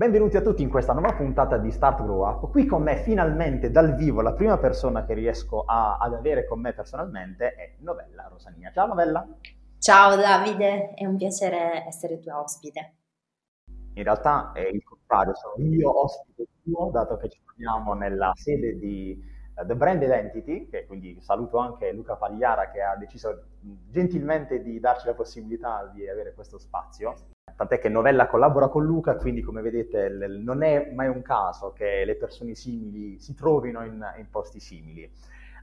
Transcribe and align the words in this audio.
Benvenuti 0.00 0.38
a 0.38 0.40
tutti 0.40 0.62
in 0.62 0.70
questa 0.70 0.94
nuova 0.94 1.12
puntata 1.12 1.58
di 1.58 1.70
Start 1.70 2.02
Grow 2.02 2.26
Up. 2.26 2.50
Qui 2.50 2.64
con 2.64 2.82
me 2.82 2.96
finalmente 2.96 3.70
dal 3.70 3.94
vivo 3.96 4.22
la 4.22 4.32
prima 4.32 4.56
persona 4.56 5.04
che 5.04 5.12
riesco 5.12 5.62
a, 5.66 5.98
ad 5.98 6.14
avere 6.14 6.46
con 6.46 6.58
me 6.58 6.72
personalmente 6.72 7.52
è 7.52 7.74
Novella 7.80 8.26
Rosania. 8.30 8.70
Ciao 8.72 8.86
Novella. 8.86 9.28
Ciao 9.78 10.16
Davide, 10.16 10.94
è 10.94 11.04
un 11.04 11.18
piacere 11.18 11.84
essere 11.86 12.18
tua 12.18 12.40
ospite. 12.40 12.94
In 13.92 14.02
realtà 14.02 14.52
è 14.52 14.60
il 14.60 14.82
contrario, 14.82 15.34
sono 15.34 15.62
io 15.68 16.04
ospite 16.04 16.46
tuo, 16.62 16.88
dato 16.90 17.18
che 17.18 17.28
ci 17.28 17.42
troviamo 17.44 17.92
nella 17.92 18.30
sede 18.32 18.78
di 18.78 19.22
uh, 19.54 19.66
The 19.66 19.76
Brand 19.76 20.00
Identity, 20.00 20.70
che 20.70 20.86
quindi 20.86 21.20
saluto 21.20 21.58
anche 21.58 21.92
Luca 21.92 22.16
Pagliara 22.16 22.70
che 22.70 22.80
ha 22.80 22.96
deciso 22.96 23.48
gentilmente 23.90 24.62
di 24.62 24.80
darci 24.80 25.04
la 25.04 25.14
possibilità 25.14 25.90
di 25.92 26.08
avere 26.08 26.32
questo 26.32 26.56
spazio 26.56 27.14
tant'è 27.60 27.78
che 27.78 27.90
Novella 27.90 28.26
collabora 28.26 28.68
con 28.68 28.86
Luca, 28.86 29.16
quindi 29.16 29.42
come 29.42 29.60
vedete 29.60 30.08
l- 30.08 30.40
non 30.42 30.62
è 30.62 30.92
mai 30.94 31.08
un 31.08 31.20
caso 31.20 31.74
che 31.74 32.06
le 32.06 32.16
persone 32.16 32.54
simili 32.54 33.18
si 33.18 33.34
trovino 33.34 33.84
in, 33.84 34.02
in, 34.16 34.30
posti 34.30 34.58
simili. 34.60 35.12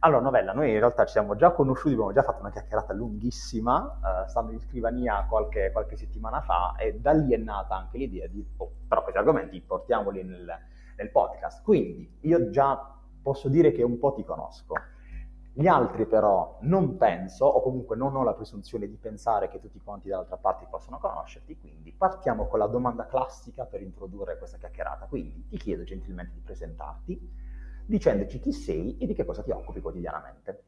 Allora, 0.01 0.21
Novella, 0.21 0.53
noi 0.53 0.73
in 0.73 0.77
realtà 0.77 1.05
ci 1.05 1.13
siamo 1.13 1.35
già 1.35 1.49
conosciuti, 1.53 1.93
abbiamo 1.93 2.13
già 2.13 2.21
fatto 2.21 2.41
una 2.41 2.51
chiacchierata 2.51 2.93
lunghissima, 2.93 3.77
uh, 3.79 4.29
stando 4.29 4.51
in 4.51 4.59
scrivania 4.59 5.25
qualche, 5.27 5.71
qualche, 5.71 5.95
settimana 5.95 6.39
fa, 6.41 6.75
e 6.77 6.99
da 6.99 7.13
lì 7.13 7.33
è 7.33 7.37
nata 7.37 7.75
anche 7.75 7.97
l'idea 7.97 8.27
di, 8.27 8.45
oh, 8.57 8.71
però 8.87 9.01
questi 9.01 9.17
argomenti 9.17 9.59
portiamoli 9.59 10.23
nel, 10.23 10.55
nel 10.97 11.09
podcast. 11.09 11.63
Quindi 11.63 12.17
io 12.21 12.51
già 12.51 12.95
posso 13.23 13.49
dire 13.49 13.71
che 13.71 13.81
un 13.81 13.97
po' 13.97 14.13
ti 14.13 14.23
conosco. 14.23 14.75
Gli 15.59 15.65
altri 15.65 16.05
però 16.05 16.59
non 16.61 16.97
penso, 16.97 17.47
o 17.47 17.63
comunque 17.63 17.95
non 17.95 18.15
ho 18.15 18.21
la 18.21 18.35
presunzione 18.35 18.87
di 18.87 18.95
pensare 18.95 19.47
che 19.47 19.59
tutti 19.59 19.81
quanti 19.83 20.07
dall'altra 20.07 20.37
parte 20.37 20.67
possano 20.69 20.99
conoscerti, 20.99 21.57
quindi 21.57 21.91
partiamo 21.91 22.45
con 22.45 22.59
la 22.59 22.67
domanda 22.67 23.07
classica 23.07 23.65
per 23.65 23.81
introdurre 23.81 24.37
questa 24.37 24.59
chiacchierata. 24.59 25.07
Quindi 25.07 25.47
ti 25.47 25.57
chiedo 25.57 25.83
gentilmente 25.83 26.33
di 26.35 26.41
presentarti, 26.41 27.19
dicendoci 27.87 28.39
chi 28.39 28.53
sei 28.53 28.99
e 28.99 29.07
di 29.07 29.15
che 29.15 29.25
cosa 29.25 29.41
ti 29.41 29.49
occupi 29.49 29.81
quotidianamente. 29.81 30.65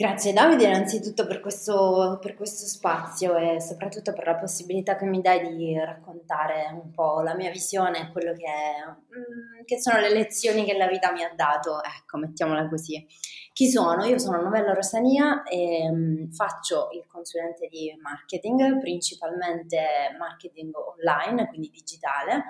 Grazie 0.00 0.32
Davide 0.32 0.68
innanzitutto 0.68 1.26
per 1.26 1.40
questo, 1.40 2.20
per 2.22 2.36
questo, 2.36 2.66
spazio 2.66 3.36
e 3.36 3.60
soprattutto 3.60 4.12
per 4.12 4.26
la 4.26 4.36
possibilità 4.36 4.94
che 4.94 5.04
mi 5.04 5.20
dai 5.20 5.56
di 5.56 5.76
raccontare 5.76 6.70
un 6.72 6.92
po' 6.92 7.20
la 7.20 7.34
mia 7.34 7.50
visione, 7.50 8.12
quello 8.12 8.32
che, 8.32 8.46
mm, 8.46 9.64
che 9.64 9.80
sono 9.80 9.98
le 9.98 10.10
lezioni 10.10 10.64
che 10.64 10.76
la 10.76 10.86
vita 10.86 11.10
mi 11.10 11.24
ha 11.24 11.32
dato, 11.34 11.82
ecco, 11.82 12.16
mettiamola 12.16 12.68
così. 12.68 13.04
Chi 13.52 13.68
sono? 13.68 14.04
Io 14.04 14.20
sono 14.20 14.40
Novella 14.40 14.72
Rosania 14.72 15.42
e 15.42 15.88
um, 15.90 16.30
faccio 16.30 16.90
il 16.92 17.04
consulente 17.08 17.66
di 17.66 17.92
marketing, 18.00 18.78
principalmente 18.78 20.14
marketing 20.16 20.76
online, 20.76 21.48
quindi 21.48 21.70
digitale. 21.70 22.44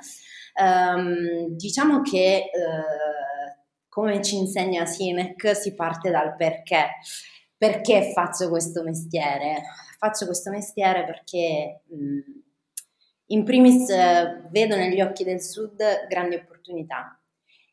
Um, 0.61 1.57
diciamo 1.57 2.03
che 2.03 2.51
uh, 2.53 3.89
come 3.89 4.23
ci 4.23 4.37
insegna 4.37 4.85
Sinek 4.85 5.57
si 5.57 5.75
parte 5.75 6.11
dal 6.11 6.37
perché 6.37 6.91
perché 7.59 8.13
faccio 8.13 8.49
questo 8.49 8.85
mestiere? 8.85 9.63
Faccio 9.99 10.27
questo 10.27 10.51
mestiere 10.51 11.05
perché 11.05 11.83
mh, 11.87 12.19
in 13.27 13.45
primis 13.45 13.91
eh, 13.91 14.45
vedo 14.51 14.77
negli 14.77 15.01
occhi 15.01 15.25
del 15.25 15.43
Sud 15.43 16.07
grandi 16.09 16.37
opportunità 16.37 17.21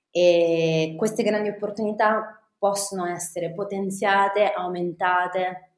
e 0.09 0.95
queste 0.97 1.23
grandi 1.23 1.49
opportunità 1.49 2.41
possono 2.57 3.05
essere 3.05 3.53
potenziate, 3.53 4.51
aumentate 4.51 5.73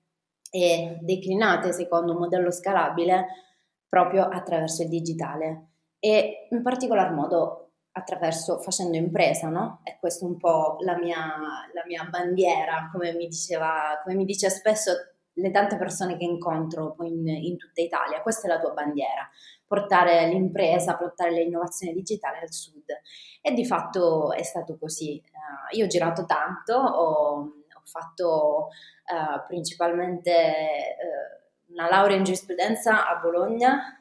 e 0.49 0.97
declinate 1.01 1.73
secondo 1.73 2.13
un 2.13 2.19
modello 2.19 2.49
scalabile 2.49 3.25
proprio 3.89 4.23
attraverso 4.23 4.83
il 4.83 4.89
digitale 4.89 5.71
e 5.99 6.47
in 6.51 6.61
particolar 6.61 7.11
modo 7.13 7.66
attraverso 7.97 8.59
facendo 8.59 8.95
impresa, 8.95 9.49
no? 9.49 9.81
E 9.83 9.97
questa 9.99 10.25
è 10.25 10.27
un 10.27 10.37
po' 10.37 10.77
la 10.81 10.95
mia, 10.97 11.17
la 11.73 11.83
mia 11.85 12.03
bandiera, 12.03 12.89
come 12.91 13.13
mi, 13.13 13.27
diceva, 13.27 13.99
come 14.03 14.15
mi 14.15 14.23
dice 14.23 14.49
spesso 14.49 14.91
le 15.33 15.51
tante 15.51 15.77
persone 15.77 16.15
che 16.17 16.23
incontro 16.23 16.95
in, 17.01 17.27
in, 17.27 17.57
tutta 17.57 17.81
Italia, 17.81 18.21
questa 18.21 18.47
è 18.47 18.51
la 18.51 18.59
tua 18.59 18.71
bandiera, 18.71 19.27
portare 19.65 20.27
l'impresa, 20.27 20.95
portare 20.95 21.31
l'innovazione 21.31 21.93
digitale 21.93 22.39
al 22.39 22.51
sud. 22.51 22.85
E 23.41 23.53
di 23.53 23.65
fatto 23.65 24.31
è 24.31 24.43
stato 24.43 24.77
così. 24.77 25.21
Uh, 25.25 25.75
io 25.77 25.85
ho 25.85 25.87
girato 25.87 26.25
tanto, 26.25 26.75
ho, 26.75 27.35
ho 27.39 27.81
fatto 27.83 28.67
uh, 28.67 29.45
principalmente 29.47 30.31
uh, 30.31 31.73
una 31.73 31.89
laurea 31.89 32.17
in 32.17 32.23
giurisprudenza 32.23 33.07
a 33.07 33.19
Bologna, 33.19 33.99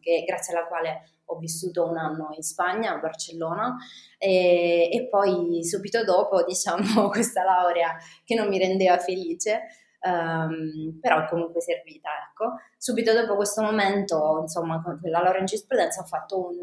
che, 0.00 0.24
grazie 0.26 0.54
alla 0.54 0.66
quale 0.66 1.08
ho 1.24 1.38
vissuto 1.38 1.88
un 1.88 1.96
anno 1.96 2.28
in 2.34 2.42
Spagna, 2.42 2.92
a 2.92 2.98
Barcellona, 2.98 3.76
e, 4.18 4.88
e 4.92 5.08
poi 5.08 5.64
subito 5.64 6.04
dopo, 6.04 6.44
diciamo, 6.46 7.08
questa 7.08 7.44
laurea 7.44 7.96
che 8.24 8.34
non 8.34 8.48
mi 8.48 8.58
rendeva 8.58 8.98
felice, 8.98 9.62
um, 10.02 10.98
però 11.00 11.24
è 11.24 11.28
comunque 11.28 11.60
servita, 11.60 12.10
ecco. 12.28 12.56
Subito 12.76 13.12
dopo 13.12 13.36
questo 13.36 13.62
momento, 13.62 14.40
insomma, 14.40 14.82
con 14.82 14.98
la 15.02 15.20
laurea 15.20 15.40
in 15.40 15.46
giurisprudenza 15.46 16.02
ho 16.02 16.04
fatto 16.04 16.48
un, 16.48 16.58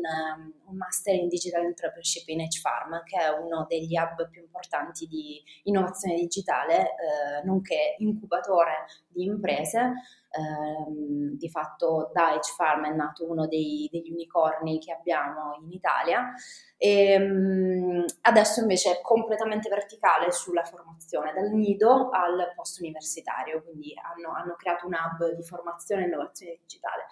un 0.66 0.76
master 0.76 1.16
in 1.16 1.28
Digital 1.28 1.64
Entrepreneurship 1.64 2.28
in 2.28 2.42
H-Farm, 2.42 3.04
che 3.04 3.18
è 3.18 3.30
uno 3.30 3.66
degli 3.68 3.96
hub 3.98 4.30
più 4.30 4.42
importanti 4.42 5.08
di 5.08 5.42
innovazione 5.64 6.16
digitale, 6.16 6.82
eh, 6.82 7.46
nonché 7.46 7.96
incubatore 8.00 8.86
di 9.08 9.24
imprese, 9.24 9.94
ehm, 10.32 11.38
di 11.38 11.50
fatto 11.50 12.12
da 12.14 12.34
H 12.36 12.54
Farm 12.56 12.86
è 12.86 12.94
nato 12.94 13.30
uno 13.30 13.48
dei, 13.48 13.88
degli 13.92 14.12
unicorni 14.12 14.80
che 14.80 14.92
abbiamo 14.92 15.58
in 15.62 15.72
Italia 15.72 16.34
e 16.78 17.12
ehm, 17.12 18.06
adesso 18.22 18.62
invece 18.62 18.92
è 18.92 19.02
completamente 19.02 19.70
verticale 19.70 20.32
sulla 20.32 20.64
formazione, 20.64 21.34
dal 21.34 21.52
nido 21.52 22.10
al 22.10 22.54
post 22.56 22.80
universitario, 22.80 23.62
quindi 23.64 23.94
hanno, 24.02 24.34
hanno 24.36 24.56
creato 24.56 24.86
un 24.88 24.94
hub 24.94 25.36
di 25.36 25.44
formazione 25.44 26.04
e 26.04 26.06
innovazione 26.06 26.58
digitale. 26.62 27.08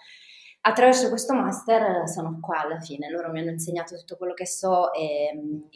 Attraverso 0.68 1.08
questo 1.08 1.32
master 1.32 2.06
sono 2.06 2.40
qua 2.42 2.60
alla 2.60 2.78
fine, 2.78 3.08
loro 3.08 3.30
mi 3.32 3.40
hanno 3.40 3.52
insegnato 3.52 3.96
tutto 3.96 4.18
quello 4.18 4.34
che 4.34 4.46
so 4.46 4.92
e 4.92 5.30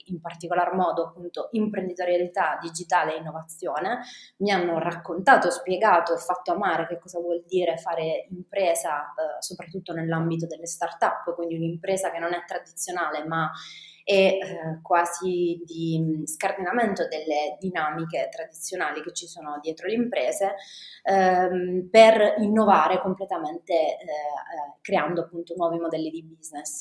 in 0.05 0.21
particolar 0.21 0.75
modo 0.75 1.07
appunto 1.07 1.49
imprenditorialità 1.53 2.59
digitale 2.61 3.15
e 3.15 3.21
innovazione, 3.21 4.01
mi 4.41 4.51
hanno 4.51 4.79
raccontato, 4.79 5.51
spiegato 5.51 6.13
e 6.15 6.19
fatto 6.19 6.53
amare 6.53 6.87
che 6.87 6.99
cosa 6.99 7.19
vuol 7.21 7.43
dire 7.47 7.79
fare 7.79 8.27
impresa 8.33 9.15
eh, 9.15 9.41
soprattutto 9.41 9.95
nell'ambito 9.95 10.47
delle 10.47 10.67
start-up, 10.67 11.35
quindi 11.37 11.55
un'impresa 11.55 12.11
che 12.11 12.19
non 12.19 12.35
è 12.35 12.45
tradizionale 12.45 13.25
ma 13.25 13.51
e 14.05 14.39
eh, 14.39 14.39
quasi 14.83 15.61
di 15.65 16.23
scardinamento 16.25 17.07
delle 17.09 17.57
dinamiche 17.59 18.29
tradizionali 18.31 19.03
che 19.03 19.13
ci 19.13 19.27
sono 19.27 19.59
dietro 19.61 19.87
le 19.87 19.95
imprese 19.95 20.55
ehm, 21.05 21.89
per 21.91 22.35
innovare 22.39 23.01
completamente 23.01 23.73
eh, 23.73 24.05
eh, 24.05 24.79
creando 24.81 25.23
appunto 25.23 25.55
nuovi 25.57 25.79
modelli 25.79 26.11
di 26.11 26.23
business. 26.23 26.81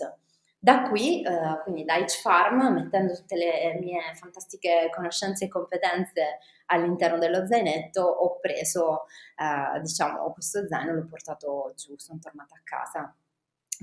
Da 0.64 0.84
qui, 0.84 1.24
eh, 1.24 1.62
quindi 1.64 1.84
da 1.86 1.96
H 1.96 2.22
Farm, 2.22 2.72
mettendo 2.72 3.16
tutte 3.16 3.36
le 3.36 3.80
mie 3.80 4.00
fantastiche 4.14 4.92
conoscenze 4.94 5.46
e 5.46 5.48
competenze 5.48 6.38
all'interno 6.68 7.18
dello 7.18 7.48
zainetto, 7.48 8.02
ho 8.02 8.40
preso, 8.40 9.06
eh, 9.38 9.80
diciamo, 9.80 10.32
questo 10.34 10.68
zaino 10.68 10.92
e 10.92 10.94
l'ho 10.94 11.08
portato 11.08 11.74
giù, 11.76 11.98
sono 11.98 12.20
tornata 12.22 12.56
a 12.56 12.62
casa 12.64 13.16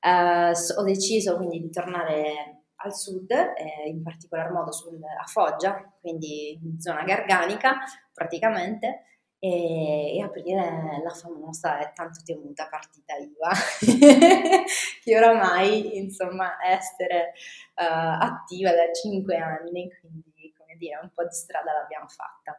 Uh, 0.00 0.08
eh, 0.08 0.52
ho 0.76 0.82
deciso 0.82 1.36
quindi 1.36 1.60
di 1.60 1.70
tornare 1.70 2.62
al 2.76 2.94
sud, 2.94 3.30
eh, 3.30 3.88
in 3.88 4.02
particolar 4.02 4.50
modo 4.52 4.72
sul, 4.72 4.98
a 5.02 5.24
Foggia, 5.26 5.92
quindi 6.00 6.58
in 6.62 6.80
zona 6.80 7.02
garganica 7.04 7.78
praticamente, 8.12 9.02
e, 9.38 10.16
e, 10.16 10.22
aprire 10.22 11.00
la 11.02 11.10
famosa 11.10 11.78
e 11.78 11.92
tanto 11.94 12.20
temuta 12.24 12.68
partita 12.68 13.14
IVA, 13.16 13.52
che 15.04 15.16
oramai 15.16 15.98
insomma 15.98 16.56
essere 16.64 17.32
uh, 17.74 18.22
attiva 18.22 18.70
da 18.70 18.90
5 18.92 19.36
anni, 19.36 19.90
quindi 20.00 20.54
come 20.56 20.76
dire 20.78 20.98
un 21.02 21.10
po' 21.14 21.24
di 21.24 21.34
strada 21.34 21.72
l'abbiamo 21.72 22.08
fatta. 22.08 22.58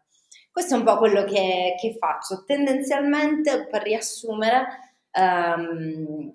Questo 0.58 0.74
è 0.74 0.80
un 0.80 0.86
po' 0.86 0.98
quello 0.98 1.24
che, 1.24 1.76
che 1.80 1.98
faccio. 2.00 2.44
Tendenzialmente, 2.44 3.68
per 3.68 3.84
riassumere, 3.84 4.66
um, 5.12 6.34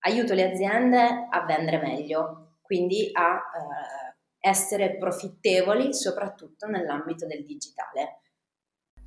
aiuto 0.00 0.34
le 0.34 0.50
aziende 0.50 1.28
a 1.30 1.44
vendere 1.44 1.78
meglio, 1.78 2.56
quindi 2.62 3.10
a 3.12 3.34
uh, 3.34 4.14
essere 4.40 4.96
profittevoli 4.96 5.94
soprattutto 5.94 6.66
nell'ambito 6.66 7.28
del 7.28 7.44
digitale. 7.44 8.22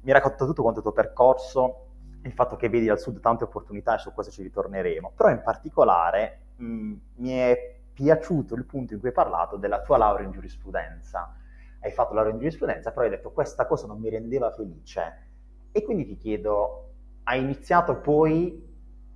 Mi 0.03 0.11
hai 0.11 0.13
raccontato 0.13 0.45
tutto 0.45 0.61
quanto 0.61 0.79
il 0.79 0.85
tuo 0.85 0.93
percorso, 0.93 1.87
il 2.23 2.31
fatto 2.31 2.55
che 2.55 2.69
vedi 2.69 2.87
al 2.87 3.01
sud 3.01 3.19
tante 3.19 3.43
opportunità 3.43 3.95
e 3.95 3.99
su 3.99 4.13
questo 4.13 4.31
ci 4.31 4.43
ritorneremo, 4.43 5.11
però 5.13 5.29
in 5.29 5.41
particolare 5.43 6.53
mh, 6.55 6.93
mi 7.15 7.31
è 7.31 7.81
piaciuto 7.91 8.55
il 8.55 8.65
punto 8.65 8.93
in 8.93 8.99
cui 8.99 9.09
hai 9.09 9.13
parlato 9.13 9.57
della 9.57 9.81
tua 9.81 9.97
laurea 9.97 10.25
in 10.25 10.31
giurisprudenza. 10.31 11.35
Hai 11.87 11.93
fatto 11.93 12.13
laurea 12.13 12.33
in 12.33 12.39
giurisprudenza, 12.39 12.91
però 12.91 13.05
hai 13.05 13.11
detto 13.11 13.31
questa 13.31 13.65
cosa 13.65 13.87
non 13.87 14.01
mi 14.01 14.09
rendeva 14.09 14.51
felice. 14.51 15.29
E 15.71 15.83
quindi 15.83 16.05
ti 16.05 16.17
chiedo, 16.17 16.95
hai 17.23 17.39
iniziato 17.39 18.01
poi, 18.01 18.61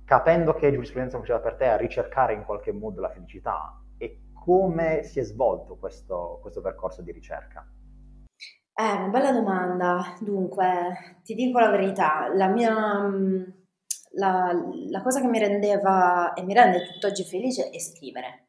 capendo 0.06 0.54
che 0.54 0.72
giurisprudenza 0.72 1.18
faceva 1.18 1.40
per 1.40 1.56
te, 1.56 1.66
a 1.66 1.76
ricercare 1.76 2.32
in 2.32 2.44
qualche 2.44 2.72
modo 2.72 3.02
la 3.02 3.10
felicità? 3.10 3.78
E 3.98 4.30
come 4.32 5.02
si 5.02 5.20
è 5.20 5.22
svolto 5.22 5.76
questo, 5.76 6.38
questo 6.40 6.62
percorso 6.62 7.02
di 7.02 7.12
ricerca? 7.12 7.70
È 8.72 8.82
eh, 8.82 8.92
una 8.92 9.08
bella 9.08 9.32
domanda. 9.32 10.16
Dunque, 10.20 11.20
ti 11.24 11.34
dico 11.34 11.58
la 11.58 11.70
verità, 11.70 12.32
la 12.34 12.48
mia... 12.48 12.74
La, 14.14 14.52
la 14.90 15.00
cosa 15.00 15.22
che 15.22 15.26
mi 15.26 15.38
rendeva 15.38 16.34
e 16.34 16.42
mi 16.42 16.52
rende 16.52 16.86
tutt'oggi 16.86 17.24
felice 17.24 17.70
è 17.70 17.78
scrivere 17.78 18.41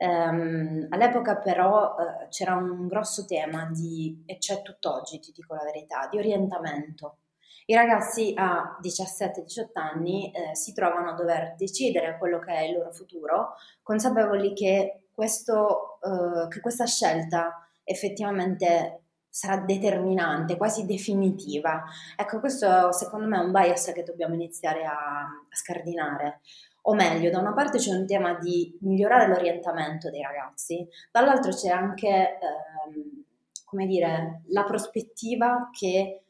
Um, 0.00 0.86
all'epoca 0.90 1.38
però 1.38 1.94
uh, 1.96 2.28
c'era 2.28 2.54
un 2.54 2.86
grosso 2.86 3.24
tema 3.24 3.68
di, 3.72 4.22
e 4.26 4.38
c'è 4.38 4.62
tutt'oggi, 4.62 5.18
ti 5.18 5.32
dico 5.32 5.54
la 5.54 5.64
verità, 5.64 6.08
di 6.10 6.18
orientamento. 6.18 7.18
I 7.66 7.74
ragazzi 7.74 8.32
a 8.34 8.78
17-18 8.80 9.66
anni 9.74 10.32
eh, 10.32 10.54
si 10.54 10.72
trovano 10.72 11.10
a 11.10 11.14
dover 11.14 11.54
decidere 11.56 12.16
quello 12.16 12.38
che 12.38 12.52
è 12.52 12.60
il 12.62 12.76
loro 12.76 12.92
futuro, 12.92 13.56
consapevoli 13.82 14.54
che, 14.54 15.08
questo, 15.12 15.98
uh, 16.00 16.48
che 16.48 16.60
questa 16.60 16.86
scelta 16.86 17.68
effettivamente 17.84 19.07
sarà 19.28 19.58
determinante, 19.58 20.56
quasi 20.56 20.86
definitiva. 20.86 21.84
Ecco, 22.16 22.40
questo 22.40 22.92
secondo 22.92 23.26
me 23.26 23.38
è 23.38 23.44
un 23.44 23.52
bias 23.52 23.92
che 23.94 24.02
dobbiamo 24.02 24.34
iniziare 24.34 24.84
a, 24.84 24.92
a 24.92 25.54
scardinare 25.54 26.40
o 26.88 26.94
meglio, 26.94 27.30
da 27.30 27.38
una 27.38 27.52
parte 27.52 27.76
c'è 27.78 27.94
un 27.94 28.06
tema 28.06 28.38
di 28.38 28.76
migliorare 28.80 29.28
l'orientamento 29.28 30.10
dei 30.10 30.22
ragazzi, 30.22 30.88
dall'altro 31.10 31.52
c'è 31.52 31.68
anche, 31.68 32.38
ehm, 32.38 33.24
come 33.64 33.86
dire, 33.86 34.42
la 34.48 34.64
prospettiva 34.64 35.68
che 35.70 36.22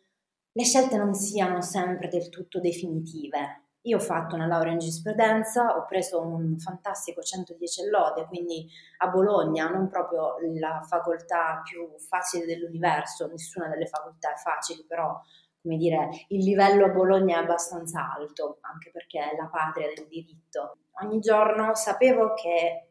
le 0.50 0.64
scelte 0.64 0.96
non 0.96 1.14
siano 1.14 1.60
sempre 1.60 2.08
del 2.08 2.28
tutto 2.28 2.60
definitive. 2.60 3.67
Io 3.88 3.96
ho 3.96 4.00
fatto 4.00 4.34
una 4.34 4.46
laurea 4.46 4.72
in 4.72 4.80
giurisprudenza, 4.80 5.78
ho 5.78 5.86
preso 5.86 6.20
un 6.20 6.58
fantastico 6.58 7.22
110 7.22 7.88
lode, 7.88 8.26
quindi 8.26 8.68
a 8.98 9.08
Bologna, 9.08 9.70
non 9.70 9.88
proprio 9.88 10.34
la 10.58 10.82
facoltà 10.86 11.62
più 11.64 11.88
facile 11.98 12.44
dell'universo, 12.44 13.26
nessuna 13.26 13.66
delle 13.68 13.86
facoltà 13.86 14.34
è 14.34 14.36
facile, 14.36 14.84
però 14.86 15.18
come 15.62 15.76
dire, 15.78 16.10
il 16.28 16.44
livello 16.44 16.84
a 16.84 16.90
Bologna 16.90 17.38
è 17.38 17.42
abbastanza 17.42 18.12
alto, 18.14 18.58
anche 18.60 18.90
perché 18.90 19.30
è 19.30 19.36
la 19.36 19.46
patria 19.46 19.88
del 19.94 20.06
diritto. 20.06 20.76
Ogni 21.02 21.18
giorno 21.20 21.74
sapevo 21.74 22.34
che 22.34 22.88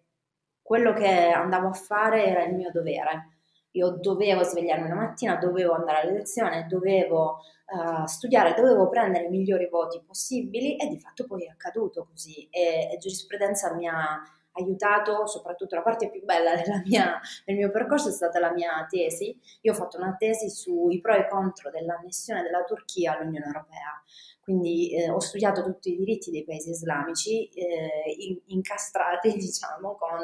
quello 0.63 0.93
che 0.93 1.29
andavo 1.29 1.67
a 1.67 1.73
fare 1.73 2.25
era 2.25 2.43
il 2.43 2.55
mio 2.55 2.71
dovere. 2.71 3.36
Io 3.77 3.91
dovevo 3.91 4.43
svegliarmi 4.43 4.87
la 4.87 4.95
mattina, 4.95 5.35
dovevo 5.35 5.73
andare 5.73 6.01
alla 6.01 6.11
lezione, 6.11 6.65
dovevo 6.67 7.39
uh, 7.67 8.05
studiare, 8.05 8.55
dovevo 8.55 8.89
prendere 8.89 9.25
i 9.25 9.29
migliori 9.29 9.69
voti 9.69 10.01
possibili 10.05 10.75
e 10.75 10.87
di 10.87 10.99
fatto 10.99 11.25
poi 11.25 11.45
è 11.45 11.49
accaduto 11.49 12.07
così. 12.09 12.47
E, 12.49 12.89
e 12.91 12.97
giurisprudenza 12.97 13.73
mi 13.75 13.87
ha 13.87 14.19
aiutato, 14.53 15.27
soprattutto 15.27 15.75
la 15.75 15.83
parte 15.83 16.09
più 16.09 16.23
bella 16.23 16.53
mia, 16.83 17.19
del 17.45 17.55
mio 17.55 17.69
percorso 17.71 18.09
è 18.09 18.11
stata 18.11 18.39
la 18.39 18.51
mia 18.51 18.85
tesi. 18.89 19.39
Io 19.61 19.71
ho 19.71 19.75
fatto 19.75 19.97
una 19.97 20.15
tesi 20.17 20.49
sui 20.49 20.99
pro 20.99 21.13
e 21.13 21.27
contro 21.27 21.69
dell'annessione 21.69 22.41
della 22.41 22.63
Turchia 22.63 23.15
all'Unione 23.15 23.45
Europea. 23.45 24.01
Quindi 24.47 24.93
eh, 24.95 25.09
ho 25.09 25.19
studiato 25.19 25.61
tutti 25.61 25.91
i 25.91 25.97
diritti 25.97 26.31
dei 26.31 26.45
paesi 26.45 26.69
islamici 26.69 27.49
eh, 27.49 28.15
in, 28.17 28.39
incastrati, 28.45 29.33
diciamo, 29.35 29.97
con 29.97 30.21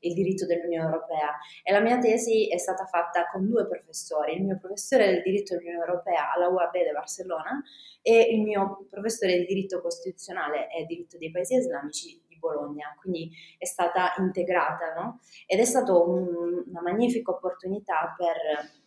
il 0.00 0.12
diritto 0.12 0.44
dell'Unione 0.44 0.86
Europea. 0.86 1.36
E 1.62 1.70
la 1.70 1.78
mia 1.78 1.98
tesi 1.98 2.48
è 2.48 2.58
stata 2.58 2.84
fatta 2.86 3.28
con 3.30 3.46
due 3.46 3.68
professori, 3.68 4.34
il 4.34 4.42
mio 4.42 4.58
professore 4.58 5.06
del 5.06 5.22
diritto 5.22 5.54
dell'Unione 5.54 5.84
Europea 5.86 6.32
alla 6.32 6.48
UAB 6.48 6.72
di 6.72 6.92
Barcellona 6.92 7.62
e 8.02 8.20
il 8.32 8.42
mio 8.42 8.86
professore 8.90 9.38
di 9.38 9.44
diritto 9.44 9.80
costituzionale 9.80 10.68
e 10.72 10.84
diritto 10.86 11.16
dei 11.16 11.30
paesi 11.30 11.54
islamici 11.54 12.20
Bologna, 12.40 12.92
quindi 12.98 13.30
è 13.56 13.66
stata 13.66 14.14
integrata, 14.18 14.94
no? 14.94 15.20
Ed 15.46 15.60
è 15.60 15.64
stata 15.64 15.92
un, 15.96 16.64
una 16.66 16.82
magnifica 16.82 17.30
opportunità 17.30 18.14
per 18.16 18.79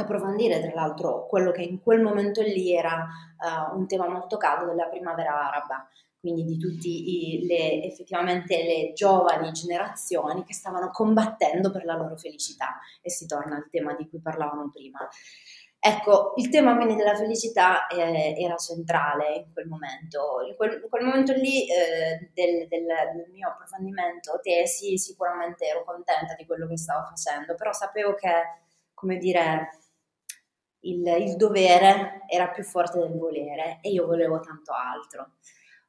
approfondire 0.00 0.60
tra 0.60 0.72
l'altro 0.74 1.26
quello 1.26 1.50
che 1.50 1.62
in 1.62 1.82
quel 1.82 2.00
momento 2.00 2.40
lì 2.40 2.74
era 2.74 3.06
uh, 3.36 3.76
un 3.76 3.86
tema 3.88 4.08
molto 4.08 4.36
caldo 4.36 4.66
della 4.66 4.86
primavera 4.86 5.48
araba, 5.48 5.88
quindi 6.20 6.44
di 6.44 6.56
tutte 6.56 6.88
le, 7.46 7.82
effettivamente 7.82 8.62
le 8.62 8.92
giovani 8.92 9.50
generazioni 9.50 10.44
che 10.44 10.54
stavano 10.54 10.90
combattendo 10.90 11.70
per 11.72 11.84
la 11.84 11.96
loro 11.96 12.16
felicità 12.16 12.78
e 13.02 13.10
si 13.10 13.26
torna 13.26 13.56
al 13.56 13.68
tema 13.70 13.94
di 13.94 14.08
cui 14.08 14.20
parlavamo 14.20 14.70
prima. 14.72 15.08
Ecco, 15.80 16.32
il 16.36 16.48
tema 16.48 16.74
quindi 16.74 16.96
della 16.96 17.14
felicità 17.14 17.86
eh, 17.86 18.34
era 18.36 18.56
centrale 18.56 19.34
in 19.36 19.52
quel 19.52 19.66
momento. 19.68 20.42
In 20.48 20.56
quel, 20.56 20.80
in 20.82 20.88
quel 20.88 21.04
momento 21.04 21.32
lì 21.32 21.68
eh, 21.70 22.30
del, 22.34 22.66
del, 22.66 22.84
del, 22.86 23.30
mio 23.30 23.48
approfondimento 23.48 24.40
tesi 24.42 24.98
sicuramente 24.98 25.66
ero 25.66 25.84
contenta 25.84 26.34
di 26.36 26.46
quello 26.46 26.66
che 26.66 26.76
stavo 26.76 27.06
facendo, 27.06 27.54
però 27.54 27.72
sapevo 27.72 28.14
che, 28.14 28.28
come 28.92 29.18
dire, 29.18 29.68
il, 30.90 31.06
il 31.06 31.36
dovere 31.36 32.22
era 32.28 32.48
più 32.48 32.62
forte 32.62 32.98
del 32.98 33.16
volere 33.16 33.78
e 33.80 33.90
io 33.90 34.06
volevo 34.06 34.40
tanto 34.40 34.72
altro. 34.72 35.32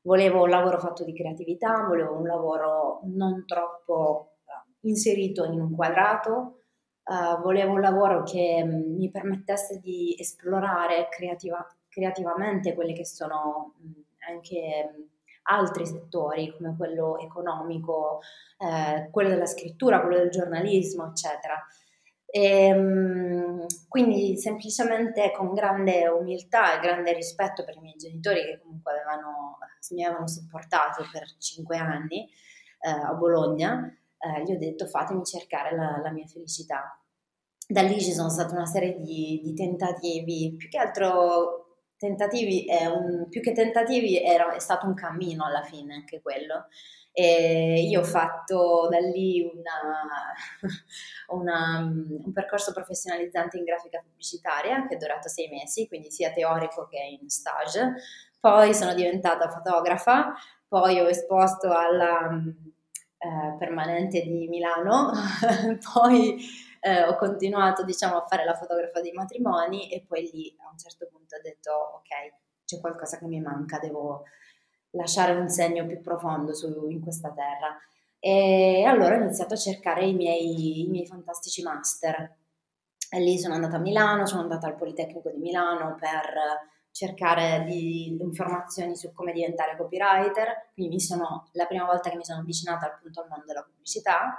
Volevo 0.01 0.43
un 0.43 0.49
lavoro 0.49 0.79
fatto 0.79 1.03
di 1.03 1.13
creatività, 1.13 1.85
volevo 1.87 2.17
un 2.17 2.25
lavoro 2.25 3.01
non 3.03 3.43
troppo 3.45 4.37
uh, 4.45 4.87
inserito 4.87 5.45
in 5.45 5.59
un 5.59 5.75
quadrato, 5.75 6.53
Uh, 7.09 7.41
volevo 7.41 7.73
un 7.73 7.81
lavoro 7.81 8.21
che 8.21 8.63
mm, 8.63 8.95
mi 8.95 9.09
permettesse 9.09 9.79
di 9.79 10.15
esplorare 10.19 11.07
creativa, 11.09 11.65
creativamente 11.87 12.75
quelli 12.75 12.93
che 12.93 13.03
sono 13.03 13.73
mm, 13.81 13.91
anche 14.29 14.91
mh, 14.95 15.09
altri 15.49 15.87
settori 15.87 16.53
come 16.55 16.75
quello 16.77 17.17
economico, 17.17 18.19
eh, 18.59 19.09
quello 19.09 19.29
della 19.29 19.47
scrittura, 19.47 20.01
quello 20.01 20.17
del 20.17 20.29
giornalismo, 20.29 21.07
eccetera. 21.07 21.55
E, 22.31 23.65
quindi 23.87 24.37
semplicemente 24.37 25.31
con 25.31 25.53
grande 25.53 26.07
umiltà 26.07 26.77
e 26.77 26.79
grande 26.79 27.13
rispetto 27.13 27.63
per 27.63 27.75
i 27.75 27.81
miei 27.81 27.97
genitori 27.97 28.43
che 28.43 28.59
comunque 28.61 28.91
avevano, 28.91 29.57
mi 29.91 30.03
avevano 30.03 30.27
supportato 30.27 31.03
per 31.11 31.23
cinque 31.39 31.77
anni 31.77 32.29
eh, 32.81 32.89
a 32.89 33.13
Bologna, 33.13 33.91
eh, 34.19 34.43
gli 34.43 34.51
ho 34.51 34.57
detto 34.57 34.85
fatemi 34.85 35.23
cercare 35.25 35.75
la, 35.75 35.99
la, 36.03 36.11
mia 36.11 36.27
felicità. 36.27 37.01
Da 37.67 37.81
lì 37.81 37.99
ci 37.99 38.11
sono 38.11 38.29
state 38.29 38.53
una 38.53 38.65
serie 38.65 38.99
di, 38.99 39.41
di 39.43 39.53
tentativi, 39.53 40.55
più 40.55 40.69
che 40.69 40.77
altro 40.77 41.67
tentativi, 41.97 42.65
un, 42.69 43.27
più 43.29 43.41
che 43.41 43.51
tentativi 43.51 44.23
era, 44.23 44.53
è 44.53 44.59
stato 44.59 44.85
un 44.85 44.93
cammino 44.93 45.45
alla 45.45 45.63
fine 45.63 45.93
anche 45.95 46.21
quello. 46.21 46.67
E 47.11 47.81
io 47.87 48.01
ho 48.01 48.03
fatto 48.03 48.87
da 48.89 48.99
lì 48.99 49.41
una, 49.41 50.33
una, 51.35 51.79
un 51.79 52.31
percorso 52.31 52.71
professionalizzante 52.71 53.57
in 53.57 53.63
grafica 53.63 54.01
pubblicitaria 54.01 54.87
che 54.87 54.95
è 54.95 54.97
durato 54.97 55.27
sei 55.27 55.49
mesi, 55.49 55.87
quindi 55.87 56.11
sia 56.11 56.31
teorico 56.31 56.87
che 56.87 57.17
in 57.19 57.29
stage. 57.29 57.95
Poi 58.39 58.73
sono 58.73 58.93
diventata 58.93 59.49
fotografa, 59.49 60.33
poi 60.67 60.99
ho 60.99 61.09
esposto 61.09 61.73
alla 61.73 62.29
eh, 63.17 63.55
permanente 63.57 64.21
di 64.21 64.47
Milano, 64.47 65.11
poi 65.93 66.37
eh, 66.79 67.03
ho 67.03 67.15
continuato 67.17 67.83
diciamo, 67.83 68.17
a 68.17 68.25
fare 68.25 68.45
la 68.45 68.55
fotografa 68.55 69.01
dei 69.01 69.11
matrimoni 69.11 69.91
e 69.91 70.05
poi 70.07 70.29
lì 70.31 70.55
a 70.59 70.69
un 70.71 70.77
certo 70.77 71.07
punto 71.11 71.35
ho 71.35 71.41
detto 71.41 71.71
ok, 71.71 72.33
c'è 72.63 72.79
qualcosa 72.79 73.17
che 73.17 73.25
mi 73.25 73.41
manca, 73.41 73.79
devo 73.79 74.23
lasciare 74.91 75.33
un 75.33 75.49
segno 75.49 75.85
più 75.85 76.01
profondo 76.01 76.53
su, 76.53 76.87
in 76.89 77.01
questa 77.01 77.31
terra. 77.31 77.77
E 78.19 78.83
allora 78.85 79.15
ho 79.15 79.21
iniziato 79.21 79.53
a 79.53 79.57
cercare 79.57 80.05
i 80.05 80.13
miei, 80.13 80.81
i 80.81 80.87
miei 80.87 81.05
fantastici 81.05 81.61
master. 81.61 82.37
E 83.11 83.19
lì 83.19 83.39
sono 83.39 83.55
andata 83.55 83.77
a 83.77 83.79
Milano, 83.79 84.25
sono 84.25 84.41
andata 84.41 84.67
al 84.67 84.75
Politecnico 84.75 85.29
di 85.31 85.39
Milano 85.39 85.95
per 85.99 86.67
cercare 86.91 87.63
di, 87.65 88.17
informazioni 88.19 88.95
su 88.95 89.13
come 89.13 89.31
diventare 89.31 89.77
copywriter, 89.77 90.71
quindi 90.73 90.99
sono, 90.99 91.49
la 91.53 91.65
prima 91.65 91.85
volta 91.85 92.09
che 92.09 92.17
mi 92.17 92.25
sono 92.25 92.41
avvicinata 92.41 92.87
appunto 92.87 93.21
al 93.21 93.29
mondo 93.29 93.45
della 93.45 93.63
pubblicità 93.63 94.35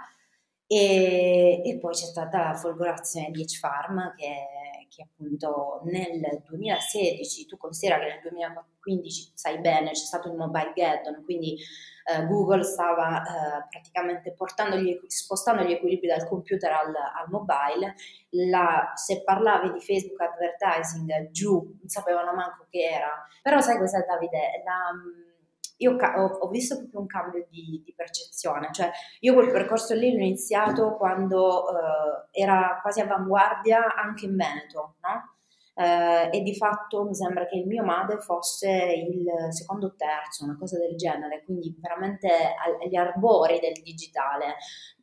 E, 0.66 1.62
e, 1.64 1.78
poi 1.78 1.92
c'è 1.94 2.04
stata 2.04 2.44
la 2.44 2.54
folgorazione 2.54 3.30
di 3.30 3.42
H-Farm 3.42 4.14
che, 4.14 4.79
che, 4.90 5.02
appunto 5.02 5.80
nel 5.84 6.42
2016, 6.44 7.46
tu 7.46 7.56
considera 7.56 8.00
che 8.00 8.06
nel 8.06 8.20
2015, 8.22 9.32
sai 9.34 9.58
bene, 9.60 9.92
c'è 9.92 10.04
stato 10.04 10.28
il 10.28 10.34
Mobile 10.34 10.72
Gaddon, 10.74 11.22
quindi 11.24 11.56
eh, 12.04 12.26
Google 12.26 12.64
stava 12.64 13.22
eh, 13.22 13.66
praticamente 13.70 14.34
gli, 14.78 15.00
spostando 15.06 15.62
gli 15.62 15.72
equilibri 15.72 16.08
dal 16.08 16.26
computer 16.26 16.72
al, 16.72 16.88
al 16.88 17.28
mobile, 17.28 17.94
la, 18.30 18.92
se 18.96 19.22
parlavi 19.22 19.72
di 19.72 19.80
Facebook 19.80 20.20
advertising 20.20 21.30
giù, 21.30 21.54
non 21.54 21.88
sapevano 21.88 22.34
manco 22.34 22.66
che 22.68 22.80
era, 22.80 23.26
però 23.42 23.60
sai 23.60 23.78
cos'è 23.78 24.04
Davide? 24.04 24.62
La, 24.64 24.90
io 25.80 25.96
ho, 25.96 26.26
ho, 26.26 26.48
visto 26.48 26.76
proprio 26.76 27.00
un 27.00 27.06
cambio 27.06 27.46
di, 27.48 27.82
di, 27.84 27.92
percezione, 27.94 28.68
cioè 28.72 28.90
io 29.20 29.34
quel 29.34 29.50
percorso 29.50 29.94
lì 29.94 30.12
l'ho 30.12 30.18
iniziato 30.18 30.94
quando 30.96 31.64
uh, 31.64 32.28
era 32.30 32.78
quasi 32.82 33.00
avanguardia 33.00 33.94
anche 33.94 34.26
in 34.26 34.36
Veneto, 34.36 34.96
no? 35.00 35.34
Uh, 35.72 36.28
e 36.30 36.42
di 36.42 36.54
fatto 36.54 37.04
mi 37.04 37.14
sembra 37.14 37.46
che 37.46 37.56
il 37.56 37.66
mio 37.66 37.82
MADE 37.82 38.18
fosse 38.18 38.68
il 38.68 39.24
secondo 39.50 39.86
o 39.86 39.94
terzo, 39.96 40.44
una 40.44 40.58
cosa 40.58 40.76
del 40.76 40.94
genere, 40.96 41.42
quindi 41.44 41.74
veramente 41.80 42.28
agli 42.82 42.96
arbori 42.96 43.58
del 43.60 43.80
digitale. 43.82 44.56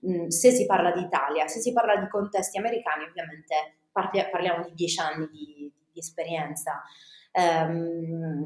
Mm, 0.07 0.27
se 0.27 0.51
si 0.51 0.67
parla 0.67 0.91
di 0.91 1.01
Italia, 1.01 1.47
se 1.47 1.59
si 1.59 1.73
parla 1.73 1.95
di 1.95 2.07
contesti 2.07 2.59
americani, 2.59 3.05
ovviamente 3.05 3.77
parli- 3.91 4.29
parliamo 4.29 4.63
di 4.65 4.73
dieci 4.75 4.99
anni 4.99 5.27
di, 5.29 5.71
di 5.91 5.99
esperienza. 5.99 6.83
Um, 7.31 8.43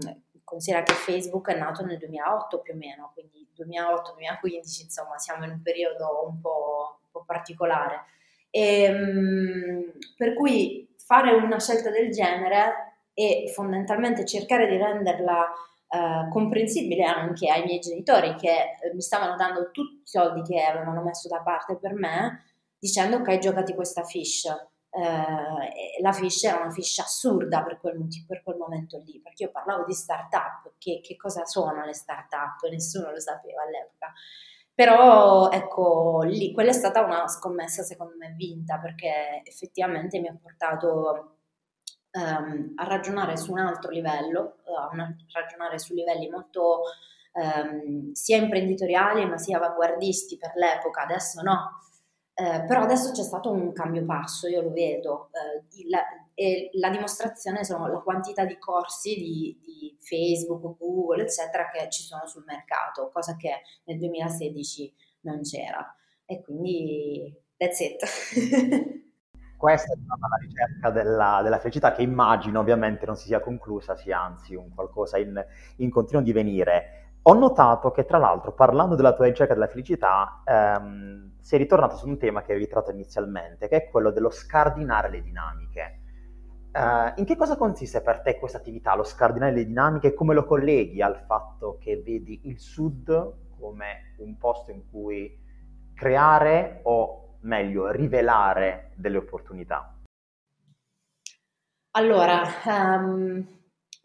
considera 0.52 0.84
che 0.84 0.92
Facebook 0.92 1.50
è 1.50 1.58
nato 1.58 1.86
nel 1.86 1.98
2008 1.98 2.60
più 2.60 2.74
o 2.74 2.78
meno, 2.78 3.12
quindi 3.14 3.48
2008-2015, 3.58 4.82
insomma, 4.84 5.18
siamo 5.18 5.46
in 5.46 5.52
un 5.52 5.62
periodo 5.62 6.28
un 6.28 6.42
po', 6.42 7.00
un 7.04 7.10
po 7.10 7.24
particolare. 7.26 8.04
E, 8.50 8.84
ehm, 8.84 9.94
per 10.18 10.34
cui 10.34 10.94
fare 10.98 11.32
una 11.32 11.58
scelta 11.58 11.90
del 11.90 12.12
genere 12.12 12.98
e 13.14 13.50
fondamentalmente 13.54 14.26
cercare 14.26 14.68
di 14.68 14.76
renderla 14.76 15.50
eh, 15.88 16.30
comprensibile 16.30 17.06
anche 17.06 17.50
ai 17.50 17.64
miei 17.64 17.80
genitori 17.80 18.36
che 18.36 18.78
eh, 18.82 18.94
mi 18.94 19.02
stavano 19.02 19.38
dando 19.38 19.72
tutti 19.72 20.02
i 20.04 20.08
soldi 20.08 20.42
che 20.42 20.62
avevano 20.62 21.02
messo 21.02 21.30
da 21.30 21.40
parte 21.40 21.78
per 21.78 21.94
me, 21.94 22.44
dicendo 22.78 23.18
ok, 23.18 23.38
giocati 23.38 23.74
questa 23.74 24.04
fish 24.04 24.71
eh, 24.94 26.02
la 26.02 26.12
fish 26.12 26.44
era 26.44 26.60
una 26.60 26.70
fish 26.70 27.00
assurda 27.00 27.64
per 27.64 27.80
quel, 27.80 27.98
per 28.28 28.44
quel, 28.44 28.58
momento 28.58 28.98
lì, 28.98 29.22
perché 29.22 29.44
io 29.44 29.52
parlavo 29.52 29.86
di 29.86 29.94
start-up, 29.94 30.74
che, 30.78 31.00
che 31.02 31.16
cosa 31.16 31.46
sono 31.46 31.86
le 31.86 31.94
start-up, 31.94 32.68
nessuno 32.70 33.12
lo 33.12 33.20
sapeva 33.20 33.62
all'epoca. 33.64 34.12
Però 34.74 35.50
ecco, 35.50 36.24
lì, 36.24 36.52
quella 36.54 36.72
è 36.72 36.74
stata 36.74 37.04
una 37.04 37.28
scommessa 37.28 37.84
secondo 37.84 38.16
me 38.18 38.34
vinta 38.36 38.80
perché 38.80 39.42
effettivamente 39.44 40.20
mi 40.20 40.28
ha 40.28 40.38
portato 40.42 41.38
um, 42.12 42.74
a 42.76 42.84
ragionare 42.86 43.38
su 43.38 43.52
un 43.52 43.60
altro 43.60 43.92
livello, 43.92 44.58
a 44.78 44.90
ragionare 45.34 45.78
su 45.78 45.94
livelli 45.94 46.30
molto 46.30 46.82
um, 47.34 48.12
sia 48.14 48.38
imprenditoriali 48.38 49.26
ma 49.26 49.38
sia 49.38 49.58
avanguardisti 49.58 50.38
per 50.38 50.54
l'epoca, 50.56 51.04
adesso 51.04 51.42
no, 51.42 51.80
eh, 52.42 52.64
però 52.66 52.82
adesso 52.82 53.12
c'è 53.12 53.22
stato 53.22 53.52
un 53.52 53.72
cambio 53.72 54.04
passo, 54.04 54.48
io 54.48 54.64
lo 54.64 54.72
vedo, 54.72 55.30
eh, 55.32 55.88
la, 55.88 56.02
e 56.34 56.72
la 56.74 56.90
dimostrazione 56.90 57.64
sono 57.64 57.86
la 57.86 58.00
quantità 58.00 58.46
di 58.46 58.58
corsi 58.58 59.14
di, 59.16 59.60
di, 59.64 59.98
Facebook, 60.00 60.80
Google, 60.80 61.22
eccetera, 61.22 61.70
che 61.70 61.88
ci 61.92 62.02
sono 62.02 62.26
sul 62.26 62.44
mercato, 62.48 63.12
cosa 63.14 63.36
che 63.36 63.62
nel 63.84 64.00
2016 64.00 64.94
non 65.22 65.42
c'era. 65.42 65.96
E 66.26 66.42
quindi, 66.42 67.32
that's 67.58 67.80
it. 67.80 68.00
Questa 69.56 69.94
è 69.94 69.98
stata 70.04 70.28
la 70.28 70.38
ricerca 70.38 70.90
della, 70.90 71.42
della, 71.44 71.60
felicità 71.60 71.92
che 71.92 72.02
immagino 72.02 72.60
ovviamente 72.60 73.06
non 73.06 73.16
si 73.16 73.28
sia 73.28 73.40
conclusa, 73.40 73.96
sia 73.96 74.20
anzi 74.20 74.56
un 74.56 74.74
qualcosa 74.74 75.20
in, 75.20 75.40
in 75.76 75.92
continuo 75.92 76.24
divenire. 76.24 77.01
Ho 77.24 77.34
notato 77.36 77.92
che 77.92 78.06
tra 78.06 78.18
l'altro 78.18 78.52
parlando 78.52 78.96
della 78.96 79.14
tua 79.14 79.26
ricerca 79.26 79.54
della 79.54 79.68
felicità 79.68 80.42
ehm, 80.44 81.34
sei 81.40 81.60
ritornato 81.60 81.96
su 81.96 82.08
un 82.08 82.18
tema 82.18 82.42
che 82.42 82.52
avevi 82.52 82.68
trattato 82.68 82.92
inizialmente, 82.92 83.68
che 83.68 83.76
è 83.76 83.90
quello 83.90 84.10
dello 84.10 84.32
scardinare 84.32 85.10
le 85.10 85.22
dinamiche. 85.22 86.00
Uh, 86.72 87.12
in 87.18 87.26
che 87.26 87.36
cosa 87.36 87.58
consiste 87.58 88.02
per 88.02 88.22
te 88.22 88.40
questa 88.40 88.58
attività, 88.58 88.96
lo 88.96 89.04
scardinare 89.04 89.52
le 89.52 89.66
dinamiche, 89.66 90.08
e 90.08 90.14
come 90.14 90.34
lo 90.34 90.46
colleghi 90.46 91.02
al 91.02 91.18
fatto 91.28 91.78
che 91.80 92.02
vedi 92.02 92.42
il 92.46 92.60
Sud 92.60 93.34
come 93.60 94.16
un 94.20 94.38
posto 94.38 94.72
in 94.72 94.90
cui 94.90 95.38
creare 95.94 96.80
o 96.84 97.38
meglio 97.42 97.92
rivelare 97.92 98.94
delle 98.96 99.18
opportunità? 99.18 99.96
Allora, 101.92 102.42
um, 102.66 103.46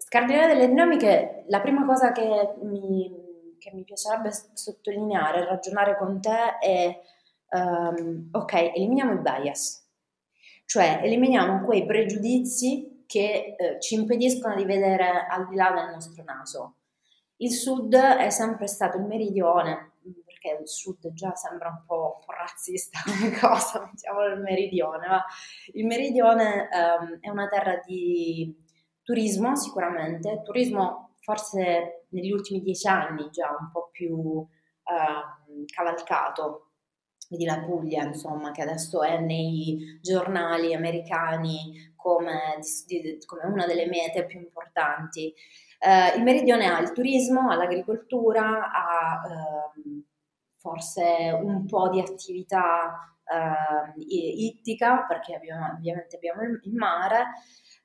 Scardinare 0.09 0.55
delle 0.55 0.69
dinamiche, 0.69 1.43
la 1.49 1.61
prima 1.61 1.85
cosa 1.85 2.13
che 2.13 2.55
mi, 2.63 3.11
che 3.59 3.73
mi 3.75 3.83
piacerebbe 3.83 4.31
sottolineare, 4.53 5.45
ragionare 5.45 5.97
con 5.97 6.21
te 6.21 6.59
è, 6.61 7.01
um, 7.51 8.29
ok, 8.31 8.53
eliminiamo 8.77 9.15
i 9.15 9.19
bias, 9.19 9.85
cioè 10.65 11.01
eliminiamo 11.03 11.65
quei 11.65 11.85
pregiudizi 11.85 13.03
che 13.05 13.57
eh, 13.59 13.81
ci 13.81 13.97
impediscono 13.97 14.55
di 14.55 14.65
vedere 14.65 15.27
al 15.29 15.49
di 15.49 15.57
là 15.57 15.73
del 15.73 15.91
nostro 15.91 16.23
naso. 16.23 16.77
Il 17.39 17.51
sud 17.51 17.93
è 17.97 18.31
sempre 18.31 18.69
stato 18.69 18.99
il 18.99 19.07
meridione, 19.07 19.95
perché 20.25 20.57
il 20.61 20.69
sud 20.69 21.13
già 21.15 21.35
sembra 21.35 21.71
un 21.71 21.83
po', 21.85 22.19
un 22.21 22.25
po 22.25 22.31
razzista 22.31 23.01
come 23.11 23.37
cosa, 23.37 23.85
mettiamo 23.85 24.25
il 24.27 24.39
meridione, 24.39 25.09
ma 25.09 25.25
il 25.73 25.85
meridione 25.85 26.69
um, 26.71 27.19
è 27.19 27.29
una 27.29 27.49
terra 27.49 27.81
di 27.85 28.65
Turismo 29.07 29.55
sicuramente, 29.55 30.43
turismo 30.43 31.15
forse 31.21 32.07
negli 32.09 32.33
ultimi 32.33 32.61
dieci 32.61 32.89
anni 32.89 33.31
già 33.31 33.57
un 33.57 33.71
po' 33.71 33.89
più 33.93 34.45
eh, 34.83 35.65
cavalcato, 35.73 36.73
vedi 37.31 37.45
la 37.45 37.61
Puglia 37.61 38.03
insomma 38.03 38.51
che 38.51 38.63
adesso 38.63 39.05
è 39.05 39.21
nei 39.21 40.01
giornali 40.03 40.75
americani 40.75 41.93
come, 41.95 42.59
come 43.27 43.45
una 43.45 43.65
delle 43.65 43.87
mete 43.87 44.27
più 44.27 44.41
importanti. 44.41 45.33
Eh, 45.79 46.17
il 46.17 46.25
meridione 46.25 46.67
ha 46.67 46.81
il 46.81 46.91
turismo, 46.91 47.49
ha 47.49 47.55
l'agricoltura, 47.55 48.73
ha 48.73 49.23
eh, 49.25 50.03
forse 50.57 51.31
un 51.41 51.65
po' 51.65 51.91
di 51.91 52.01
attività 52.01 53.17
eh, 53.25 54.03
ittica 54.03 55.05
perché 55.07 55.37
abbiamo, 55.37 55.75
ovviamente 55.77 56.17
abbiamo 56.17 56.43
il 56.43 56.75
mare 56.75 57.27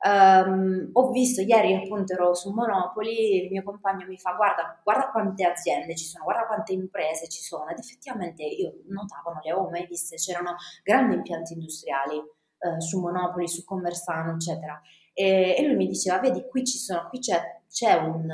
Um, 0.03 0.89
ho 0.93 1.11
visto 1.11 1.41
ieri 1.41 1.75
appunto 1.75 2.13
ero 2.13 2.33
su 2.33 2.51
Monopoli, 2.51 3.43
il 3.43 3.51
mio 3.51 3.61
compagno 3.61 4.07
mi 4.07 4.17
fa 4.17 4.33
guarda, 4.33 4.79
guarda 4.83 5.11
quante 5.11 5.45
aziende 5.45 5.95
ci 5.95 6.05
sono, 6.05 6.23
guarda 6.23 6.47
quante 6.47 6.73
imprese 6.73 7.27
ci 7.27 7.43
sono 7.43 7.67
ed 7.69 7.77
effettivamente 7.77 8.41
io 8.41 8.81
notavo, 8.87 9.29
non 9.31 9.41
le 9.43 9.51
avevo 9.51 9.69
mai 9.69 9.85
viste, 9.85 10.15
c'erano 10.15 10.55
grandi 10.83 11.13
impianti 11.13 11.53
industriali 11.53 12.17
uh, 12.17 12.79
su 12.79 12.99
Monopoli, 12.99 13.47
su 13.47 13.63
Conversano 13.63 14.33
eccetera 14.33 14.81
e, 15.13 15.55
e, 15.57 15.65
lui 15.65 15.75
mi 15.75 15.87
diceva 15.87 16.19
vedi 16.19 16.47
qui 16.47 16.65
ci 16.65 16.77
sono, 16.77 17.07
qui 17.09 17.19
c'è, 17.19 17.61
c'è 17.69 17.93
un, 17.95 18.27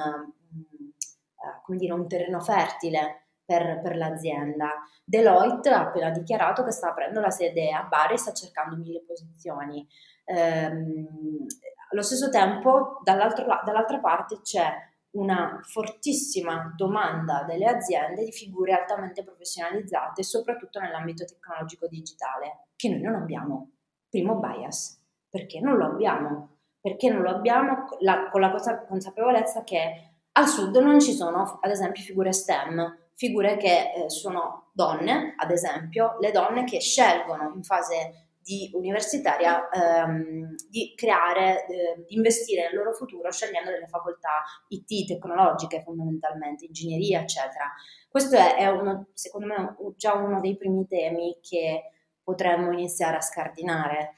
um, 1.68 1.76
dire, 1.76 1.94
un 1.94 2.08
terreno 2.08 2.40
fertile 2.40 3.28
per, 3.44 3.82
per, 3.82 3.96
l'azienda. 3.96 4.72
Deloitte 5.04 5.70
ha 5.70 5.82
appena 5.82 6.10
dichiarato 6.12 6.64
che 6.64 6.72
sta 6.72 6.90
aprendo 6.90 7.20
la 7.20 7.30
sede 7.30 7.72
a 7.72 7.84
Bari 7.84 8.14
e 8.14 8.18
sta 8.18 8.34
cercando 8.34 8.76
mille 8.76 9.04
posizioni. 9.06 9.88
Ehm, 10.30 11.46
allo 11.90 12.02
stesso 12.02 12.30
tempo, 12.30 13.00
dall'altra 13.04 14.00
parte 14.00 14.42
c'è 14.42 14.74
una 15.12 15.60
fortissima 15.64 16.74
domanda 16.76 17.44
delle 17.48 17.66
aziende 17.66 18.26
di 18.26 18.32
figure 18.32 18.74
altamente 18.74 19.24
professionalizzate, 19.24 20.22
soprattutto 20.22 20.80
nell'ambito 20.80 21.24
tecnologico 21.24 21.88
digitale, 21.88 22.68
che 22.76 22.90
noi 22.90 23.02
non 23.02 23.16
abbiamo. 23.16 23.72
Primo 24.10 24.36
bias. 24.36 25.02
Perché 25.30 25.60
non 25.60 25.78
lo 25.78 25.86
abbiamo? 25.86 26.58
Perché 26.80 27.10
non 27.10 27.22
lo 27.22 27.30
abbiamo 27.30 27.86
la, 28.00 28.30
con 28.30 28.42
la 28.42 28.54
consapevolezza 28.88 29.64
che 29.64 30.12
al 30.34 30.48
sud 30.48 30.76
non 30.78 31.00
ci 31.00 31.14
sono, 31.14 31.60
ad 31.62 31.72
esempio, 31.72 32.04
figure 32.04 32.32
STEM, 32.32 32.98
figure 33.14 33.58
che 33.58 33.94
eh, 33.94 34.10
sono 34.10 34.70
donne, 34.74 35.34
ad 35.38 35.52
esempio, 35.52 36.18
le 36.20 36.32
donne 36.32 36.64
che 36.64 36.80
scelgono 36.80 37.54
in 37.56 37.64
fase 37.64 38.27
di 38.48 38.72
universitaria 38.72 39.68
ehm, 39.68 40.56
di 40.70 40.94
creare, 40.96 41.66
eh, 41.66 42.06
di 42.08 42.16
investire 42.16 42.64
nel 42.64 42.76
loro 42.76 42.94
futuro 42.94 43.30
scegliendo 43.30 43.72
delle 43.72 43.88
facoltà 43.88 44.42
IT, 44.70 45.06
tecnologiche 45.06 45.82
fondamentalmente, 45.84 46.64
ingegneria, 46.64 47.20
eccetera. 47.20 47.74
Questo 48.08 48.38
è, 48.38 48.56
è 48.56 48.68
uno, 48.68 49.10
secondo 49.12 49.48
me 49.48 49.76
già 49.98 50.14
uno 50.14 50.40
dei 50.40 50.56
primi 50.56 50.88
temi 50.88 51.38
che 51.42 51.92
potremmo 52.24 52.72
iniziare 52.72 53.18
a 53.18 53.22
scardinare. 53.22 54.16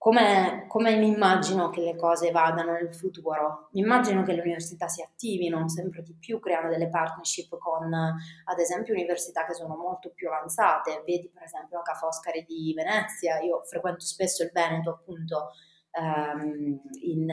Come, 0.00 0.64
come, 0.66 0.96
mi 0.96 1.08
immagino 1.08 1.68
che 1.68 1.82
le 1.82 1.94
cose 1.94 2.30
vadano 2.30 2.72
nel 2.72 2.94
futuro? 2.94 3.68
Mi 3.72 3.82
immagino 3.82 4.22
che 4.22 4.32
le 4.32 4.40
università 4.40 4.88
si 4.88 5.02
attivino 5.02 5.68
sempre 5.68 6.00
di 6.02 6.16
più, 6.18 6.40
creano 6.40 6.70
delle 6.70 6.88
partnership 6.88 7.58
con, 7.58 7.92
ad 7.92 8.58
esempio, 8.58 8.94
università 8.94 9.44
che 9.44 9.52
sono 9.52 9.76
molto 9.76 10.10
più 10.14 10.28
avanzate. 10.28 11.02
Vedi, 11.04 11.28
per 11.28 11.42
esempio, 11.42 11.76
la 11.76 11.82
Ca' 11.82 11.98
Foscari 11.98 12.46
di 12.48 12.72
Venezia. 12.74 13.40
Io 13.40 13.60
frequento 13.62 14.00
spesso 14.00 14.42
il 14.42 14.50
Veneto, 14.54 14.88
appunto, 14.88 15.50
ehm, 15.90 16.80
in, 17.02 17.26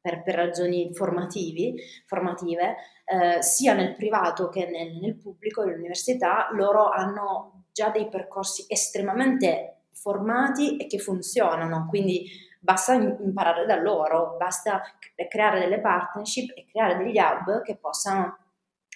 per, 0.00 0.24
per, 0.24 0.34
ragioni 0.34 0.92
formative, 0.92 2.76
eh, 3.04 3.40
sia 3.40 3.74
nel 3.74 3.94
privato 3.94 4.48
che 4.48 4.68
nel, 4.68 4.96
nel 4.96 5.16
pubblico, 5.16 5.62
le 5.62 5.74
università, 5.74 6.48
loro 6.54 6.88
hanno 6.88 7.66
già 7.70 7.90
dei 7.90 8.08
percorsi 8.08 8.64
estremamente 8.66 9.76
formati 9.92 10.76
e 10.76 10.86
che 10.86 10.98
funzionano, 10.98 11.86
quindi 11.88 12.28
basta 12.60 12.94
imparare 12.94 13.66
da 13.66 13.76
loro, 13.76 14.36
basta 14.38 14.82
creare 15.28 15.60
delle 15.60 15.80
partnership 15.80 16.52
e 16.56 16.66
creare 16.66 16.96
degli 16.96 17.18
hub 17.18 17.62
che 17.62 17.76
possano 17.76 18.38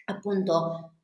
appunto 0.07 0.95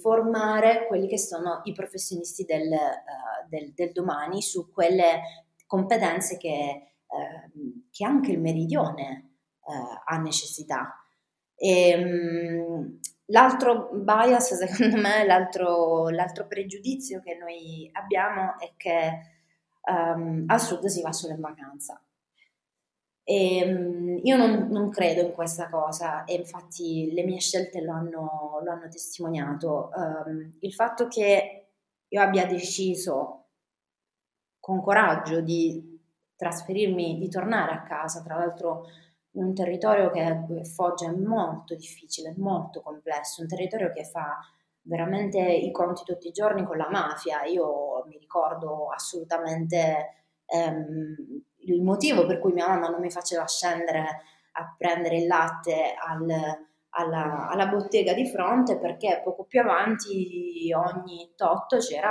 formare 0.00 0.86
quelli 0.86 1.06
che 1.06 1.18
sono 1.18 1.60
i 1.64 1.72
professionisti 1.72 2.44
del, 2.44 2.68
uh, 2.68 3.48
del, 3.48 3.72
del 3.74 3.92
domani 3.92 4.42
su 4.42 4.72
quelle 4.72 5.20
competenze 5.66 6.36
che, 6.36 6.94
uh, 7.06 7.86
che 7.90 8.04
anche 8.04 8.32
il 8.32 8.40
meridione 8.40 9.36
uh, 9.60 10.00
ha 10.04 10.16
necessità. 10.18 10.96
E, 11.54 11.96
mh, 11.96 12.98
L'altro 13.26 13.90
bias, 13.92 14.54
secondo 14.64 14.96
me, 14.96 15.24
l'altro, 15.24 16.08
l'altro, 16.08 16.46
pregiudizio 16.46 17.20
che 17.20 17.36
noi 17.36 17.88
abbiamo 17.92 18.58
è 18.58 18.72
che 18.76 19.20
um, 19.82 20.44
al 20.46 20.60
sud 20.60 20.86
si 20.86 21.02
va 21.02 21.12
solo 21.12 21.34
in 21.34 21.40
vacanza. 21.40 22.02
E, 23.24 23.64
um, 23.64 24.20
io 24.22 24.36
non, 24.36 24.68
non, 24.70 24.90
credo 24.90 25.20
in 25.20 25.32
questa 25.32 25.68
cosa 25.68 26.24
e 26.24 26.34
infatti 26.34 27.12
le 27.12 27.22
mie 27.24 27.38
scelte 27.38 27.80
lo 27.80 27.92
hanno, 27.92 28.60
lo 28.62 28.70
hanno 28.70 28.88
testimoniato. 28.88 29.90
Um, 29.94 30.56
il 30.60 30.74
fatto 30.74 31.06
che 31.06 31.66
io 32.08 32.20
abbia 32.20 32.46
deciso 32.46 33.46
con 34.58 34.80
coraggio 34.82 35.40
di 35.40 36.00
trasferirmi, 36.36 37.18
di 37.18 37.28
tornare 37.28 37.72
a 37.72 37.82
casa, 37.82 38.22
tra 38.22 38.36
l'altro 38.36 38.86
in 39.32 39.44
un 39.44 39.54
territorio 39.54 40.10
che 40.10 40.64
Foggia 40.64 41.08
è 41.08 41.14
molto 41.14 41.74
difficile, 41.74 42.34
molto 42.36 42.80
complesso, 42.82 43.40
un 43.40 43.48
territorio 43.48 43.90
che 43.92 44.04
fa 44.04 44.38
veramente 44.82 45.38
i 45.38 45.70
conti 45.70 46.02
tutti 46.04 46.28
i 46.28 46.32
giorni 46.32 46.64
con 46.64 46.76
la 46.76 46.90
mafia. 46.90 47.44
Io 47.44 48.04
mi 48.06 48.18
ricordo 48.18 48.88
assolutamente 48.88 50.26
ehm, 50.46 51.14
il 51.64 51.82
motivo 51.82 52.26
per 52.26 52.38
cui 52.38 52.52
mia 52.52 52.68
mamma 52.68 52.88
non 52.88 53.00
mi 53.00 53.10
faceva 53.10 53.46
scendere 53.46 54.22
a 54.52 54.74
prendere 54.76 55.16
il 55.16 55.26
latte 55.26 55.94
al, 55.96 56.26
alla, 56.94 57.48
alla, 57.48 57.66
bottega 57.66 58.12
di 58.12 58.26
fronte 58.26 58.78
perché 58.78 59.20
poco 59.24 59.44
più 59.44 59.60
avanti 59.60 60.70
ogni 60.74 61.32
tot 61.36 61.78
c'era 61.78 62.10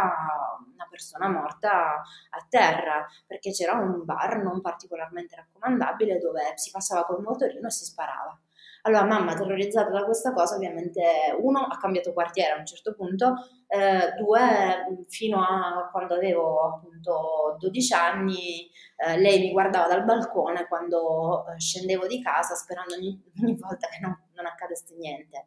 una 0.74 0.88
persona 0.90 1.30
morta 1.30 2.02
a 2.02 2.46
terra 2.50 3.06
perché 3.28 3.52
c'era 3.52 3.74
un 3.74 4.04
bar 4.06 4.42
non 4.42 4.62
particolarmente 4.62 5.36
raccomandabile 5.36 6.18
dove 6.18 6.54
si 6.56 6.72
passava 6.72 7.06
col 7.06 7.22
motorino 7.22 7.68
e 7.68 7.72
si 7.72 7.86
sparava. 7.86 8.40
Allora 8.84 9.06
mamma, 9.06 9.36
terrorizzata 9.36 9.92
da 9.92 10.04
questa 10.04 10.34
cosa, 10.34 10.56
ovviamente, 10.56 11.04
uno, 11.40 11.60
ha 11.60 11.78
cambiato 11.78 12.14
quartiere 12.14 12.54
a 12.54 12.58
un 12.58 12.66
certo 12.66 12.96
punto, 12.96 13.36
eh, 13.68 14.14
due, 14.18 15.06
fino 15.08 15.40
a 15.40 15.88
quando 15.92 16.16
avevo 16.16 16.78
appunto 16.78 17.58
12 17.60 17.94
anni, 17.94 18.68
eh, 18.96 19.20
lei 19.20 19.40
mi 19.40 19.52
guardava 19.52 19.88
dal 19.88 20.04
balcone 20.04 20.68
quando 20.68 21.46
eh, 21.46 21.60
scendevo 21.60 22.08
di 22.08 22.24
casa 22.24 22.56
sperando 22.56 22.96
ogni, 22.96 23.22
ogni 23.44 23.56
volta 23.56 23.88
che 23.88 24.00
non, 24.02 24.18
non, 24.42 24.52
accadesse 24.52 24.96
niente. 24.96 25.46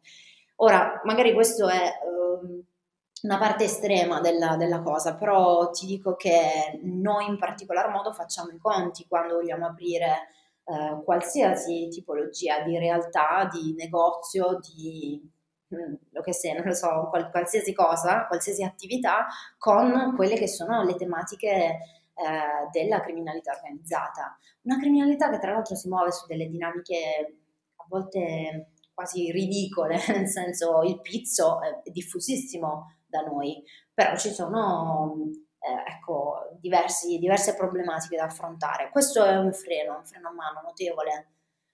Ora, 0.57 1.01
magari 1.03 1.33
questo 1.33 1.67
è 1.67 1.93
ehm, 2.03 2.63
una 3.23 3.37
parte 3.37 3.65
estrema 3.65 4.21
della, 4.21 4.55
della, 4.55 4.81
cosa, 4.81 5.15
però 5.15 5.69
ti 5.71 5.85
dico 5.85 6.15
che 6.15 6.79
noi 6.83 7.27
in 7.27 7.37
particolar 7.37 7.89
modo 7.89 8.13
facciamo 8.13 8.51
i 8.51 8.57
conti 8.57 9.05
quando 9.07 9.35
vogliamo 9.35 9.65
aprire 9.65 10.29
eh, 10.63 11.03
qualsiasi 11.03 11.89
tipologia 11.89 12.61
di 12.61 12.77
realtà, 12.77 13.49
di 13.51 13.73
negozio, 13.75 14.59
di 14.59 15.21
mm, 15.73 15.93
lo 16.11 16.21
che 16.21 16.33
sia, 16.33 16.53
non 16.53 16.65
lo 16.65 16.73
so, 16.73 17.07
qual, 17.09 17.29
qualsiasi 17.31 17.73
cosa, 17.73 18.27
qualsiasi 18.27 18.63
attività 18.63 19.27
con 19.57 20.13
quelle 20.15 20.35
che 20.35 20.47
sono 20.47 20.83
le 20.83 20.95
tematiche 20.95 21.47
eh, 22.17 22.69
della 22.71 23.01
criminalità 23.01 23.51
organizzata. 23.53 24.37
Una 24.61 24.79
criminalità 24.79 25.29
che 25.29 25.39
tra 25.39 25.51
l'altro 25.51 25.75
si 25.75 25.89
muove 25.89 26.11
su 26.11 26.25
delle 26.27 26.47
dinamiche 26.47 27.37
a 27.75 27.85
volte 27.89 28.69
quasi 28.95 29.31
ridicole, 29.31 29.99
nel 30.09 30.27
senso 30.27 30.81
il 30.81 30.99
pizzo 31.01 31.61
è 31.61 31.91
diffusissimo 31.91 32.95
da 33.05 33.21
noi, 33.21 33.61
però 33.93 34.15
ci 34.15 34.29
sono 34.29 35.15
eh, 35.59 35.91
ecco, 35.91 36.57
diversi, 36.59 37.19
diverse 37.19 37.55
problematiche 37.55 38.15
da 38.15 38.23
affrontare. 38.23 38.89
Questo 38.89 39.23
è 39.23 39.37
un 39.37 39.53
freno, 39.53 39.97
un 39.97 40.05
freno 40.05 40.29
a 40.29 40.33
mano 40.33 40.61
notevole 40.63 41.33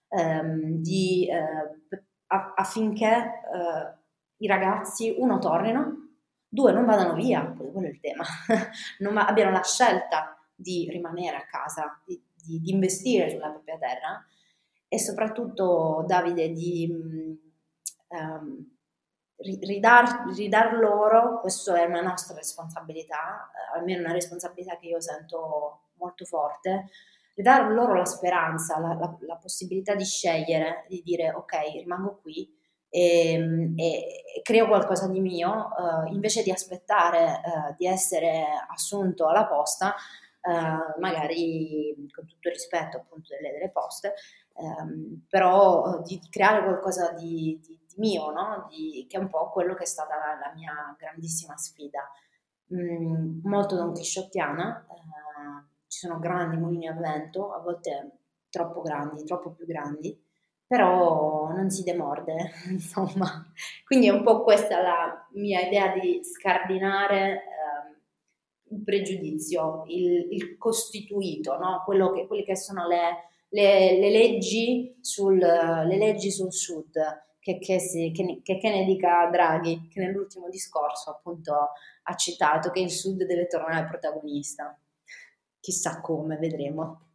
ehm, 0.10 0.82
di, 0.82 1.30
eh, 1.30 1.98
affinché 2.28 3.16
eh, 3.16 4.00
i 4.38 4.48
ragazzi, 4.48 5.16
uno, 5.18 5.38
tornino, 5.38 6.10
due, 6.48 6.72
non 6.74 6.86
vadano 6.86 7.14
via, 7.14 7.46
quello 7.56 7.88
è 7.88 7.92
il 7.92 8.00
tema, 8.00 8.24
non 9.00 9.18
abbiano 9.18 9.52
la 9.52 9.64
scelta 9.64 10.38
di 10.54 10.90
rimanere 10.90 11.38
a 11.38 11.46
casa, 11.46 12.02
di, 12.04 12.22
di, 12.36 12.60
di 12.60 12.72
investire 12.72 13.30
sulla 13.30 13.50
propria 13.50 13.78
terra 13.78 14.26
e 14.94 15.00
soprattutto, 15.00 16.04
Davide, 16.06 16.52
di... 16.52 17.40
Um, 18.10 18.72
ridar, 19.42 20.26
ridar 20.36 20.74
loro, 20.74 21.40
questa 21.40 21.80
è 21.80 21.86
una 21.86 22.02
nostra 22.02 22.36
responsabilità, 22.36 23.50
eh, 23.50 23.78
almeno 23.78 24.02
una 24.02 24.14
responsabilità 24.14 24.78
che 24.78 24.88
io 24.88 25.02
sento 25.02 25.84
molto 25.94 26.26
forte, 26.26 26.90
ridar 27.36 27.72
loro 27.72 27.96
la 27.96 28.06
speranza, 28.06 28.80
la, 28.80 28.94
la, 28.94 29.18
la 29.22 29.36
possibilità 29.38 29.96
di 29.96 30.06
scegliere, 30.06 30.86
di 30.88 31.02
dire 31.04 31.32
ok, 31.32 31.54
rimango 31.80 32.20
qui 32.22 32.54
e, 32.90 33.74
e, 33.76 34.24
e 34.36 34.42
creo 34.44 34.68
qualcosa 34.68 35.08
di 35.08 35.22
mio, 35.22 35.70
uh, 35.78 36.14
invece 36.14 36.44
di 36.44 36.52
aspettare 36.52 37.42
uh, 37.44 37.76
di 37.78 37.88
essere 37.88 38.46
assunto 38.70 39.28
alla 39.28 39.48
posta, 39.48 39.96
uh, 40.42 41.00
magari 41.00 42.10
con 42.14 42.26
tutto 42.26 42.50
il 42.50 42.54
rispetto 42.54 42.98
appunto 42.98 43.34
delle, 43.36 43.54
delle 43.54 43.70
poste, 43.70 44.14
um, 44.62 45.26
però 45.28 46.02
di 46.04 46.20
creare 46.30 46.64
qualcosa 46.64 47.12
di, 47.14 47.60
di 47.62 47.80
mio, 47.98 48.32
no? 48.32 48.68
di, 48.70 49.06
che 49.10 49.18
è 49.18 49.20
un 49.20 49.30
po' 49.30 49.50
quello 49.50 49.74
che 49.74 49.84
è 49.84 49.88
stata 49.88 50.16
la, 50.16 50.48
la 50.48 50.54
mia 50.54 50.96
grandissima 50.98 51.58
sfida. 51.58 52.10
Mm, 52.74 53.40
molto 53.44 53.76
don 53.76 53.94
chisciottiana, 53.94 54.86
eh, 54.90 55.68
ci 55.88 56.00
sono 56.00 56.20
grandi 56.20 56.58
mulini 56.58 56.88
a 56.88 56.94
vento, 56.94 57.52
a 57.54 57.60
volte 57.60 58.20
troppo 58.50 58.82
grandi, 58.82 59.24
troppo 59.24 59.52
più 59.52 59.66
grandi, 59.66 60.18
però 60.66 61.52
non 61.52 61.70
si 61.70 61.84
demorde, 61.84 62.52
insomma. 62.70 63.46
Quindi 63.86 64.08
è 64.08 64.12
un 64.12 64.24
po' 64.24 64.44
questa 64.44 64.82
la 64.82 65.28
mia 65.34 65.60
idea 65.60 65.94
di 65.94 66.22
scardinare 66.24 67.34
eh, 67.34 68.74
il 68.74 68.84
pregiudizio, 68.84 69.84
il, 69.88 70.32
il 70.32 70.58
costituito, 70.58 71.58
no? 71.58 71.84
che, 72.14 72.26
quelle 72.28 72.44
che 72.44 72.56
sono 72.56 72.88
le, 72.88 73.31
le, 73.54 74.00
le, 74.00 74.10
leggi 74.10 74.98
sul, 75.02 75.38
le 75.38 75.98
leggi 75.98 76.32
sul 76.32 76.54
sud 76.54 76.92
che, 77.42 77.58
che, 77.58 77.80
si, 77.80 78.12
che, 78.12 78.42
che, 78.44 78.70
ne 78.70 78.86
dica 78.86 79.28
Draghi, 79.30 79.88
che 79.88 80.00
nell'ultimo 80.00 80.48
discorso 80.48 81.10
appunto 81.10 81.72
ha 82.04 82.16
citato 82.16 82.70
che 82.70 82.80
il 82.80 82.92
Sud 82.92 83.26
deve 83.26 83.48
tornare 83.48 83.88
protagonista. 83.88 84.78
Chissà 85.60 86.02
come, 86.02 86.38
vedremo. 86.38 87.08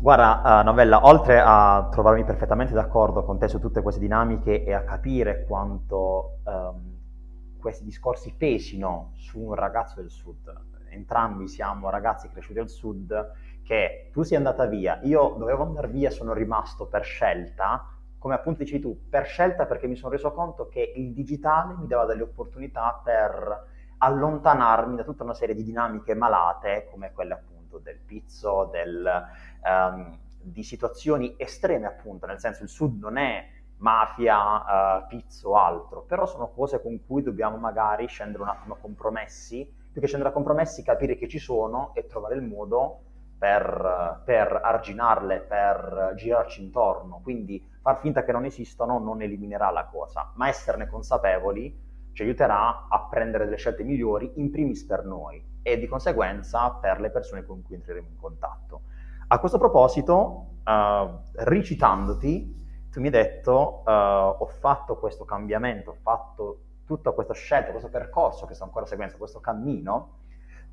Guarda, 0.00 0.60
uh, 0.60 0.64
Novella, 0.64 1.04
oltre 1.06 1.40
a 1.40 1.88
trovarmi 1.90 2.24
perfettamente 2.24 2.72
d'accordo 2.72 3.24
con 3.24 3.38
te 3.38 3.48
su 3.48 3.60
tutte 3.60 3.82
queste 3.82 4.00
dinamiche 4.00 4.64
e 4.64 4.72
a 4.72 4.82
capire 4.84 5.44
quanto 5.44 6.40
um, 6.44 7.56
questi 7.58 7.84
discorsi 7.84 8.34
pesino 8.36 9.12
su 9.16 9.40
un 9.40 9.54
ragazzo 9.54 10.00
del 10.00 10.10
Sud, 10.10 10.52
entrambi 10.90 11.48
siamo 11.48 11.90
ragazzi 11.90 12.28
cresciuti 12.28 12.58
al 12.58 12.68
Sud, 12.68 13.32
che 13.68 14.08
tu 14.14 14.22
sei 14.22 14.38
andata 14.38 14.64
via, 14.64 14.98
io 15.02 15.34
dovevo 15.36 15.62
andare 15.62 15.88
via, 15.88 16.08
sono 16.08 16.32
rimasto 16.32 16.86
per 16.86 17.04
scelta, 17.04 17.86
come 18.16 18.32
appunto 18.32 18.62
dici 18.62 18.80
tu, 18.80 18.98
per 19.10 19.26
scelta 19.26 19.66
perché 19.66 19.86
mi 19.86 19.94
sono 19.94 20.10
reso 20.10 20.32
conto 20.32 20.68
che 20.68 20.94
il 20.96 21.12
digitale 21.12 21.74
mi 21.74 21.86
dava 21.86 22.06
delle 22.06 22.22
opportunità 22.22 22.98
per 23.04 23.66
allontanarmi 23.98 24.96
da 24.96 25.04
tutta 25.04 25.22
una 25.22 25.34
serie 25.34 25.54
di 25.54 25.64
dinamiche 25.64 26.14
malate 26.14 26.88
come 26.90 27.12
quelle 27.12 27.34
appunto 27.34 27.76
del 27.76 27.98
pizzo, 27.98 28.70
del, 28.72 29.06
um, 29.62 30.18
di 30.40 30.62
situazioni 30.62 31.34
estreme 31.36 31.86
appunto, 31.86 32.24
nel 32.24 32.40
senso 32.40 32.62
il 32.62 32.70
sud 32.70 32.98
non 32.98 33.18
è 33.18 33.46
mafia, 33.80 34.96
uh, 35.02 35.06
pizzo 35.08 35.56
altro, 35.56 36.00
però 36.00 36.24
sono 36.24 36.48
cose 36.52 36.80
con 36.80 37.04
cui 37.06 37.22
dobbiamo 37.22 37.58
magari 37.58 38.06
scendere 38.06 38.44
un 38.44 38.48
attimo 38.48 38.74
a 38.74 38.78
compromessi 38.78 39.70
più 39.92 40.00
che 40.00 40.06
scendere 40.06 40.30
a 40.30 40.32
compromessi, 40.32 40.82
capire 40.82 41.16
che 41.16 41.28
ci 41.28 41.38
sono 41.38 41.92
e 41.94 42.06
trovare 42.06 42.34
il 42.36 42.42
modo 42.42 43.00
per, 43.38 44.22
per 44.24 44.60
arginarle, 44.62 45.40
per 45.40 46.12
girarci 46.16 46.62
intorno. 46.62 47.20
Quindi 47.22 47.64
far 47.80 47.98
finta 47.98 48.24
che 48.24 48.32
non 48.32 48.44
esistano 48.44 48.98
non 48.98 49.22
eliminerà 49.22 49.70
la 49.70 49.86
cosa, 49.86 50.32
ma 50.34 50.48
esserne 50.48 50.88
consapevoli 50.88 51.86
ci 52.12 52.22
aiuterà 52.22 52.88
a 52.88 53.06
prendere 53.08 53.44
delle 53.44 53.56
scelte 53.56 53.84
migliori, 53.84 54.32
in 54.36 54.50
primis 54.50 54.84
per 54.84 55.04
noi 55.04 55.40
e 55.62 55.78
di 55.78 55.86
conseguenza 55.86 56.70
per 56.72 56.98
le 56.98 57.10
persone 57.10 57.46
con 57.46 57.62
cui 57.62 57.76
entreremo 57.76 58.08
in 58.08 58.16
contatto. 58.16 58.82
A 59.28 59.38
questo 59.38 59.58
proposito, 59.58 60.46
uh, 60.64 61.20
ricitandoti, 61.44 62.88
tu 62.90 63.00
mi 63.00 63.06
hai 63.06 63.12
detto 63.12 63.82
uh, 63.84 63.90
ho 63.90 64.46
fatto 64.46 64.96
questo 64.96 65.24
cambiamento, 65.24 65.90
ho 65.90 65.96
fatto 66.02 66.62
tutta 66.84 67.12
questa 67.12 67.34
scelta, 67.34 67.70
questo 67.70 67.90
percorso 67.90 68.46
che 68.46 68.54
sto 68.54 68.64
ancora 68.64 68.86
seguendo, 68.86 69.16
questo 69.16 69.38
cammino, 69.38 70.16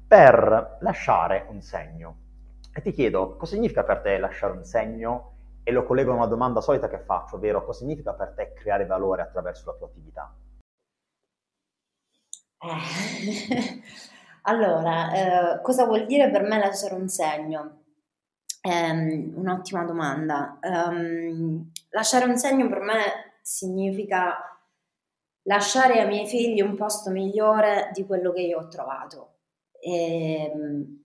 per 0.08 0.78
lasciare 0.80 1.46
un 1.50 1.62
segno. 1.62 2.16
E 2.78 2.82
ti 2.82 2.92
chiedo, 2.92 3.38
cosa 3.38 3.54
significa 3.54 3.86
per 3.86 4.02
te 4.02 4.18
lasciare 4.18 4.52
un 4.52 4.66
segno? 4.66 5.60
E 5.64 5.72
lo 5.72 5.86
collego 5.86 6.12
a 6.12 6.16
una 6.16 6.26
domanda 6.26 6.60
solita 6.60 6.90
che 6.90 7.00
faccio, 7.00 7.38
ovvero 7.38 7.64
cosa 7.64 7.80
significa 7.80 8.14
per 8.14 8.34
te 8.36 8.52
creare 8.52 8.86
valore 8.86 9.22
attraverso 9.22 9.72
la 9.72 9.78
tua 9.78 9.88
attività? 9.88 10.36
Eh. 12.60 13.82
allora, 14.44 15.56
eh, 15.56 15.62
cosa 15.62 15.86
vuol 15.86 16.06
dire 16.06 16.30
per 16.30 16.42
me 16.42 16.60
lasciare 16.60 16.96
un 16.96 17.08
segno? 17.08 17.84
Eh, 18.60 18.92
un'ottima 18.92 19.86
domanda. 19.86 20.60
Um, 20.62 21.72
lasciare 21.92 22.26
un 22.26 22.38
segno 22.38 22.68
per 22.68 22.80
me 22.82 23.38
significa 23.42 24.36
lasciare 25.44 26.02
ai 26.02 26.08
miei 26.10 26.28
figli 26.28 26.60
un 26.60 26.76
posto 26.76 27.10
migliore 27.10 27.92
di 27.94 28.06
quello 28.06 28.34
che 28.34 28.42
io 28.42 28.60
ho 28.60 28.68
trovato. 28.68 29.38
E, 29.80 30.52
ehm, 30.52 31.05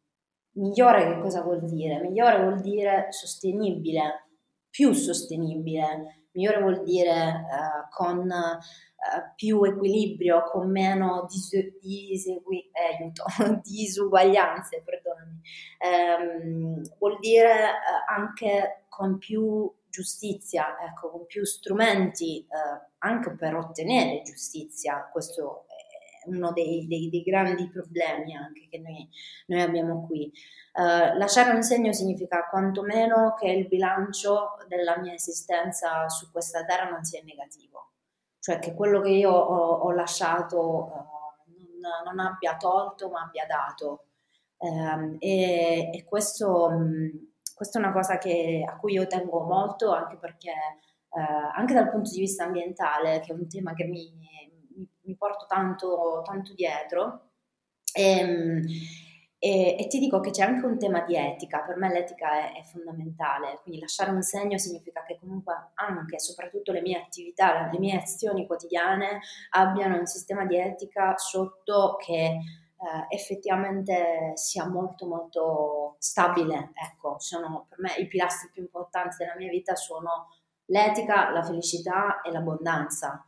migliore 0.52 1.06
che 1.06 1.20
cosa 1.20 1.42
vuol 1.42 1.64
dire? 1.64 2.00
Migliore 2.00 2.42
vuol 2.42 2.60
dire 2.60 3.06
sostenibile, 3.10 4.26
più 4.68 4.92
sostenibile, 4.92 6.26
migliore 6.32 6.60
vuol 6.60 6.82
dire 6.82 7.12
uh, 7.12 7.88
con 7.90 8.18
uh, 8.18 9.34
più 9.34 9.62
equilibrio, 9.64 10.42
con 10.44 10.70
meno 10.70 11.26
dis- 11.28 11.78
disegui- 11.80 12.70
eh, 12.72 13.02
aiuto, 13.02 13.24
disuguaglianze, 13.62 14.82
perdonami. 14.84 15.40
Um, 15.80 16.82
vuol 16.98 17.18
dire 17.18 17.52
uh, 17.52 18.12
anche 18.12 18.84
con 18.88 19.18
più 19.18 19.72
giustizia, 19.88 20.76
ecco, 20.86 21.10
con 21.10 21.26
più 21.26 21.44
strumenti 21.44 22.46
anche 22.98 23.34
per 23.34 23.56
ottenere 23.56 24.22
giustizia. 24.22 25.08
Questo 25.10 25.64
uno 26.36 26.52
dei, 26.52 26.86
dei, 26.86 27.08
dei 27.10 27.22
grandi 27.22 27.68
problemi 27.68 28.34
anche 28.34 28.66
che 28.70 28.78
noi, 28.78 29.08
noi 29.46 29.60
abbiamo 29.60 30.06
qui. 30.06 30.32
Uh, 30.72 31.16
lasciare 31.18 31.50
un 31.50 31.62
segno 31.62 31.92
significa 31.92 32.46
quantomeno 32.48 33.34
che 33.34 33.48
il 33.48 33.66
bilancio 33.66 34.56
della 34.68 34.98
mia 34.98 35.12
esistenza 35.12 36.08
su 36.08 36.30
questa 36.30 36.64
terra 36.64 36.88
non 36.88 37.04
sia 37.04 37.22
negativo, 37.24 37.92
cioè 38.38 38.58
che 38.58 38.74
quello 38.74 39.00
che 39.00 39.10
io 39.10 39.32
ho, 39.32 39.78
ho 39.80 39.90
lasciato 39.90 40.58
uh, 40.58 41.80
non, 41.80 42.14
non, 42.14 42.18
abbia 42.24 42.56
tolto 42.56 43.08
ma 43.08 43.22
abbia 43.22 43.46
dato. 43.46 44.04
Um, 44.58 45.16
e, 45.18 45.90
e, 45.92 46.04
questo... 46.04 46.66
Um, 46.66 47.28
questa 47.60 47.78
è 47.78 47.82
una 47.82 47.92
cosa 47.92 48.16
che, 48.16 48.64
a 48.66 48.78
cui 48.78 48.94
io 48.94 49.06
tengo 49.06 49.42
molto, 49.42 49.92
anche 49.92 50.16
perché 50.16 50.50
eh, 51.12 51.20
anche 51.54 51.74
dal 51.74 51.90
punto 51.90 52.10
di 52.10 52.20
vista 52.20 52.44
ambientale, 52.44 53.20
che 53.20 53.32
è 53.32 53.34
un 53.34 53.48
tema 53.48 53.74
che 53.74 53.84
mi, 53.84 54.12
mi, 55.10 55.16
porto 55.16 55.46
tanto, 55.46 56.22
tanto 56.24 56.54
dietro, 56.54 57.30
e, 57.92 58.18
ehm, 58.18 58.62
e, 59.42 59.76
e, 59.78 59.86
ti 59.86 59.98
dico 59.98 60.20
che 60.20 60.30
c'è 60.30 60.42
anche 60.42 60.66
un 60.66 60.78
tema 60.78 61.00
di 61.00 61.16
etica, 61.16 61.60
per 61.60 61.76
me 61.76 61.90
l'etica 61.90 62.52
è, 62.52 62.60
è, 62.60 62.62
fondamentale, 62.64 63.60
quindi 63.62 63.80
lasciare 63.80 64.10
un 64.10 64.22
segno 64.22 64.58
significa 64.58 65.02
che 65.02 65.18
comunque 65.18 65.70
anche, 65.74 66.18
soprattutto 66.18 66.72
le 66.72 66.82
mie 66.82 66.98
attività, 66.98 67.70
le 67.72 67.78
mie 67.78 67.96
azioni 67.96 68.46
quotidiane 68.46 69.20
abbiano 69.50 69.98
un 69.98 70.06
sistema 70.06 70.44
di 70.44 70.58
etica 70.58 71.16
sotto 71.16 71.96
che 71.96 72.38
eh, 72.80 73.06
effettivamente 73.08 74.32
sia 74.34 74.66
molto 74.66 75.06
molto 75.06 75.96
stabile. 75.98 76.72
Ecco, 76.74 77.16
sono 77.18 77.66
per 77.68 77.78
me 77.78 77.94
i 77.96 78.08
pilastri 78.08 78.50
più 78.52 78.62
importanti 78.62 79.16
della 79.18 79.36
mia 79.36 79.48
vita 79.48 79.74
sono 79.74 80.28
l'etica, 80.66 81.30
la 81.30 81.42
felicità 81.42 82.20
e 82.22 82.30
l'abbondanza, 82.30 83.24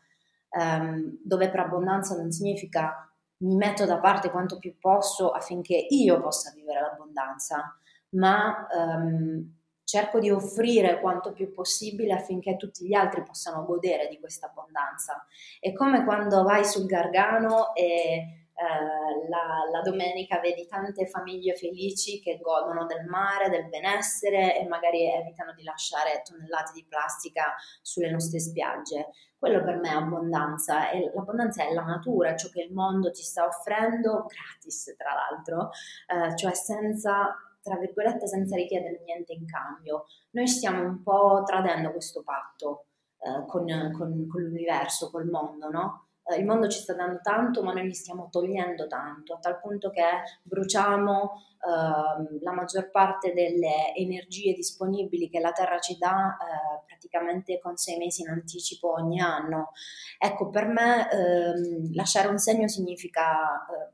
um, 0.53 1.19
dove 1.23 1.51
per 1.51 1.61
abbondanza 1.61 2.17
non 2.17 2.31
significa 2.31 3.07
mi 3.39 3.57
metto 3.57 3.85
da 3.87 3.99
parte 3.99 4.31
quanto 4.31 4.59
più 4.59 4.79
posso 4.79 5.31
affinché 5.31 5.75
io 5.89 6.21
possa 6.21 6.53
vivere 6.55 6.81
l'abbondanza, 6.81 7.77
ma 8.11 8.67
um, 8.73 9.53
cerco 9.85 10.21
di 10.21 10.31
offrire 10.31 11.01
quanto 11.01 11.33
più 11.33 11.53
possibile 11.53 12.13
affinché 12.13 12.57
tutti 12.57 12.87
gli 12.87 12.95
altri 12.95 13.23
possano 13.23 13.65
godere 13.65 14.09
di 14.09 14.19
questa 14.19 14.47
abbondanza. 14.47 15.27
È 15.59 15.73
come 15.73 16.05
quando 16.05 16.43
vai 16.45 16.65
sul 16.65 16.87
Gargano 16.87 17.75
e 17.75 18.43
eh, 18.55 19.29
la, 19.29 19.69
la, 19.71 19.81
domenica 19.81 20.39
vedi 20.39 20.67
tante 20.67 21.07
famiglie 21.07 21.55
felici 21.55 22.21
che 22.21 22.39
godono 22.41 22.87
del 22.87 23.05
mare, 23.07 23.49
del 23.49 23.69
benessere 23.69 24.59
e 24.59 24.67
magari 24.69 25.05
evitano 25.07 25.53
di 25.53 25.63
lasciare 25.63 26.23
tonnellate 26.25 26.73
di 26.75 26.87
plastica 26.89 27.55
sulle 27.81 28.11
nostre 28.11 28.39
spiagge. 28.41 29.09
Quello 29.43 29.65
per 29.65 29.81
me 29.81 29.89
è 29.89 29.95
abbondanza 29.95 30.93
e 30.93 31.11
l'abbondanza 31.13 31.65
è 31.65 31.73
la 31.73 31.83
natura, 31.83 32.37
ciò 32.37 32.49
che 32.49 32.63
il 32.63 32.73
mondo 32.73 33.11
ci 33.11 33.25
sta 33.25 33.45
offrendo 33.45 34.25
gratis 34.29 34.95
tra 34.97 35.15
l'altro, 35.15 35.71
eh, 36.07 36.37
cioè 36.37 36.55
senza 36.55 37.35
tra 37.61 37.77
virgolette 37.77 38.29
senza 38.29 38.55
richiedere 38.55 39.03
niente 39.05 39.33
in 39.33 39.45
cambio. 39.45 40.05
Noi 40.31 40.47
stiamo 40.47 40.85
un 40.85 41.03
po' 41.03 41.43
tradendo 41.45 41.91
questo 41.91 42.23
patto 42.23 42.87
eh, 43.19 43.45
con, 43.49 43.65
con, 43.99 44.29
con 44.29 44.43
l'universo, 44.43 45.11
col 45.11 45.27
mondo, 45.27 45.71
no? 45.71 46.07
Eh, 46.33 46.39
il 46.39 46.47
mondo 46.47 46.69
ci 46.69 46.79
sta 46.81 46.95
dando 46.95 47.21
tanto, 47.23 47.63
ma 47.63 47.73
noi 47.73 47.87
gli 47.87 47.95
stiamo 47.95 48.29
togliendo 48.31 48.87
tanto, 48.87 49.35
a 49.35 49.39
tal 49.39 49.61
punto 49.61 49.91
che 49.91 50.03
bruciamo 50.43 51.33
eh, 51.33 52.39
la 52.41 52.53
maggior 52.53 52.91
parte 52.91 53.33
delle 53.33 53.95
energie 53.95 54.55
disponibili 54.55 55.29
che 55.29 55.41
la 55.41 55.53
Terra 55.53 55.79
ci 55.79 55.97
dà 55.99 56.37
eh, 56.37 56.85
praticamente 56.87 57.59
con 57.59 57.77
sei 57.77 57.99
mesi 57.99 58.23
in 58.23 58.29
anticipo 58.29 58.93
ogni 58.93 59.21
anno. 59.21 59.71
Ecco, 60.19 60.51
per 60.51 60.67
me 60.67 61.11
ehm, 61.11 61.95
lasciare 61.95 62.29
un 62.29 62.39
segno 62.39 62.69
significa 62.69 63.67
eh, 63.67 63.93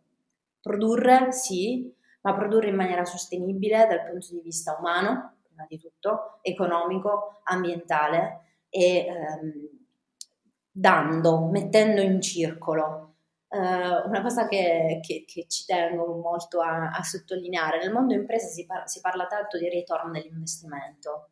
produrre, 0.61 1.33
sì, 1.33 1.93
ma 2.23 2.35
produrre 2.35 2.69
in 2.69 2.77
maniera 2.77 3.05
sostenibile 3.05 3.87
dal 3.87 4.09
punto 4.09 4.29
di 4.31 4.41
vista 4.41 4.77
umano, 4.79 5.37
prima 5.43 5.67
di 5.69 5.79
tutto, 5.79 6.39
economico, 6.43 7.41
ambientale 7.45 8.45
e 8.71 9.07
ehm, 9.07 9.78
dando, 10.79 11.49
mettendo 11.51 12.01
in 12.01 12.21
circolo. 12.21 13.05
Uh, 13.49 14.07
una 14.07 14.21
cosa 14.21 14.47
che, 14.47 15.01
che, 15.03 15.25
che, 15.27 15.47
ci 15.49 15.65
tengo 15.65 16.21
molto 16.21 16.61
a, 16.61 16.91
a, 16.91 17.03
sottolineare, 17.03 17.79
nel 17.79 17.93
mondo 17.93 18.13
impresa 18.13 18.47
si, 18.47 18.67
par- 18.67 18.87
si 18.87 19.01
parla 19.01 19.27
tanto 19.27 19.59
di 19.59 19.69
ritorno 19.69 20.11
dell'investimento. 20.11 21.31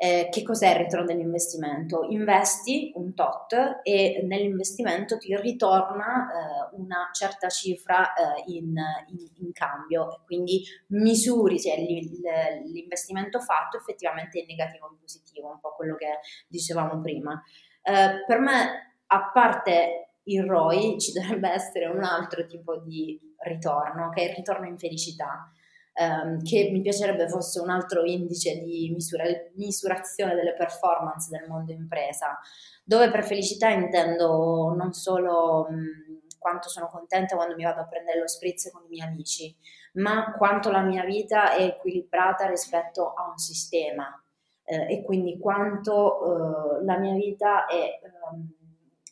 Eh, 0.00 0.28
che 0.30 0.42
cos'è 0.44 0.70
il 0.70 0.84
ritorno 0.84 1.06
dell'investimento? 1.06 2.06
Investi 2.10 2.92
un 2.94 3.14
tot 3.14 3.80
e 3.82 4.20
nell'investimento 4.24 5.18
ti 5.18 5.34
ritorna 5.36 6.28
eh, 6.30 6.76
una 6.76 7.10
certa 7.12 7.48
cifra 7.48 8.12
eh, 8.12 8.44
in, 8.52 8.76
in, 9.08 9.28
in, 9.38 9.52
cambio 9.52 10.22
quindi 10.24 10.62
misuri 10.90 11.58
se 11.58 11.74
l'investimento 11.74 13.40
fatto 13.40 13.76
effettivamente 13.76 14.40
è 14.40 14.46
negativo 14.46 14.86
o 14.86 14.96
positivo, 15.00 15.50
un 15.50 15.58
po' 15.58 15.74
quello 15.74 15.96
che 15.96 16.20
dicevamo 16.46 17.00
prima. 17.00 17.42
Eh, 17.88 18.24
per 18.26 18.38
me, 18.38 18.96
a 19.06 19.30
parte 19.32 20.10
il 20.24 20.44
ROI, 20.44 20.98
ci 21.00 21.12
dovrebbe 21.12 21.48
essere 21.48 21.86
un 21.86 22.04
altro 22.04 22.44
tipo 22.46 22.76
di 22.76 23.18
ritorno, 23.38 24.10
che 24.10 24.22
è 24.22 24.28
il 24.28 24.34
ritorno 24.36 24.66
in 24.66 24.76
felicità, 24.78 25.50
ehm, 25.94 26.42
che 26.42 26.68
mi 26.70 26.82
piacerebbe 26.82 27.28
fosse 27.28 27.60
un 27.60 27.70
altro 27.70 28.04
indice 28.04 28.60
di 28.60 28.90
misura, 28.92 29.24
misurazione 29.54 30.34
delle 30.34 30.54
performance 30.54 31.30
del 31.30 31.48
mondo 31.48 31.72
impresa, 31.72 32.38
dove 32.84 33.10
per 33.10 33.24
felicità 33.24 33.70
intendo 33.70 34.74
non 34.76 34.92
solo 34.92 35.66
mh, 35.70 36.36
quanto 36.38 36.68
sono 36.68 36.88
contenta 36.88 37.36
quando 37.36 37.54
mi 37.54 37.64
vado 37.64 37.80
a 37.80 37.86
prendere 37.86 38.20
lo 38.20 38.28
spritz 38.28 38.70
con 38.70 38.84
i 38.84 38.88
miei 38.88 39.08
amici, 39.08 39.56
ma 39.94 40.34
quanto 40.36 40.70
la 40.70 40.82
mia 40.82 41.04
vita 41.04 41.54
è 41.54 41.62
equilibrata 41.62 42.46
rispetto 42.46 43.14
a 43.14 43.28
un 43.30 43.38
sistema, 43.38 44.22
eh, 44.68 44.86
e 44.92 45.02
quindi 45.02 45.38
quanto 45.38 46.80
eh, 46.80 46.84
la 46.84 46.98
mia 46.98 47.14
vita 47.14 47.64
è 47.66 47.98
um, 48.30 48.46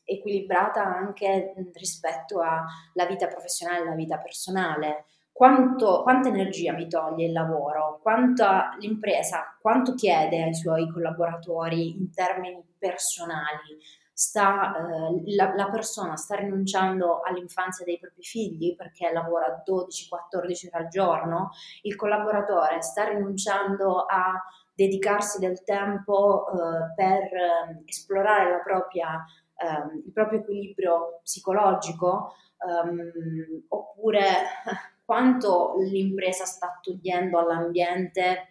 equilibrata 0.05 0.85
anche 0.85 1.55
rispetto 1.73 2.41
alla 2.41 3.07
vita 3.09 3.27
professionale 3.27 3.79
e 3.79 3.83
alla 3.83 3.95
vita 3.95 4.19
personale. 4.19 5.07
Quanto, 5.33 6.03
quanta 6.03 6.29
energia 6.29 6.73
mi 6.73 6.89
toglie 6.89 7.27
il 7.27 7.33
lavoro, 7.33 7.99
quanta 8.01 8.75
l'impresa, 8.79 9.57
quanto 9.61 9.95
chiede 9.95 10.43
ai 10.43 10.55
suoi 10.55 10.91
collaboratori 10.91 11.91
in 11.91 12.11
termini 12.11 12.63
personali, 12.79 13.79
sta, 14.13 14.75
eh, 14.77 15.35
la, 15.35 15.55
la, 15.55 15.69
persona 15.69 16.17
sta 16.17 16.37
rinunciando 16.37 17.21
all'infanzia 17.21 17.85
dei 17.85 17.99
propri 17.99 18.23
figli 18.23 18.75
perché 18.75 19.13
lavora 19.13 19.63
12-14 19.63 20.69
ore 20.69 20.71
al 20.73 20.89
giorno, 20.89 21.51
il 21.83 21.97
collaboratore 21.97 22.81
sta 22.81 23.05
rinunciando 23.05 24.07
a 24.07 24.43
dedicarsi 24.77 25.39
del 25.39 25.65
tempo 25.65 26.47
eh, 26.49 26.95
per 26.95 27.23
eh, 27.23 27.83
esplorare 27.87 28.61
propria, 28.63 29.25
ehm, 29.57 30.03
il 30.05 30.13
proprio 30.13 30.41
equilibrio 30.41 31.21
psicologico, 31.23 32.35
ehm, 32.59 33.65
oppure 33.69 34.23
quanto 35.05 35.77
l'impresa 35.79 36.45
sta 36.45 36.79
togliendo 36.81 37.39
all'ambiente 37.39 38.51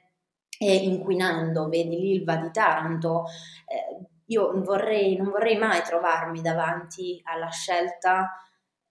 e 0.58 0.76
inquinando, 0.76 1.70
vedi 1.70 1.96
l'Ilva 1.96 2.38
di 2.38 2.50
Taranto, 2.50 3.26
eh, 3.68 4.08
io 4.28 4.64
vorrei, 4.64 5.16
non 5.18 5.30
vorrei 5.30 5.58
mai 5.58 5.84
trovarmi 5.84 6.42
davanti 6.42 7.22
alla 7.24 7.50
scelta 7.50 8.32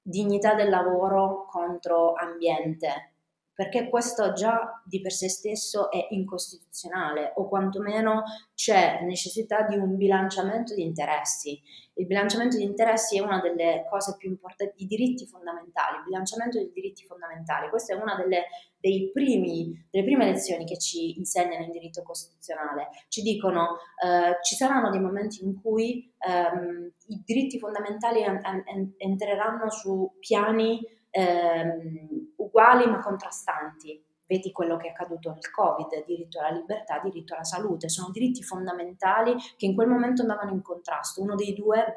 dignità 0.00 0.54
del 0.54 0.68
lavoro 0.68 1.46
contro 1.46 2.12
ambiente, 2.12 3.13
perché 3.54 3.88
questo 3.88 4.32
già 4.32 4.82
di 4.84 5.00
per 5.00 5.12
sé 5.12 5.28
stesso 5.28 5.90
è 5.90 6.08
incostituzionale 6.10 7.32
o 7.36 7.48
quantomeno 7.48 8.24
c'è 8.54 9.00
necessità 9.02 9.62
di 9.62 9.76
un 9.76 9.96
bilanciamento 9.96 10.74
di 10.74 10.82
interessi. 10.82 11.60
Il 11.94 12.06
bilanciamento 12.06 12.56
di 12.56 12.64
interessi 12.64 13.16
è 13.16 13.20
una 13.20 13.40
delle 13.40 13.86
cose 13.88 14.16
più 14.18 14.28
importanti, 14.28 14.82
i 14.82 14.86
diritti 14.86 15.26
fondamentali, 15.26 15.98
il 15.98 16.04
bilanciamento 16.06 16.58
dei 16.58 16.72
diritti 16.72 17.04
fondamentali. 17.04 17.68
Questa 17.68 17.94
è 17.94 17.96
una 17.96 18.16
delle, 18.16 19.10
primi, 19.12 19.86
delle 19.90 20.04
prime 20.04 20.24
lezioni 20.24 20.64
che 20.64 20.76
ci 20.76 21.16
insegnano 21.16 21.64
in 21.64 21.70
diritto 21.70 22.02
costituzionale. 22.02 22.88
Ci 23.08 23.22
dicono 23.22 23.76
eh, 24.04 24.38
ci 24.42 24.56
saranno 24.56 24.90
dei 24.90 25.00
momenti 25.00 25.44
in 25.44 25.60
cui 25.60 26.12
ehm, 26.18 26.92
i 27.06 27.22
diritti 27.24 27.60
fondamentali 27.60 28.22
en- 28.22 28.40
en- 28.42 28.94
entreranno 28.96 29.70
su 29.70 30.16
piani 30.18 30.80
ehm, 31.10 32.13
uguali 32.44 32.86
ma 32.86 33.00
contrastanti. 33.00 34.02
Vedi 34.26 34.52
quello 34.52 34.78
che 34.78 34.86
è 34.86 34.90
accaduto 34.90 35.30
nel 35.32 35.50
Covid, 35.50 36.04
diritto 36.06 36.40
alla 36.40 36.56
libertà, 36.56 36.98
diritto 36.98 37.34
alla 37.34 37.44
salute, 37.44 37.90
sono 37.90 38.10
diritti 38.10 38.42
fondamentali 38.42 39.36
che 39.56 39.66
in 39.66 39.74
quel 39.74 39.88
momento 39.88 40.22
andavano 40.22 40.52
in 40.52 40.62
contrasto, 40.62 41.20
uno 41.20 41.34
dei 41.34 41.52
due 41.52 41.92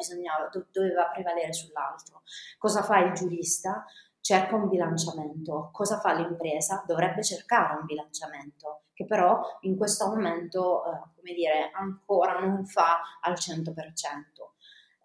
doveva 0.71 1.07
prevalere 1.07 1.53
sull'altro. 1.53 2.23
Cosa 2.57 2.83
fa 2.83 2.99
il 2.99 3.13
giurista? 3.13 3.85
Cerca 4.19 4.57
un 4.57 4.67
bilanciamento. 4.67 5.69
Cosa 5.71 5.99
fa 5.99 6.13
l'impresa? 6.13 6.83
Dovrebbe 6.85 7.23
cercare 7.23 7.79
un 7.79 7.85
bilanciamento, 7.85 8.81
che 8.93 9.05
però 9.05 9.39
in 9.61 9.77
questo 9.77 10.07
momento, 10.07 10.83
eh, 10.83 10.99
come 11.15 11.33
dire, 11.33 11.71
ancora 11.73 12.39
non 12.39 12.65
fa 12.65 12.99
al 13.21 13.35
100%. 13.35 14.46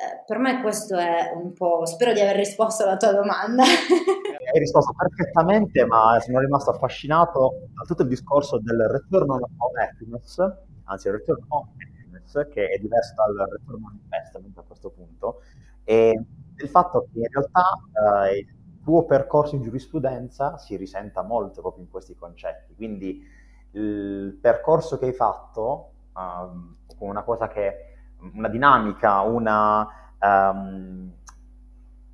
Eh, 0.02 0.24
per 0.26 0.38
me 0.38 0.60
questo 0.62 0.96
è 0.96 1.30
un 1.32 1.52
po', 1.52 1.86
spero 1.86 2.12
di 2.12 2.18
aver 2.18 2.34
risposto 2.34 2.82
alla 2.82 2.96
tua 2.96 3.12
domanda. 3.12 3.62
Hai 4.52 4.58
risposto 4.58 4.92
perfettamente, 4.94 5.86
ma 5.86 6.18
sono 6.18 6.40
rimasto 6.40 6.70
affascinato 6.70 7.68
da 7.72 7.84
tutto 7.84 8.02
il 8.02 8.08
discorso 8.08 8.58
del 8.58 8.80
return 8.90 9.30
on 9.30 9.40
happiness, 9.80 10.38
anzi 10.84 11.06
il 11.06 11.14
return 11.14 11.44
on 11.46 11.68
happiness, 11.68 12.32
che 12.52 12.66
è 12.66 12.78
diverso 12.78 13.14
dal 13.14 13.48
return 13.48 13.84
on 13.84 14.00
investment 14.02 14.58
a 14.58 14.62
questo 14.62 14.90
punto, 14.90 15.42
e 15.84 16.20
del 16.52 16.68
fatto 16.68 17.06
che 17.12 17.20
in 17.20 17.28
realtà 17.30 18.26
eh, 18.26 18.38
il 18.38 18.80
tuo 18.82 19.04
percorso 19.04 19.54
in 19.54 19.62
giurisprudenza 19.62 20.58
si 20.58 20.74
risenta 20.74 21.22
molto 21.22 21.60
proprio 21.60 21.84
in 21.84 21.90
questi 21.90 22.16
concetti. 22.16 22.74
Quindi 22.74 23.24
il 23.70 24.36
percorso 24.40 24.98
che 24.98 25.06
hai 25.06 25.12
fatto, 25.12 25.92
um, 26.16 26.76
una 26.98 27.22
cosa 27.22 27.46
che 27.46 27.91
una 28.34 28.48
dinamica, 28.48 29.20
una, 29.20 29.88
um, 30.20 31.12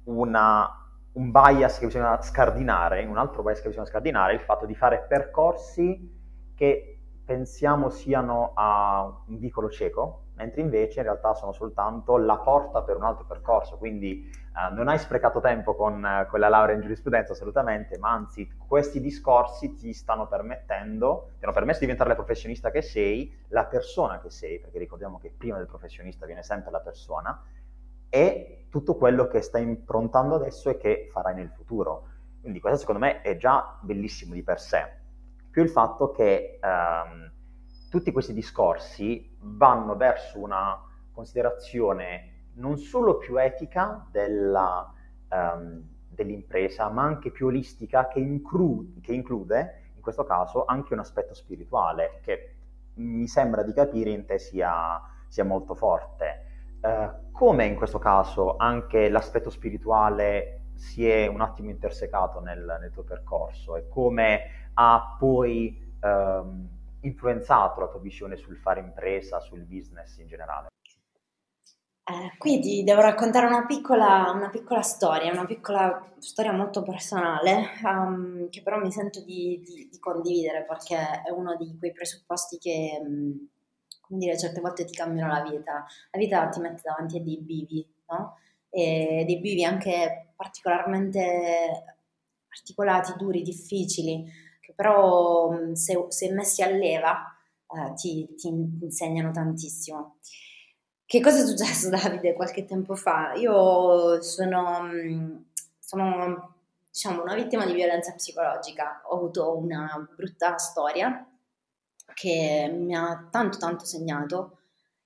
una, 0.05 0.87
un 1.13 1.31
bias 1.31 1.79
che 1.79 1.87
bisogna 1.87 2.21
scardinare, 2.23 3.05
un 3.05 3.19
altro 3.19 3.43
bias 3.43 3.61
che 3.61 3.69
bisogna 3.69 3.87
scardinare 3.87 4.33
è 4.33 4.35
il 4.37 4.41
fatto 4.41 4.67
di 4.67 4.75
fare 4.75 5.05
percorsi 5.09 6.17
che 6.55 6.99
pensiamo 7.25 7.91
siano 7.91 8.53
a 8.55 9.23
un 9.27 9.39
vicolo 9.39 9.69
cieco, 9.69 10.23
mentre 10.37 10.63
invece 10.63 11.01
in 11.01 11.05
realtà 11.05 11.35
sono 11.35 11.53
soltanto 11.53 12.17
la 12.17 12.39
porta 12.39 12.83
per 12.83 12.97
un 12.97 13.03
altro 13.03 13.27
percorso. 13.27 13.77
Quindi 13.77 14.31
eh, 14.59 14.75
non 14.75 14.89
hai 14.89 14.99
sprecato 14.99 15.41
tempo 15.41 15.77
con, 15.77 16.27
con, 16.29 16.41
la 16.41 16.49
laurea 16.49 16.75
in 16.75 16.81
giurisprudenza 16.81 17.33
assolutamente, 17.33 17.97
ma 17.99 18.11
anzi 18.11 18.51
questi 18.67 19.01
discorsi 19.01 19.75
ti 19.75 19.93
stanno 19.93 20.27
permettendo, 20.27 21.31
ti 21.39 21.45
hanno 21.45 21.55
permesso 21.55 21.79
di 21.79 21.85
diventare 21.85 22.11
la 22.11 22.17
professionista 22.17 22.71
che 22.73 22.83
sei, 22.83 23.33
la 23.49 23.67
persona 23.67 24.21
che 24.21 24.31
sei, 24.31 24.59
perché 24.59 24.79
ricordiamo 24.79 25.19
che 25.19 25.33
prima 25.37 25.59
del 25.59 25.67
professionista 25.67 26.27
viene 26.27 26.43
sempre 26.43 26.73
la 26.73 26.81
persona, 26.81 27.41
e 28.09 28.67
tutto 28.69 28.97
quello 28.97 29.29
che 29.29 29.43
stai 29.43 29.63
improntando 29.63 30.35
adesso 30.35 30.71
e 30.71 30.77
che 30.77 31.09
farai 31.13 31.35
nel 31.35 31.51
futuro. 31.51 32.09
Quindi 32.41 32.59
questo 32.59 32.81
secondo 32.81 33.01
me 33.01 33.21
è 33.21 33.37
già 33.37 33.79
bellissimo 33.81 34.35
di 34.35 34.43
per 34.43 34.61
sé. 34.61 34.97
Più 35.51 35.63
il 35.63 35.69
fatto 35.69 36.11
che 36.11 36.59
ehm, 36.61 37.33
tutti 37.91 38.11
questi 38.11 38.33
discorsi 38.33 39.37
vanno 39.41 39.97
verso 39.97 40.39
una 40.39 40.83
considerazione 41.13 42.38
non 42.59 42.79
solo 42.79 43.19
più 43.19 43.41
etica 43.41 44.07
della, 44.11 44.93
um, 45.31 45.83
dell'impresa, 46.09 46.89
ma 46.89 47.03
anche 47.03 47.31
più 47.31 47.47
olistica 47.47 48.09
che, 48.09 48.21
inclu- 48.21 49.01
che, 49.01 49.13
include, 49.13 49.91
in 49.95 50.01
questo 50.01 50.25
caso, 50.25 50.65
anche 50.65 50.93
un 50.93 51.01
aspetto 51.01 51.35
spirituale, 51.35 52.21
che 52.23 52.55
mi 52.95 53.27
sembra 53.27 53.63
di 53.63 53.73
capire 53.73 54.11
in 54.11 54.25
te 54.25 54.39
sia, 54.39 55.01
sia 55.29 55.45
molto 55.45 55.75
forte. 55.75 56.45
Uh, 56.81 57.31
come 57.33 57.65
in 57.67 57.75
questo 57.75 57.99
caso 57.99 58.57
anche 58.57 59.09
l'aspetto 59.09 59.51
spirituale 59.51 60.61
si 60.75 61.09
è 61.09 61.27
un 61.27 61.41
attimo 61.41 61.71
intersecato 61.71 62.39
nel, 62.39 62.79
nel 62.81 62.93
tuo 62.93 63.03
percorso 63.03 63.75
e 63.75 63.89
come 63.89 64.71
ha 64.75 65.17
poi 65.19 65.97
um, 66.01 66.69
influenzato 67.01 67.81
la 67.81 67.89
tua 67.89 67.99
visione 67.99 68.37
sul 68.37 68.57
fare 68.57 68.79
impresa, 68.79 69.41
sul 69.41 69.65
business 69.65 70.19
in 70.19 70.29
generale? 70.29 70.69
Eh, 72.11 72.39
qui 72.39 72.59
ti 72.59 72.85
devo 72.85 73.03
raccontare 73.03 73.45
una 73.45 73.67
piccola, 73.67 74.33
una 74.35 74.49
piccola, 74.49 74.81
storia, 74.81 75.31
una 75.31 75.45
piccola 75.45 76.11
storia 76.19 76.53
molto 76.53 76.83
personale, 76.83 77.67
um, 77.85 78.49
che 78.49 78.63
però 78.63 78.79
mi 78.79 78.91
sento 78.91 79.21
di, 79.23 79.61
di, 79.63 79.89
di, 79.91 79.99
condividere 79.99 80.65
perché 80.65 80.97
è 80.97 81.31
uno 81.31 81.55
di 81.57 81.77
quei 81.79 81.93
presupposti 81.93 82.57
che, 82.57 82.99
um, 82.99 83.49
come 84.01 84.19
dire, 84.21 84.39
certe 84.39 84.61
volte 84.63 84.87
ti 84.87 84.95
cambiano 84.95 85.31
la 85.31 85.43
vita. 85.43 85.85
La 86.11 86.19
vita 86.19 86.49
ti 86.49 86.61
mette 86.61 86.81
davanti 86.83 87.19
a 87.19 87.23
dei 87.23 87.43
bivi, 87.43 87.87
no? 88.09 88.39
E 88.71 89.25
dei 89.27 89.39
bivi 89.39 89.65
anche 89.65 90.33
particolarmente 90.35 91.85
articolati, 92.49 93.13
duri, 93.19 93.43
difficili, 93.43 94.25
che 94.61 94.73
però 94.75 95.49
um, 95.49 95.73
se, 95.75 96.07
se, 96.09 96.33
messi 96.33 96.63
a 96.63 96.71
leva 96.71 97.37
uh, 97.67 97.93
ti, 97.93 98.35
ti 98.35 98.49
insegnano 98.49 99.31
tantissimo. 99.31 100.17
Che 101.09 101.23
cosa 101.23 101.39
è 101.43 101.47
successo 101.47 101.89
Davide 101.89 102.35
qualche 102.35 102.67
tempo 102.67 102.95
fa? 102.95 103.33
Io 103.33 104.21
sono, 104.21 104.83
mm, 104.83 105.37
sono 105.79 106.57
diciamo, 106.91 107.23
una 107.23 107.35
vittima 107.35 107.65
di 107.65 107.73
violenza 107.73 108.13
psicologica, 108.13 109.01
ho 109.07 109.17
avuto 109.17 109.57
una 109.57 110.07
brutta 110.15 110.59
storia 110.59 111.27
che 112.13 112.71
mi 112.71 112.95
ha 112.95 113.27
tanto 113.31 113.57
tanto 113.57 113.87
segnato 113.87 114.59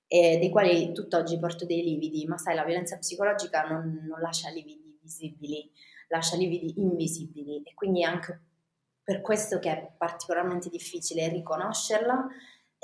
e 0.08 0.38
dei 0.38 0.50
quali 0.50 0.90
tutt'oggi 0.92 1.38
porto 1.38 1.66
dei 1.66 1.84
lividi, 1.84 2.26
ma 2.26 2.36
sai 2.36 2.56
la 2.56 2.64
violenza 2.64 2.98
psicologica 2.98 3.62
non, 3.62 4.04
non 4.04 4.18
lascia 4.18 4.50
lividi 4.50 4.98
visibili, 5.00 5.70
lascia 6.08 6.34
lividi 6.34 6.80
invisibili 6.80 7.62
e 7.62 7.74
quindi 7.74 8.02
anche 8.02 8.40
per 9.04 9.20
questo 9.20 9.60
che 9.60 9.70
è 9.70 9.92
particolarmente 9.96 10.68
difficile 10.68 11.28
riconoscerla 11.28 12.26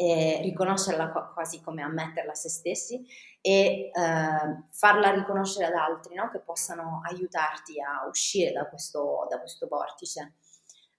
e 0.00 0.38
riconoscerla 0.42 1.10
quasi 1.34 1.60
come 1.60 1.82
ammetterla 1.82 2.30
a 2.30 2.34
se 2.36 2.48
stessi 2.48 3.04
e 3.40 3.90
eh, 3.92 4.62
farla 4.70 5.10
riconoscere 5.10 5.66
ad 5.66 5.74
altri 5.74 6.14
no? 6.14 6.30
che 6.30 6.38
possano 6.38 7.00
aiutarti 7.02 7.80
a 7.80 8.06
uscire 8.06 8.52
da 8.52 8.68
questo, 8.68 9.26
da 9.28 9.40
questo 9.40 9.66
vortice. 9.66 10.34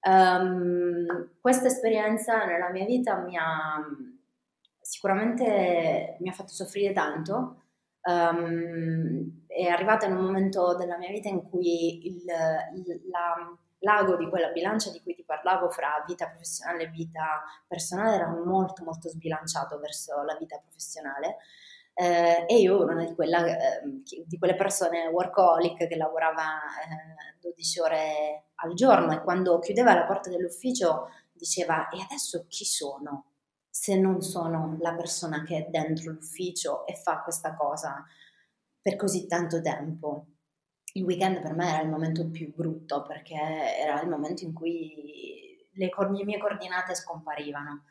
Um, 0.02 1.30
questa 1.40 1.68
esperienza 1.68 2.44
nella 2.44 2.70
mia 2.72 2.84
vita 2.84 3.16
mi 3.20 3.38
ha 3.38 3.82
sicuramente 4.82 6.18
mi 6.20 6.28
ha 6.28 6.34
fatto 6.34 6.52
soffrire 6.52 6.92
tanto. 6.92 7.62
Um, 8.02 9.46
è 9.48 9.68
arrivata 9.68 10.08
in 10.08 10.18
un 10.18 10.26
momento 10.26 10.76
della 10.76 10.98
mia 10.98 11.10
vita 11.10 11.30
in 11.30 11.50
cui 11.50 12.06
il, 12.06 12.24
il, 12.76 13.02
la, 13.10 13.58
l'ago 13.80 14.16
di 14.16 14.28
quella 14.28 14.50
bilancia 14.50 14.92
di 14.92 15.02
cui 15.02 15.14
ti 15.14 15.24
parlavo 15.24 15.70
fra 15.70 16.04
vita 16.06 16.28
professionale 16.28 16.84
e 16.84 16.88
vita 16.90 17.44
personale 17.68 18.16
era 18.16 18.28
molto 18.28 18.84
molto 18.84 19.10
sbilanciato 19.10 19.80
verso 19.80 20.22
la 20.24 20.36
vita 20.36 20.58
professionale 20.60 21.38
eh, 21.94 22.46
e 22.48 22.60
io 22.60 22.84
ero 22.84 22.94
una 22.94 23.06
di, 23.06 23.14
quella, 23.14 23.46
eh, 23.46 23.82
di, 24.26 24.38
quelle 24.38 24.56
persone 24.56 25.08
workaholic 25.08 25.88
che 25.88 25.96
lavorava 25.98 26.44
eh, 26.44 27.38
12 27.42 27.80
ore 27.82 28.44
al 28.56 28.74
giorno 28.74 29.12
e 29.12 29.22
quando 29.22 29.60
chiudeva 29.60 29.94
la 29.94 30.06
porta 30.06 30.30
dell'ufficio 30.30 31.10
diceva 31.32 31.90
e 31.90 32.02
adesso 32.02 32.46
chi 32.48 32.66
sono 32.66 33.26
se 33.70 33.98
non 33.98 34.22
sono 34.22 34.78
la 34.80 34.94
persona 34.94 35.44
che 35.44 35.58
è 35.58 35.70
dentro 35.70 36.12
l'ufficio 36.12 36.86
e 36.86 36.96
fa 36.96 37.22
questa 37.22 37.56
cosa 37.56 38.06
per 38.82 38.96
così 38.96 39.28
tanto 39.28 39.62
tempo. 39.62 40.26
Il 40.94 41.04
weekend 41.04 41.42
per 41.42 41.54
me 41.54 41.70
era 41.70 41.82
il 41.82 41.90
momento 41.90 42.30
più 42.30 42.54
brutto 42.54 43.04
perché 43.04 43.36
era 43.36 44.02
il 44.02 44.10
momento 44.10 44.44
in 44.44 44.54
cui 44.54 45.68
le, 45.74 45.90
le 45.96 46.26
mie 46.26 46.38
coordinate 46.38 46.96
scomparivano. 46.96 47.86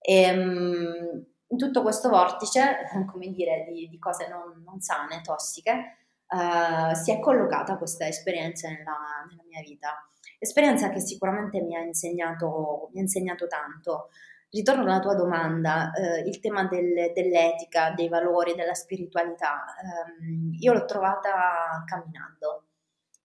E, 0.00 0.30
um, 0.30 1.24
in 1.48 1.58
tutto 1.58 1.82
questo 1.82 2.08
vortice, 2.08 2.88
come 3.10 3.28
dire, 3.28 3.64
di, 3.68 3.88
di 3.88 3.98
cose 3.98 4.28
non, 4.28 4.62
non, 4.64 4.80
sane, 4.80 5.20
tossiche, 5.20 5.96
uh, 6.28 6.94
si 6.94 7.12
è 7.12 7.20
collocata 7.20 7.76
questa 7.76 8.06
esperienza 8.06 8.68
nella, 8.68 9.24
nella, 9.28 9.42
mia 9.48 9.60
vita. 9.60 10.08
Esperienza 10.38 10.90
che 10.90 11.00
sicuramente 11.00 11.60
mi 11.60 11.76
ha 11.76 11.80
insegnato, 11.80 12.90
mi 12.92 12.98
ha 12.98 13.02
insegnato 13.02 13.46
tanto. 13.46 14.10
Ritorno 14.48 14.82
alla 14.82 15.00
tua 15.00 15.14
domanda, 15.14 15.92
eh, 15.92 16.20
il 16.20 16.38
tema 16.40 16.64
del, 16.64 17.12
dell'etica, 17.12 17.90
dei 17.90 18.08
valori, 18.08 18.54
della 18.54 18.74
spiritualità. 18.74 19.64
Um, 19.82 20.56
io 20.58 20.72
l'ho 20.72 20.84
trovata 20.84 21.82
camminando. 21.84 22.66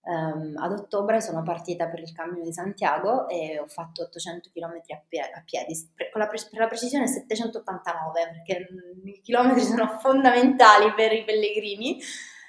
Um, 0.04 0.56
ad 0.58 0.72
ottobre 0.72 1.22
sono 1.22 1.44
partita 1.44 1.88
per 1.88 2.00
il 2.00 2.12
Cammino 2.12 2.44
di 2.44 2.52
Santiago 2.52 3.30
e 3.30 3.60
ho 3.60 3.68
fatto 3.68 4.02
800 4.02 4.50
km 4.52 4.82
a, 4.96 5.02
pie- 5.08 5.22
a 5.22 5.44
piedi, 5.46 5.76
per, 5.94 6.10
la 6.16 6.26
pre- 6.26 6.48
per, 6.50 6.60
la 6.60 6.68
precisione 6.68 7.06
789 7.06 8.32
perché 8.32 8.68
i 9.06 9.22
chilometri 9.22 9.62
sono 9.62 10.00
fondamentali 10.00 10.92
per 10.96 11.14
i 11.14 11.24
pellegrini, 11.24 12.00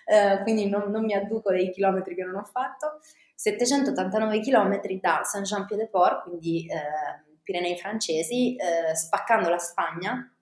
uh, 0.07 0.43
quindi 0.45 0.67
non, 0.67 0.91
non, 0.91 1.05
mi 1.05 1.13
adduco 1.13 1.51
dei 1.51 1.71
chilometri 1.71 2.15
che 2.15 2.25
non 2.25 2.37
ho 2.37 2.45
fatto. 2.45 3.01
789 3.35 4.41
km 4.41 4.81
da 4.99 5.21
Saint-Jean-Pied-de-Port, 5.23 6.23
quindi 6.23 6.67
uh, 6.71 7.32
Pirenei 7.43 7.77
francesi, 7.79 8.57
uh, 8.59 8.95
spaccando 8.95 9.49
la 9.49 9.59
Spagna 9.59 10.35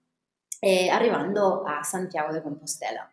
e 0.59 0.89
arrivando 0.89 1.63
a 1.63 1.81
Santiago 1.83 2.31
de 2.31 2.41
Compostela. 2.41 3.11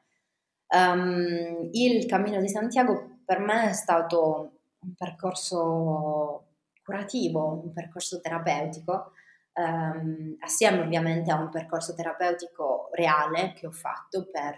Um, 0.68 1.70
il 1.72 2.04
Cammino 2.06 2.40
di 2.40 2.48
Santiago 2.48 3.20
per 3.24 3.38
me 3.38 3.70
è 3.70 3.72
stato 3.72 4.52
un 4.80 4.94
percorso 4.94 6.44
curativo, 6.82 7.60
un 7.64 7.72
percorso 7.72 8.20
terapeutico, 8.20 9.12
ehm, 9.52 10.36
assieme 10.40 10.80
ovviamente 10.80 11.30
a 11.30 11.36
un 11.36 11.50
percorso 11.50 11.94
terapeutico 11.94 12.88
reale 12.92 13.52
che 13.54 13.66
ho 13.66 13.72
fatto 13.72 14.28
per 14.30 14.56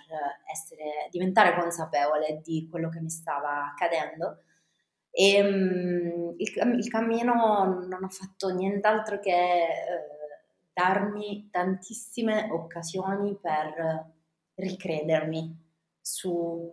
essere, 0.52 1.08
diventare 1.10 1.54
consapevole 1.54 2.40
di 2.44 2.68
quello 2.70 2.88
che 2.88 3.00
mi 3.00 3.10
stava 3.10 3.66
accadendo. 3.70 4.42
E 5.10 5.42
um, 5.42 6.34
il, 6.36 6.76
il, 6.78 6.88
cammino 6.88 7.84
non 7.88 8.04
ha 8.04 8.08
fatto 8.08 8.54
nient'altro 8.54 9.18
che 9.18 9.30
eh, 9.32 9.68
darmi 10.72 11.48
tantissime 11.50 12.48
occasioni 12.50 13.36
per 13.36 14.12
ricredermi 14.54 15.68
sul 16.00 16.72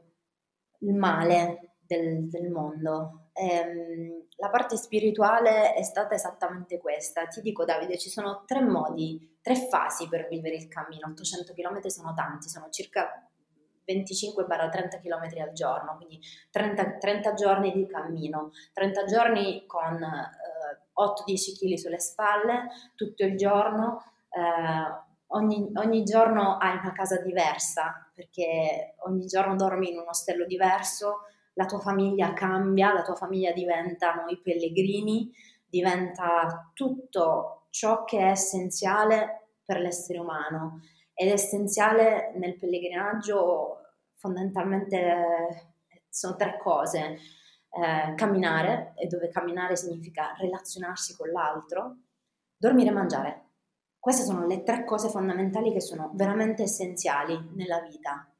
male 0.80 1.78
del, 1.80 2.28
del 2.30 2.50
mondo. 2.50 3.30
Ehm, 3.34 4.28
la 4.38 4.50
parte 4.50 4.78
spirituale 4.78 5.74
è 5.74 5.84
stata 5.84 6.14
esattamente 6.14 6.78
questa. 6.78 7.26
Ti 7.26 7.42
dico 7.42 7.66
Davide, 7.66 7.98
ci 7.98 8.10
sono 8.10 8.44
tre 8.46 8.62
modi, 8.62 9.38
tre 9.42 9.56
fasi 9.56 10.08
per 10.08 10.28
vivere 10.28 10.56
il 10.56 10.68
cammino. 10.68 11.08
800 11.08 11.54
km 11.54 11.80
sono 11.88 12.14
tanti, 12.14 12.50
sono 12.50 12.70
circa 12.70 13.28
25-30 13.88 15.02
km 15.02 15.42
al 15.42 15.54
giorno, 15.54 15.96
quindi 15.96 16.20
30, 16.52 16.98
30, 16.98 17.34
giorni 17.34 17.72
di 17.72 17.88
cammino, 17.88 18.52
30 18.74 19.06
giorni 19.06 19.66
con 19.66 20.04
eh, 20.04 20.82
8-10 20.94 21.58
kg 21.58 21.74
sulle 21.76 22.00
spalle, 22.00 22.68
tutto 22.96 23.24
il 23.24 23.38
giorno. 23.38 24.04
Eh, 24.30 25.06
ogni, 25.28 25.72
ogni, 25.76 26.04
giorno 26.04 26.58
hai 26.58 26.78
una 26.78 26.92
casa 26.92 27.22
diversa, 27.22 28.10
perché 28.14 28.96
ogni 29.06 29.26
giorno 29.26 29.56
dormi 29.56 29.92
in 29.92 30.00
un 30.00 30.08
ostello 30.10 30.46
diverso, 30.46 31.22
la 31.54 31.66
tua 31.66 31.80
famiglia 31.80 32.34
cambia, 32.34 32.94
la 32.94 33.02
tua 33.02 33.16
famiglia 33.16 33.52
diventano 33.52 34.28
i 34.28 34.40
pellegrini, 34.40 35.32
diventa 35.70 36.72
tutto 36.74 37.68
ciò 37.70 38.04
che 38.04 38.20
è 38.20 38.30
essenziale 38.30 39.50
per 39.66 39.80
l'essere 39.80 40.20
umano 40.20 40.82
ed 41.20 41.30
è 41.30 41.32
essenziale 41.32 42.32
nel 42.36 42.60
pellegrinaggio 42.60 43.78
fondamentalmente 44.18 45.74
sono 46.10 46.36
tre 46.36 46.60
cose. 46.60 47.18
Eh, 47.70 48.14
camminare, 48.16 48.94
e 48.96 49.08
dove 49.08 49.30
camminare 49.30 49.76
significa 49.76 50.34
relazionarsi 50.38 51.16
con 51.16 51.30
l'altro, 51.30 51.98
dormire 52.56 52.90
e 52.90 52.94
mangiare. 52.94 53.46
Queste 54.00 54.24
sono 54.24 54.46
le 54.46 54.64
tre 54.64 54.84
cose 54.84 55.10
fondamentali 55.10 55.72
che 55.72 55.82
sono 55.82 56.12
veramente 56.14 56.64
essenziali 56.64 57.50
nella 57.56 57.82
vita. 57.82 58.32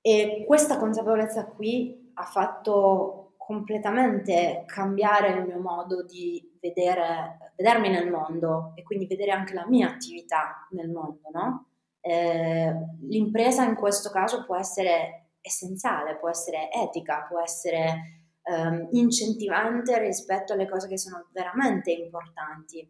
E 0.00 0.44
questa 0.46 0.78
consapevolezza 0.78 1.46
qui 1.46 2.12
ha 2.14 2.24
fatto 2.24 3.34
completamente 3.36 4.64
cambiare 4.66 5.32
il 5.32 5.44
mio 5.44 5.60
modo 5.60 6.02
di 6.02 6.49
vedere, 6.60 7.52
vedermi 7.56 7.88
nel 7.88 8.10
mondo 8.10 8.72
e 8.74 8.82
quindi 8.82 9.06
vedere 9.06 9.30
anche 9.30 9.54
la 9.54 9.66
mia 9.66 9.88
attività 9.88 10.66
nel 10.70 10.90
mondo, 10.90 11.28
no? 11.32 11.70
eh, 12.00 12.72
l'impresa 13.02 13.64
in 13.64 13.74
questo 13.74 14.10
caso 14.10 14.44
può 14.44 14.56
essere 14.56 15.26
essenziale, 15.40 16.16
può 16.16 16.28
essere 16.28 16.70
etica, 16.72 17.26
può 17.28 17.40
essere 17.40 18.28
ehm, 18.42 18.88
incentivante 18.92 19.98
rispetto 19.98 20.52
alle 20.52 20.68
cose 20.68 20.88
che 20.88 20.98
sono 20.98 21.28
veramente 21.32 21.90
importanti. 21.90 22.88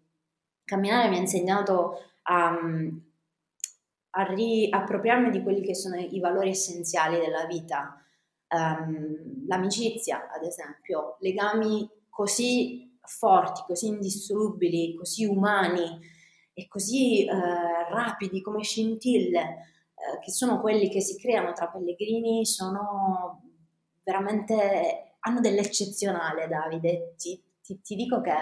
Camminare 0.64 1.08
mi 1.08 1.16
ha 1.16 1.20
insegnato 1.20 1.96
a, 2.22 2.56
a 4.10 4.22
riappropriarmi 4.22 5.30
di 5.30 5.42
quelli 5.42 5.62
che 5.62 5.74
sono 5.74 5.96
i 5.96 6.20
valori 6.20 6.50
essenziali 6.50 7.18
della 7.18 7.44
vita, 7.46 8.00
um, 8.48 9.46
l'amicizia 9.46 10.28
ad 10.32 10.44
esempio, 10.44 11.16
legami 11.20 11.88
così 12.08 12.89
forti, 13.10 13.62
così 13.66 13.88
indissolubili, 13.88 14.94
così 14.94 15.24
umani 15.24 15.98
e 16.52 16.68
così 16.68 17.26
uh, 17.28 17.92
rapidi 17.92 18.40
come 18.40 18.62
scintille, 18.62 19.40
uh, 19.94 20.20
che 20.20 20.30
sono 20.30 20.60
quelli 20.60 20.88
che 20.88 21.00
si 21.00 21.18
creano 21.18 21.52
tra 21.52 21.68
pellegrini, 21.68 22.46
sono 22.46 23.42
veramente, 24.02 25.16
hanno 25.20 25.40
dell'eccezionale 25.40 26.46
Davide, 26.46 27.14
ti, 27.16 27.42
ti, 27.62 27.80
ti 27.80 27.94
dico 27.96 28.20
che 28.20 28.32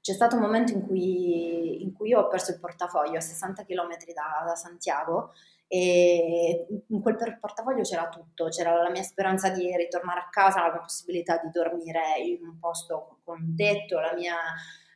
c'è 0.00 0.12
stato 0.12 0.36
un 0.36 0.42
momento 0.42 0.72
in 0.72 0.86
cui, 0.86 1.82
in 1.82 1.92
cui 1.92 2.10
io 2.10 2.20
ho 2.20 2.28
perso 2.28 2.52
il 2.52 2.60
portafoglio 2.60 3.18
a 3.18 3.20
60 3.20 3.64
km 3.64 3.88
da, 4.14 4.44
da 4.46 4.54
Santiago 4.54 5.32
e 5.72 6.66
in 6.88 7.00
quel 7.00 7.16
portafoglio 7.38 7.82
c'era 7.82 8.08
tutto, 8.08 8.48
c'era 8.48 8.82
la 8.82 8.90
mia 8.90 9.04
speranza 9.04 9.50
di 9.50 9.76
ritornare 9.76 10.18
a 10.18 10.28
casa, 10.28 10.62
la 10.62 10.72
mia 10.72 10.80
possibilità 10.80 11.36
di 11.36 11.48
dormire 11.52 12.18
in 12.18 12.44
un 12.44 12.58
posto 12.58 13.20
con 13.22 13.40
un 13.40 13.54
tetto, 13.54 14.00
la 14.00 14.12
mia 14.12 14.34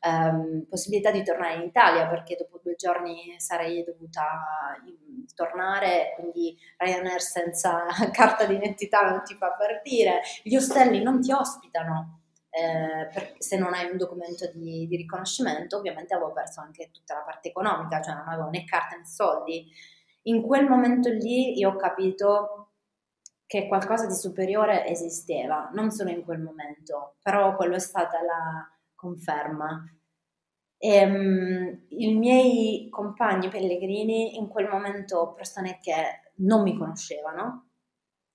um, 0.02 0.66
possibilità 0.68 1.12
di 1.12 1.22
tornare 1.22 1.54
in 1.54 1.62
Italia 1.62 2.08
perché 2.08 2.34
dopo 2.34 2.58
due 2.60 2.74
giorni 2.74 3.36
sarei 3.38 3.84
dovuta 3.84 4.24
tornare, 5.36 6.14
quindi 6.16 6.58
Ryanair 6.76 7.20
senza 7.20 7.86
carta 8.10 8.44
d'identità 8.44 9.08
non 9.08 9.22
ti 9.22 9.36
fa 9.36 9.54
partire, 9.56 10.22
gli 10.42 10.56
ostelli 10.56 11.00
non 11.04 11.20
ti 11.20 11.30
ospitano 11.30 12.22
eh, 12.50 13.34
se 13.38 13.56
non 13.56 13.74
hai 13.74 13.90
un 13.90 13.96
documento 13.96 14.50
di, 14.52 14.88
di, 14.88 14.96
riconoscimento, 14.96 15.76
ovviamente 15.76 16.14
avevo 16.14 16.32
perso 16.32 16.60
anche 16.60 16.90
tutta 16.92 17.14
la 17.14 17.22
parte 17.22 17.50
economica, 17.50 18.00
cioè 18.00 18.14
non 18.14 18.26
avevo 18.26 18.48
né 18.48 18.64
carte 18.64 18.96
né 18.96 19.06
soldi. 19.06 19.72
In 20.26 20.42
quel 20.42 20.68
momento 20.68 21.10
lì 21.10 21.58
io 21.58 21.70
ho 21.70 21.76
capito 21.76 22.72
che 23.46 23.68
qualcosa 23.68 24.06
di 24.06 24.14
superiore 24.14 24.86
esisteva, 24.86 25.70
non 25.74 25.90
solo 25.90 26.10
in 26.10 26.24
quel 26.24 26.40
momento, 26.40 27.16
però 27.22 27.54
quello 27.56 27.74
è 27.74 27.78
stata 27.78 28.22
la 28.22 28.68
conferma. 28.94 29.84
E, 30.78 31.04
um, 31.04 31.84
I 31.88 32.14
miei 32.14 32.88
compagni 32.90 33.48
pellegrini 33.48 34.36
in 34.36 34.48
quel 34.48 34.68
momento, 34.68 35.34
persone 35.34 35.78
che 35.80 36.32
non 36.36 36.62
mi 36.62 36.76
conoscevano, 36.76 37.68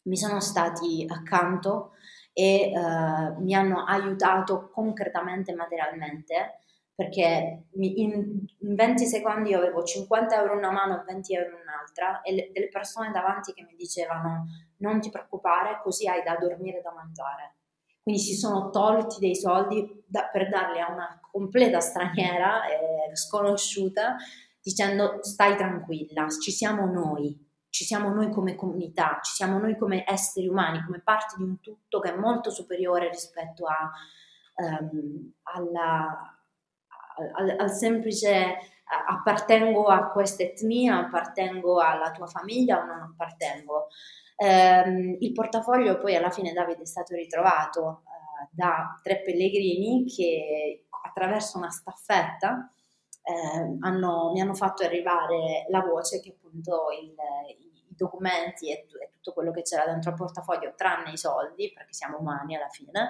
mi 0.04 0.15
sono 0.15 0.39
stati 0.39 1.06
accanto 1.08 1.93
e 2.32 2.71
uh, 2.73 3.41
mi 3.41 3.54
hanno 3.54 3.84
aiutato 3.84 4.69
concretamente 4.69 5.54
materialmente 5.54 6.60
perché 7.00 7.68
in, 7.76 8.46
in, 8.60 8.76
20 8.76 9.06
secondi 9.06 9.52
io 9.52 9.60
avevo 9.60 9.84
50 9.84 10.36
euro 10.36 10.52
in 10.52 10.58
una 10.58 10.72
mano 10.72 11.00
e 11.00 11.06
20 11.06 11.34
euro 11.34 11.48
in 11.48 11.62
un'altra 11.62 12.20
e 12.20 12.34
le, 12.34 12.50
delle 12.52 12.68
persone 12.68 13.10
davanti 13.12 13.54
che 13.54 13.64
mi 13.64 13.74
dicevano 13.78 14.48
non 14.80 15.00
ti 15.00 15.10
preoccupare 15.10 15.80
così 15.82 16.10
hai 16.10 16.22
da 16.24 16.36
dormire 16.36 16.80
e 16.80 16.82
da 16.82 16.92
mangiare 16.92 17.56
quindi 18.04 18.20
si 18.20 18.34
sono 18.34 18.70
tolti 18.70 19.20
dei 19.22 19.34
soldi 19.34 20.04
da, 20.06 20.28
per 20.30 20.50
darli 20.50 20.82
a 20.82 20.92
una 20.92 21.22
completa 21.32 21.80
straniera 21.80 22.68
eh, 22.68 23.15
sconosciuta 23.15 24.17
dicendo 24.62 25.19
stai 25.21 25.56
tranquilla 25.56 26.28
ci 26.28 26.52
siamo 26.52 26.86
noi 26.86 27.48
ci 27.69 27.86
siamo 27.86 28.10
noi 28.10 28.32
come 28.32 28.56
comunità, 28.56 29.19
ci 29.21 29.32
siamo 29.34 29.60
noi 29.60 29.78
come 29.78 30.04
esseri 30.08 30.48
umani, 30.48 30.84
come 30.84 31.02
parte 31.02 31.36
di 31.38 31.44
un 31.44 31.60
tutto 31.60 32.00
che 32.00 32.12
è 32.12 32.17
molto 32.17 32.50
superiore 32.50 33.10
rispetto 33.10 33.67
a, 33.67 33.92
um, 34.56 35.34
alla, 35.44 36.38
al, 37.34 37.56
al, 37.58 37.72
semplice 37.72 38.58
appartengo 39.08 39.86
a 39.86 40.10
questa 40.10 40.44
etnia, 40.44 41.00
appartengo 41.00 41.80
alla 41.80 42.12
tua 42.12 42.28
famiglia 42.28 42.80
o 42.80 42.86
non 42.86 43.02
appartengo. 43.02 43.88
Ehm, 44.36 45.17
il 45.20 45.32
portafoglio 45.34 45.98
poi 45.98 46.15
alla 46.15 46.32
fine 46.32 46.54
Davide 46.54 46.84
è 46.84 46.86
stato 46.86 47.13
ritrovato 47.13 48.04
eh, 48.06 48.48
da 48.52 49.00
tre 49.04 49.22
pellegrini 49.22 50.06
che 50.06 50.86
attraverso 51.04 51.58
una 51.58 51.70
staffetta 51.70 52.72
eh, 53.22 53.78
hanno, 53.82 54.32
mi 54.32 54.42
hanno 54.42 54.56
fatto 54.56 54.84
arrivare 54.84 55.65
la 55.70 55.82
voce 55.82 56.20
che 56.22 56.36
appunto 56.36 56.88
il, 57.00 57.13
i 57.50 57.96
documenti 57.96 58.72
e, 58.72 58.88
e, 59.02 59.10
tutto 59.12 59.34
quello 59.34 59.52
che 59.52 59.62
c'era 59.62 59.86
dentro 59.86 60.12
il 60.12 60.15
portafoglio, 60.15 60.74
tranne 60.76 61.12
i 61.12 61.17
soldi, 61.17 61.72
perché 61.74 61.94
siamo 61.94 62.17
umani 62.20 62.56
alla 62.56 62.70
fine, 62.70 63.10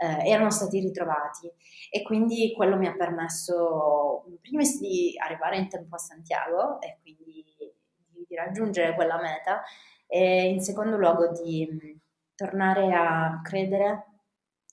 eh, 0.00 0.30
erano 0.30 0.50
stati 0.50 0.80
ritrovati. 0.80 1.50
E 1.90 2.02
quindi 2.02 2.54
quello 2.56 2.76
mi 2.76 2.86
ha 2.86 2.94
permesso 2.96 4.24
in 4.28 4.40
primis 4.40 4.78
di 4.78 5.14
arrivare 5.22 5.58
in 5.58 5.68
tempo 5.68 5.96
a 5.96 5.98
Santiago 5.98 6.80
e 6.80 6.98
quindi 7.02 7.44
di, 7.58 8.24
di 8.26 8.34
raggiungere 8.34 8.94
quella 8.94 9.20
meta 9.20 9.62
e 10.06 10.48
in 10.48 10.60
secondo 10.62 10.96
luogo 10.96 11.28
di 11.28 11.68
mm, 11.70 11.96
tornare 12.34 12.94
a 12.94 13.40
credere 13.42 14.06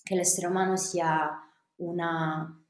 che 0.02 0.16
l'essere 0.16 0.48
umano 0.48 0.78
sia 0.78 1.30
una 1.78 2.64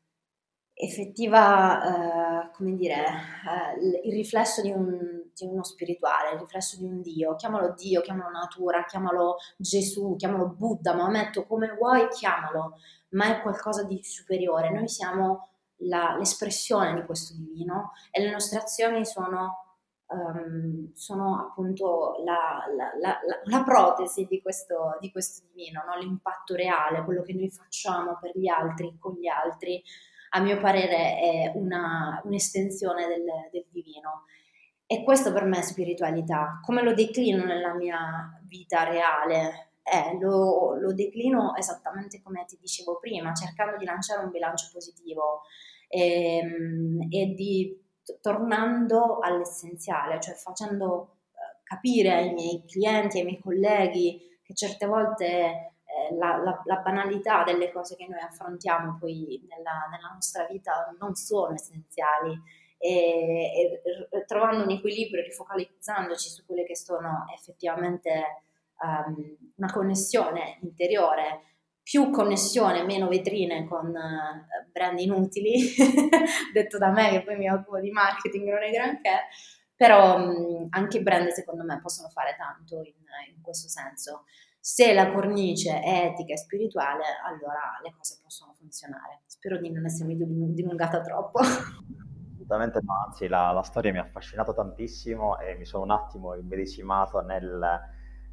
effettiva, 0.74 2.45
eh, 2.45 2.51
come 2.53 2.74
dire, 2.74 2.95
eh, 2.95 4.08
il 4.08 4.14
riflesso 4.14 4.62
di, 4.62 4.72
un, 4.72 5.26
di, 5.45 5.51
uno 5.51 5.63
spirituale, 5.63 6.33
il 6.33 6.39
riflesso 6.39 6.77
di 6.77 6.85
un 6.85 7.01
Dio, 7.01 7.35
chiamalo 7.35 7.73
Dio, 7.73 8.01
chiamalo 8.01 8.29
natura, 8.29 8.85
chiamalo 8.85 9.38
Gesù, 9.57 10.15
chiamalo 10.15 10.49
Buddha, 10.49 10.93
Maometto, 10.93 11.45
come 11.45 11.73
vuoi 11.73 12.07
chiamalo, 12.09 12.77
ma 13.09 13.38
è 13.38 13.41
qualcosa 13.41 13.83
di 13.83 14.03
superiore. 14.03 14.71
Noi 14.71 14.88
siamo 14.88 15.49
la, 15.81 16.15
l'espressione 16.17 16.93
di 16.93 17.05
questo 17.05 17.33
divino 17.35 17.91
e 18.11 18.21
le 18.21 18.31
nostre 18.31 18.59
azioni 18.59 19.05
sono 19.05 19.65
um, 20.07 20.91
sono 20.93 21.47
appunto 21.47 22.15
la, 22.23 22.63
la, 22.75 22.91
la, 22.99 23.19
la 23.43 23.63
protesi 23.63 24.25
di 24.25 24.41
questo, 24.41 24.97
di 24.99 25.11
questo 25.11 25.45
divino, 25.51 25.83
no? 25.85 25.97
l'impatto 25.97 26.55
reale, 26.55 27.03
quello 27.03 27.21
che 27.21 27.33
noi 27.33 27.49
facciamo 27.49 28.17
per 28.19 28.38
gli 28.38 28.47
altri, 28.47 28.95
con 28.99 29.13
gli 29.13 29.27
altri, 29.27 29.81
a 30.31 30.39
mio 30.39 30.59
parere 30.59 31.17
è 31.19 31.51
una, 31.55 32.21
un'estensione 32.23 33.07
del, 33.07 33.23
del 33.51 33.65
divino. 33.69 34.25
E 34.89 35.03
questo 35.03 35.33
per 35.33 35.43
me 35.43 35.59
è 35.59 35.61
spiritualità. 35.63 36.61
Come 36.63 36.81
lo 36.81 36.93
declino 36.93 37.43
nella 37.43 37.73
mia 37.73 38.39
vita 38.43 38.83
reale? 38.83 39.71
Eh, 39.83 40.17
lo, 40.17 40.77
lo, 40.79 40.93
declino 40.93 41.55
esattamente 41.55 42.21
come 42.21 42.45
ti 42.45 42.57
dicevo 42.59 42.97
prima, 42.97 43.33
cercando 43.33 43.75
di 43.75 43.83
lanciare 43.83 44.23
un 44.23 44.31
bilancio 44.31 44.69
positivo 44.71 45.41
e, 45.89 46.38
ehm, 46.38 47.07
e 47.09 47.33
di 47.33 47.85
tornando 48.21 49.19
all'essenziale, 49.19 50.21
cioè 50.21 50.35
facendo 50.35 51.17
eh, 51.31 51.59
capire 51.63 52.13
ai 52.13 52.33
miei 52.33 52.63
clienti, 52.65 53.19
ai 53.19 53.25
miei 53.25 53.41
colleghi 53.41 54.39
che 54.41 54.53
certe 54.53 54.85
volte 54.85 55.25
eh, 55.25 56.15
la, 56.17 56.38
la, 56.38 56.61
la, 56.63 56.77
banalità 56.77 57.43
delle 57.43 57.71
cose 57.73 57.97
che 57.97 58.07
noi 58.07 58.21
affrontiamo 58.21 58.97
poi 58.97 59.45
nella, 59.49 59.88
nella 59.91 60.13
nostra 60.13 60.45
vita 60.45 60.95
non 60.97 61.15
sono 61.15 61.53
essenziali 61.53 62.39
e, 62.78 63.82
e, 64.11 64.25
trovando 64.25 64.63
un 64.63 64.71
equilibrio, 64.71 65.23
rifocalizzandoci 65.23 66.30
su 66.30 66.45
quelle 66.45 66.63
che 66.63 66.75
sono 66.75 67.25
effettivamente 67.36 68.43
um, 68.82 69.38
una 69.55 69.71
connessione 69.71 70.59
interiore 70.61 71.41
più 71.82 72.09
connessione, 72.09 72.84
meno 72.84 73.07
vetrine 73.07 73.65
con 73.65 73.88
uh, 73.88 74.71
brand 74.71 74.99
inutili, 74.99 75.73
detto 76.51 76.78
da 76.78 76.89
me 76.89 77.11
che 77.11 77.23
poi 77.23 77.38
mi 77.38 77.49
occupo 77.49 77.80
di 77.80 77.91
marketing, 77.91 78.49
non 78.49 78.61
è 78.61 78.71
granché, 78.71 79.28
però 79.73 80.17
um, 80.17 80.67
anche 80.71 80.97
i 80.97 81.03
brand 81.03 81.30
secondo 81.30 81.63
me 81.63 81.80
possono 81.80 82.09
fare 82.09 82.36
tanto 82.38 82.82
in, 82.82 83.34
in, 83.34 83.41
questo 83.41 83.69
senso. 83.69 84.25
Se 84.59 84.93
la 84.93 85.13
cornice 85.13 85.80
è 85.80 86.07
etica 86.07 86.34
e 86.34 86.38
spirituale, 86.38 87.03
allora 87.23 87.80
le 87.82 87.93
cose 87.95 88.19
possono 88.21 88.53
funzionare. 88.53 89.21
Spero 89.25 89.57
di 89.57 89.71
non 89.71 89.86
essermi 89.86 90.17
dilungata 90.17 90.99
troppo. 90.99 91.39
Assolutamente 92.48 92.80
no, 92.82 93.04
anzi 93.06 93.28
la, 93.28 93.52
la 93.52 93.62
storia 93.62 93.91
mi 93.91 93.98
ha 93.98 94.04
affascinato 94.04 94.54
tantissimo 94.54 95.38
e 95.38 95.56
mi 95.56 95.66
sono 95.66 95.84
un 95.84 95.91
attimo 95.91 96.34
immedesimato 96.34 97.20
nel 97.20 97.82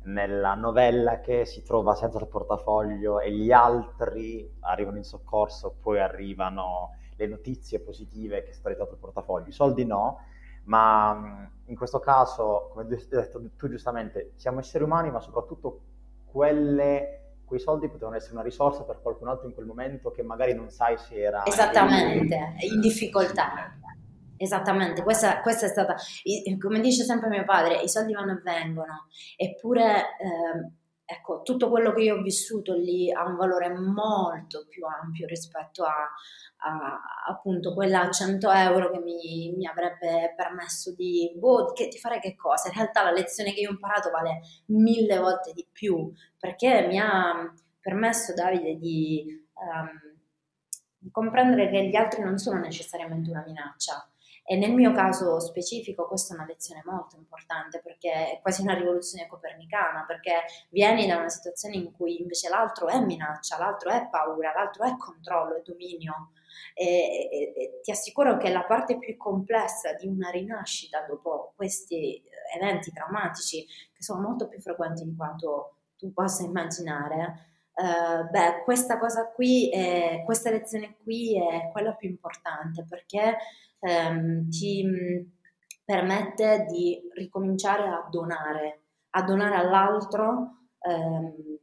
nella 0.04 0.54
novella 0.54 1.20
che 1.20 1.44
si 1.46 1.62
trova 1.62 1.94
senza 1.94 2.18
il 2.18 2.26
portafoglio 2.26 3.20
e 3.20 3.32
gli 3.32 3.50
altri 3.52 4.48
arrivano 4.60 4.98
in 4.98 5.04
soccorso, 5.04 5.76
poi 5.80 6.00
arrivano 6.00 6.96
le 7.16 7.26
notizie 7.26 7.80
positive 7.80 8.42
che 8.42 8.50
è 8.50 8.52
stato 8.52 8.68
ritrovato 8.68 8.96
il 8.96 9.00
portafoglio. 9.00 9.48
I 9.48 9.52
soldi 9.52 9.84
no, 9.84 10.20
ma 10.64 11.48
in 11.66 11.76
questo 11.76 12.00
caso, 12.00 12.68
come 12.72 12.84
hai 12.84 13.06
detto 13.08 13.42
tu 13.56 13.68
giustamente, 13.68 14.32
siamo 14.34 14.58
esseri 14.58 14.84
umani, 14.84 15.10
ma 15.10 15.20
soprattutto 15.20 15.80
quelle, 16.26 17.36
quei 17.44 17.60
soldi 17.60 17.88
potevano 17.88 18.16
essere 18.16 18.34
una 18.34 18.42
risorsa 18.42 18.82
per 18.82 19.00
qualcun 19.00 19.28
altro 19.28 19.46
in 19.46 19.54
quel 19.54 19.66
momento 19.66 20.10
che 20.10 20.22
magari 20.22 20.54
non 20.54 20.68
sai 20.70 20.98
se 20.98 21.14
era... 21.14 21.46
Esattamente, 21.46 22.56
in 22.60 22.80
difficoltà. 22.80 23.72
Esattamente, 24.44 25.02
questa, 25.02 25.40
questa, 25.40 25.64
è 25.64 25.68
stata, 25.70 25.96
come 26.60 26.80
dice 26.80 27.02
sempre 27.02 27.30
mio 27.30 27.44
padre, 27.44 27.80
i 27.80 27.88
soldi 27.88 28.12
vanno 28.12 28.32
e 28.32 28.40
vengono, 28.42 29.06
eppure 29.36 30.16
eh, 30.18 30.70
ecco, 31.02 31.40
tutto 31.40 31.70
quello 31.70 31.94
che 31.94 32.02
io 32.02 32.16
ho 32.16 32.22
vissuto 32.22 32.74
lì 32.74 33.10
ha 33.10 33.24
un 33.24 33.36
valore 33.36 33.70
molto 33.70 34.66
più 34.68 34.84
ampio 34.84 35.26
rispetto 35.26 35.84
a, 35.84 36.10
a 36.58 37.00
appunto 37.28 37.72
quella 37.72 38.10
100 38.10 38.50
euro 38.50 38.90
che 38.90 38.98
mi, 38.98 39.54
mi 39.56 39.66
avrebbe 39.66 40.34
permesso 40.36 40.94
di, 40.94 41.32
boh, 41.34 41.72
che, 41.72 41.88
di 41.88 41.98
fare 41.98 42.20
che 42.20 42.36
cosa. 42.36 42.68
In 42.68 42.74
realtà 42.74 43.02
la 43.02 43.12
lezione 43.12 43.54
che 43.54 43.60
io 43.60 43.70
ho 43.70 43.72
imparato 43.72 44.10
vale 44.10 44.40
mille 44.66 45.18
volte 45.18 45.54
di 45.54 45.66
più, 45.72 46.12
perché 46.38 46.86
mi 46.86 46.98
ha 46.98 47.50
permesso 47.80 48.34
Davide 48.34 48.76
di... 48.76 49.42
Um, 49.54 50.12
comprendere 51.10 51.68
che 51.68 51.86
gli 51.88 51.96
altri 51.96 52.22
non 52.22 52.38
sono 52.38 52.58
necessariamente 52.58 53.30
una 53.30 53.44
minaccia, 53.46 54.08
e 54.46 54.56
nel 54.56 54.74
mio 54.74 54.92
caso 54.92 55.40
specifico 55.40 56.06
questa 56.06 56.34
è 56.34 56.36
una 56.36 56.46
lezione 56.46 56.82
molto 56.84 57.16
importante 57.16 57.80
perché 57.80 58.32
è 58.32 58.40
quasi 58.42 58.60
una 58.60 58.74
rivoluzione 58.74 59.26
copernicana, 59.26 60.04
perché 60.06 60.44
vieni 60.68 61.06
da 61.06 61.16
una 61.16 61.30
situazione 61.30 61.76
in 61.76 61.92
cui 61.92 62.20
invece 62.20 62.50
l'altro 62.50 62.88
è 62.88 63.00
minaccia, 63.00 63.56
l'altro 63.56 63.90
è 63.90 64.06
paura, 64.10 64.52
l'altro 64.52 64.84
è 64.84 64.96
controllo, 64.98 65.56
è 65.56 65.62
dominio. 65.64 66.32
E, 66.74 66.84
e, 66.84 67.52
e 67.56 67.80
ti 67.82 67.90
assicuro 67.90 68.36
che 68.36 68.50
la 68.50 68.64
parte 68.64 68.98
più 68.98 69.16
complessa 69.16 69.94
di 69.94 70.06
una 70.06 70.30
rinascita 70.30 71.04
dopo 71.06 71.52
questi 71.56 72.22
eventi 72.54 72.92
traumatici, 72.92 73.64
che 73.64 74.02
sono 74.02 74.20
molto 74.20 74.48
più 74.48 74.60
frequenti 74.60 75.04
di 75.04 75.16
quanto 75.16 75.78
tu 75.96 76.12
possa 76.12 76.44
immaginare, 76.44 77.52
Uh, 77.76 78.30
beh, 78.30 78.62
questa 78.62 79.00
cosa 79.00 79.32
qui, 79.32 79.68
è, 79.68 80.22
questa 80.24 80.48
lezione 80.48 80.94
qui 81.02 81.36
è 81.36 81.70
quella 81.72 81.92
più 81.94 82.08
importante 82.08 82.86
perché 82.88 83.36
ehm, 83.80 84.48
ti 84.48 84.84
mm, 84.84 85.20
permette 85.84 86.66
di 86.68 87.00
ricominciare 87.14 87.88
a 87.88 88.06
donare, 88.10 88.82
a 89.10 89.22
donare 89.22 89.56
all'altro 89.56 90.68
ehm, 90.80 91.58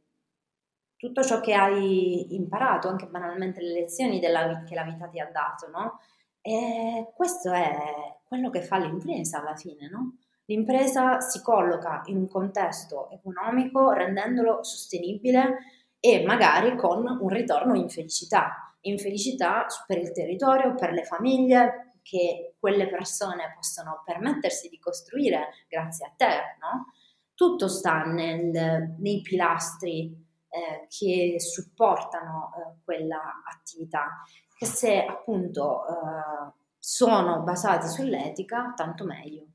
tutto 0.96 1.22
ciò 1.24 1.40
che 1.40 1.54
hai 1.54 2.34
imparato, 2.34 2.88
anche 2.88 3.06
banalmente 3.06 3.60
le 3.60 3.72
lezioni 3.72 4.20
della, 4.20 4.62
che 4.62 4.74
la 4.76 4.84
vita 4.84 5.08
ti 5.08 5.18
ha 5.18 5.28
dato, 5.32 5.68
no? 5.68 5.98
E 6.40 7.12
questo 7.14 7.52
è 7.52 8.18
quello 8.24 8.50
che 8.50 8.62
fa 8.62 8.78
l'impresa 8.78 9.40
alla 9.40 9.56
fine, 9.56 9.88
no? 9.88 10.18
L'impresa 10.44 11.20
si 11.20 11.42
colloca 11.42 12.02
in 12.06 12.16
un 12.18 12.28
contesto 12.28 13.10
economico 13.10 13.90
rendendolo 13.90 14.62
sostenibile 14.62 15.58
e 15.98 16.24
magari 16.24 16.76
con 16.76 17.04
un 17.20 17.28
ritorno 17.28 17.74
in 17.74 17.88
felicità, 17.88 18.76
in 18.82 18.98
felicità 18.98 19.66
per 19.86 19.98
il 19.98 20.12
territorio, 20.12 20.74
per 20.74 20.92
le 20.92 21.04
famiglie, 21.04 21.91
che 22.02 22.56
quelle 22.58 22.88
persone 22.88 23.52
possono 23.54 24.02
permettersi 24.04 24.68
di 24.68 24.78
costruire 24.78 25.48
grazie 25.68 26.06
a 26.06 26.12
te, 26.16 26.58
no? 26.60 26.92
Tutto 27.34 27.68
sta 27.68 28.04
nel, 28.04 28.96
nei 28.98 29.20
pilastri 29.22 30.14
eh, 30.48 30.86
che 30.88 31.40
supportano 31.40 32.50
eh, 32.54 32.80
quella 32.84 33.42
attività, 33.48 34.22
che 34.56 34.66
se 34.66 35.04
appunto 35.04 35.86
eh, 35.86 36.52
sono 36.78 37.42
basati 37.42 37.88
sull'etica, 37.88 38.72
tanto 38.76 39.04
meglio. 39.04 39.46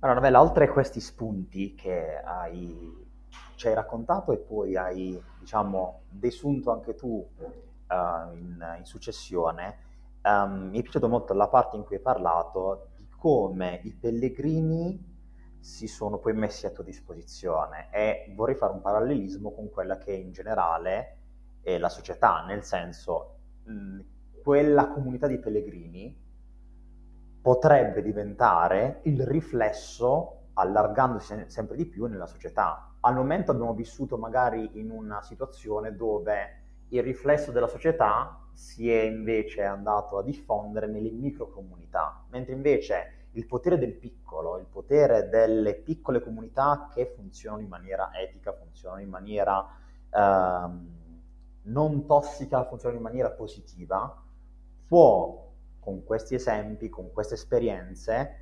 Allora, 0.00 0.20
Bella, 0.20 0.40
oltre 0.40 0.64
a 0.64 0.72
questi 0.72 1.00
spunti 1.00 1.74
che 1.74 2.16
hai, 2.18 3.08
ci 3.54 3.68
hai 3.68 3.74
raccontato 3.74 4.32
e 4.32 4.38
poi 4.38 4.76
hai, 4.76 5.20
diciamo, 5.38 6.02
desunto 6.10 6.72
anche 6.72 6.94
tu 6.94 7.08
uh, 7.08 8.36
in, 8.36 8.74
in 8.78 8.84
successione, 8.84 9.91
um, 10.22 10.68
mi 10.70 10.78
è 10.78 10.82
piaciuta 10.82 11.06
molto 11.06 11.34
la 11.34 11.48
parte 11.48 11.76
in 11.76 11.84
cui 11.84 11.96
hai 11.96 12.02
parlato 12.02 12.90
di 12.96 13.08
come 13.08 13.80
i 13.84 13.94
pellegrini 13.94 15.10
si 15.58 15.86
sono 15.86 16.18
poi 16.18 16.34
messi 16.34 16.66
a 16.66 16.70
tua 16.70 16.82
disposizione 16.82 17.88
e 17.92 18.32
vorrei 18.34 18.56
fare 18.56 18.72
un 18.72 18.80
parallelismo 18.80 19.52
con 19.52 19.70
quella 19.70 19.96
che 19.96 20.12
in 20.12 20.32
generale 20.32 21.18
è 21.62 21.78
la 21.78 21.88
società, 21.88 22.44
nel 22.44 22.64
senso 22.64 23.36
mh, 23.64 24.00
quella 24.42 24.88
comunità 24.88 25.28
di 25.28 25.38
pellegrini 25.38 26.20
potrebbe 27.40 28.02
diventare 28.02 29.00
il 29.04 29.24
riflesso 29.24 30.48
allargandosi 30.54 31.44
sempre 31.46 31.76
di 31.76 31.86
più 31.86 32.06
nella 32.06 32.26
società. 32.26 32.96
Al 33.00 33.14
momento 33.14 33.52
abbiamo 33.52 33.74
vissuto 33.74 34.18
magari 34.18 34.78
in 34.80 34.90
una 34.90 35.22
situazione 35.22 35.94
dove 35.94 36.60
il 36.88 37.02
riflesso 37.02 37.52
della 37.52 37.68
società 37.68 38.41
si 38.52 38.90
è 38.90 39.02
invece 39.02 39.62
andato 39.62 40.18
a 40.18 40.22
diffondere 40.22 40.86
nelle 40.86 41.10
microcomunità, 41.10 42.24
mentre 42.30 42.52
invece 42.54 43.28
il 43.32 43.46
potere 43.46 43.78
del 43.78 43.94
piccolo, 43.94 44.58
il 44.58 44.66
potere 44.66 45.28
delle 45.28 45.74
piccole 45.74 46.20
comunità 46.20 46.88
che 46.92 47.06
funzionano 47.06 47.62
in 47.62 47.68
maniera 47.68 48.10
etica, 48.14 48.52
funzionano 48.52 49.00
in 49.00 49.08
maniera 49.08 49.66
ehm, 50.10 51.00
non 51.62 52.06
tossica, 52.06 52.64
funzionano 52.64 52.98
in 53.00 53.06
maniera 53.06 53.30
positiva, 53.30 54.22
può 54.86 55.50
con 55.78 56.04
questi 56.04 56.34
esempi, 56.34 56.88
con 56.88 57.10
queste 57.12 57.34
esperienze, 57.34 58.38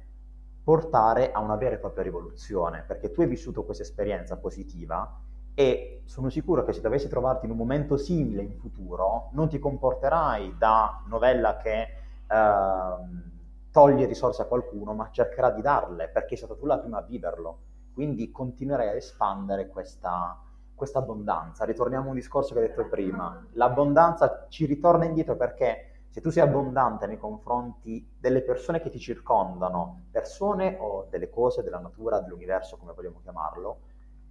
portare 0.63 1.33
a 1.33 1.41
una 1.41 1.57
vera 1.57 1.77
e 1.77 1.79
propria 1.79 2.05
rivoluzione, 2.05 2.83
perché 2.87 3.11
tu 3.11 3.23
hai 3.23 3.27
vissuto 3.27 3.65
questa 3.65 3.83
esperienza 3.83 4.37
positiva 4.37 5.21
e 5.55 6.03
sono 6.05 6.29
sicuro 6.29 6.65
che 6.65 6.73
se 6.73 6.81
dovessi 6.81 7.09
trovarti 7.09 7.47
in 7.47 7.53
un 7.53 7.59
momento 7.59 7.97
simile 7.97 8.43
in 8.43 8.57
futuro, 8.59 9.29
non 9.33 9.49
ti 9.49 9.59
comporterai 9.59 10.57
da 10.59 11.03
novella 11.07 11.57
che 11.57 11.83
eh, 12.27 13.29
toglie 13.71 14.07
risorse 14.07 14.43
a 14.43 14.47
qualcuno, 14.47 14.93
ma 14.95 15.11
cercherà 15.11 15.51
di 15.51 15.63
darle, 15.63 16.09
perché 16.09 16.37
sei 16.37 16.47
stato 16.47 16.59
tu 16.59 16.67
la 16.67 16.79
prima 16.79 16.99
a 16.99 17.03
viverlo. 17.03 17.59
Quindi 17.93 18.31
continuerai 18.31 18.89
a 18.89 18.95
espandere 18.95 19.69
questa, 19.69 20.37
questa 20.75 20.99
abbondanza. 20.99 21.65
Ritorniamo 21.65 22.07
a 22.07 22.09
un 22.09 22.15
discorso 22.15 22.55
che 22.55 22.61
hai 22.61 22.69
detto 22.69 22.89
prima. 22.89 23.47
L'abbondanza 23.53 24.47
ci 24.49 24.65
ritorna 24.65 25.05
indietro 25.05 25.37
perché 25.37 25.91
se 26.09 26.21
tu 26.21 26.31
sei 26.31 26.43
abbondante 26.43 27.07
nei 27.07 27.19
confronti 27.19 28.17
delle 28.19 28.43
persone 28.43 28.81
che 28.81 28.91
ti 28.91 28.99
circondano, 28.99 30.07
persone 30.11 30.77
o 30.81 31.07
delle 31.09 31.31
cose, 31.31 31.63
della 31.63 31.79
natura, 31.79 32.19
dell'universo, 32.19 32.77
come 32.77 32.95
vogliamo 32.95 33.21
chiamarlo, 33.23 33.79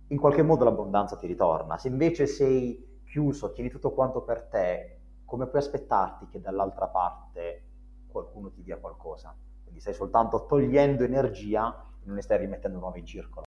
in 0.10 0.18
qualche 0.18 0.44
modo 0.44 0.64
l'abbondanza 0.64 1.18
ti 1.18 1.28
ritorna. 1.28 1.78
Se 1.78 1.88
invece 1.88 2.28
sei 2.28 3.02
chiuso, 3.06 3.52
tieni 3.52 3.70
tutto 3.70 3.94
quanto 3.94 4.24
per 4.24 4.44
te, 4.44 5.00
come 5.26 5.48
puoi 5.48 5.62
aspettarti 5.62 6.28
che 6.28 6.42
dall'altra 6.42 6.88
parte 6.88 7.64
qualcuno 8.08 8.52
ti 8.52 8.64
dia 8.64 8.78
qualcosa? 8.78 9.36
Quindi 9.62 9.82
stai 9.82 9.94
soltanto 9.94 10.46
togliendo 10.46 11.04
energia 11.04 11.70
e 12.02 12.06
non 12.06 12.16
ne 12.16 12.22
stai 12.22 12.40
rimettendo 12.40 12.80
nuova 12.80 12.98
in 12.98 13.06
circolo. 13.06 13.46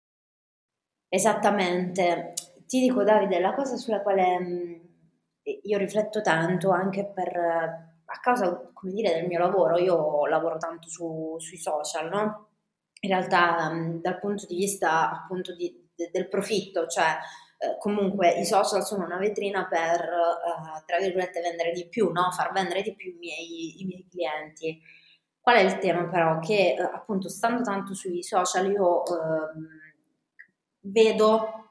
Esattamente. 1.08 2.34
Ti 2.66 2.80
dico 2.80 3.02
Davide, 3.02 3.40
la 3.40 3.54
cosa 3.54 3.76
sulla 3.76 4.00
quale 4.00 4.40
mm, 4.40 4.74
io 5.62 5.78
rifletto 5.78 6.20
tanto 6.20 6.70
anche 6.70 7.04
per, 7.04 7.36
a 7.36 8.20
causa, 8.20 8.70
come 8.72 8.92
dire, 8.92 9.12
del 9.12 9.26
mio 9.26 9.38
lavoro, 9.38 9.76
io 9.76 10.26
lavoro 10.26 10.56
tanto 10.56 10.88
su, 10.88 11.36
sui 11.38 11.58
social, 11.58 12.08
no? 12.08 12.48
In 13.00 13.10
realtà 13.10 13.72
mm, 13.72 14.00
dal 14.00 14.18
punto 14.18 14.46
di 14.46 14.54
vista 14.54 15.10
appunto 15.10 15.54
di, 15.54 15.83
de, 15.94 16.10
del 16.12 16.28
profitto, 16.28 16.86
cioè 16.86 17.16
eh, 17.58 17.78
comunque 17.78 18.30
i 18.32 18.44
social 18.44 18.84
sono 18.84 19.04
una 19.04 19.16
vetrina 19.16 19.66
per, 19.66 20.00
eh, 20.00 20.82
tra 20.84 20.98
virgolette, 20.98 21.40
vendere 21.40 21.72
di 21.72 21.88
più, 21.88 22.10
no? 22.10 22.30
far 22.32 22.52
vendere 22.52 22.82
di 22.82 22.94
più 22.94 23.10
i 23.12 23.16
miei, 23.18 23.80
i 23.80 23.84
miei 23.84 24.06
clienti. 24.10 24.80
Qual 25.40 25.56
è 25.56 25.60
il 25.60 25.78
tema 25.78 26.04
però? 26.08 26.38
Che 26.40 26.74
eh, 26.74 26.80
appunto 26.80 27.28
stando 27.28 27.62
tanto 27.62 27.94
sui 27.94 28.22
social 28.22 28.70
io 28.70 29.04
ehm, 29.06 29.68
vedo 30.80 31.70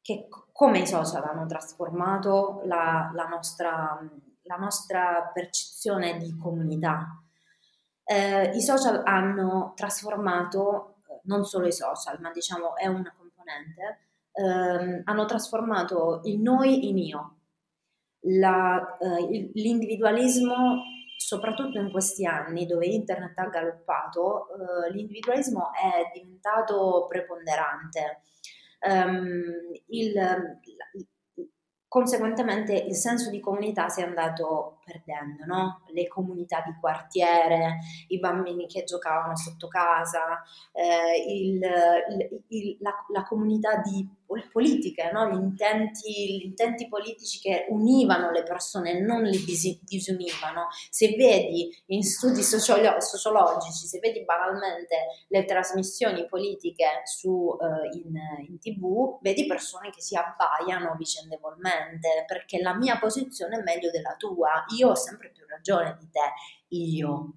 che 0.00 0.28
come 0.52 0.80
i 0.80 0.86
social 0.86 1.24
hanno 1.24 1.46
trasformato 1.46 2.62
la, 2.64 3.10
la, 3.14 3.26
nostra, 3.26 3.98
la 4.42 4.56
nostra, 4.56 5.30
percezione 5.32 6.16
di 6.16 6.36
comunità. 6.36 7.22
Eh, 8.04 8.50
I 8.56 8.60
social 8.60 9.02
hanno 9.04 9.72
trasformato 9.76 11.02
eh, 11.08 11.20
non 11.24 11.44
solo 11.44 11.66
i 11.66 11.72
social, 11.72 12.18
ma 12.20 12.30
diciamo 12.30 12.74
è 12.76 12.86
una 12.86 13.12
componente, 13.48 13.98
ehm, 14.32 15.02
hanno 15.04 15.24
trasformato 15.24 16.20
il 16.24 16.40
noi 16.40 16.88
in 16.88 16.98
io. 16.98 17.34
La, 18.22 18.96
eh, 18.98 19.50
l'individualismo, 19.54 20.82
soprattutto 21.16 21.78
in 21.78 21.90
questi 21.90 22.26
anni 22.26 22.66
dove 22.66 22.86
internet 22.86 23.38
ha 23.38 23.46
galoppato, 23.46 24.48
eh, 24.48 24.92
l'individualismo 24.92 25.70
è 25.72 26.10
diventato 26.12 27.06
preponderante. 27.08 28.22
Um, 28.80 29.42
il, 29.88 30.60
conseguentemente 31.88 32.74
il 32.74 32.94
senso 32.94 33.28
di 33.28 33.40
comunità 33.40 33.88
si 33.88 34.02
è 34.02 34.04
andato 34.04 34.77
perdendo, 34.88 35.44
no? 35.44 35.82
le 35.88 36.08
comunità 36.08 36.62
di 36.64 36.74
quartiere, 36.80 37.78
i 38.08 38.18
bambini 38.18 38.66
che 38.66 38.84
giocavano 38.84 39.36
sotto 39.36 39.68
casa, 39.68 40.42
eh, 40.72 41.22
il, 41.26 41.60
il, 41.60 42.44
il, 42.48 42.76
la, 42.80 42.94
la, 43.12 43.24
comunità 43.24 43.76
di 43.82 44.08
politiche, 44.50 45.10
no? 45.12 45.28
gli, 45.30 45.34
intenti, 45.34 46.38
gli, 46.38 46.44
intenti, 46.44 46.88
politici 46.88 47.40
che 47.40 47.66
univano 47.68 48.30
le 48.30 48.42
persone 48.42 49.00
non 49.00 49.22
le 49.22 49.38
dis- 49.44 49.82
disunivano. 49.82 50.68
Se 50.90 51.14
vedi 51.16 51.70
in 51.86 52.02
studi 52.02 52.42
sociolo- 52.42 53.00
sociologici, 53.00 53.86
se 53.86 53.98
vedi 53.98 54.24
banalmente 54.24 54.96
le 55.28 55.44
trasmissioni 55.44 56.26
politiche 56.26 57.02
su, 57.04 57.30
uh, 57.30 57.96
in, 57.96 58.18
in 58.48 58.58
tv, 58.58 59.18
vedi 59.20 59.46
persone 59.46 59.90
che 59.90 60.00
si 60.00 60.16
abbaiano 60.16 60.94
vicendevolmente 60.96 62.24
perché 62.26 62.60
la 62.60 62.74
mia 62.74 62.98
posizione 62.98 63.58
è 63.58 63.62
meglio 63.62 63.90
della 63.90 64.14
tua, 64.16 64.64
io 64.78 64.90
ho 64.90 64.94
sempre 64.94 65.30
più 65.30 65.44
ragione 65.46 65.96
di 65.98 66.08
te, 66.10 66.32
io. 66.68 67.34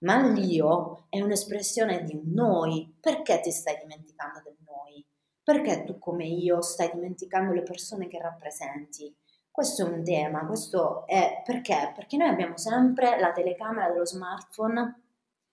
Ma 0.00 0.26
l'io 0.26 1.06
è 1.10 1.20
un'espressione 1.20 2.02
di 2.02 2.14
un 2.14 2.32
noi, 2.32 2.96
perché 3.00 3.40
ti 3.40 3.50
stai 3.50 3.78
dimenticando 3.78 4.40
del 4.42 4.56
noi? 4.64 5.04
perché 5.46 5.84
tu 5.84 6.00
come 6.00 6.26
io 6.26 6.60
stai 6.60 6.90
dimenticando 6.92 7.52
le 7.52 7.62
persone 7.62 8.08
che 8.08 8.20
rappresenti? 8.20 9.16
Questo 9.48 9.86
è 9.86 9.88
un 9.88 10.02
tema, 10.02 10.44
questo 10.44 11.06
è 11.06 11.40
perché? 11.44 11.92
Perché 11.94 12.16
noi 12.16 12.30
abbiamo 12.30 12.56
sempre 12.56 13.20
la 13.20 13.30
telecamera 13.30 13.88
dello 13.92 14.04
smartphone 14.04 15.02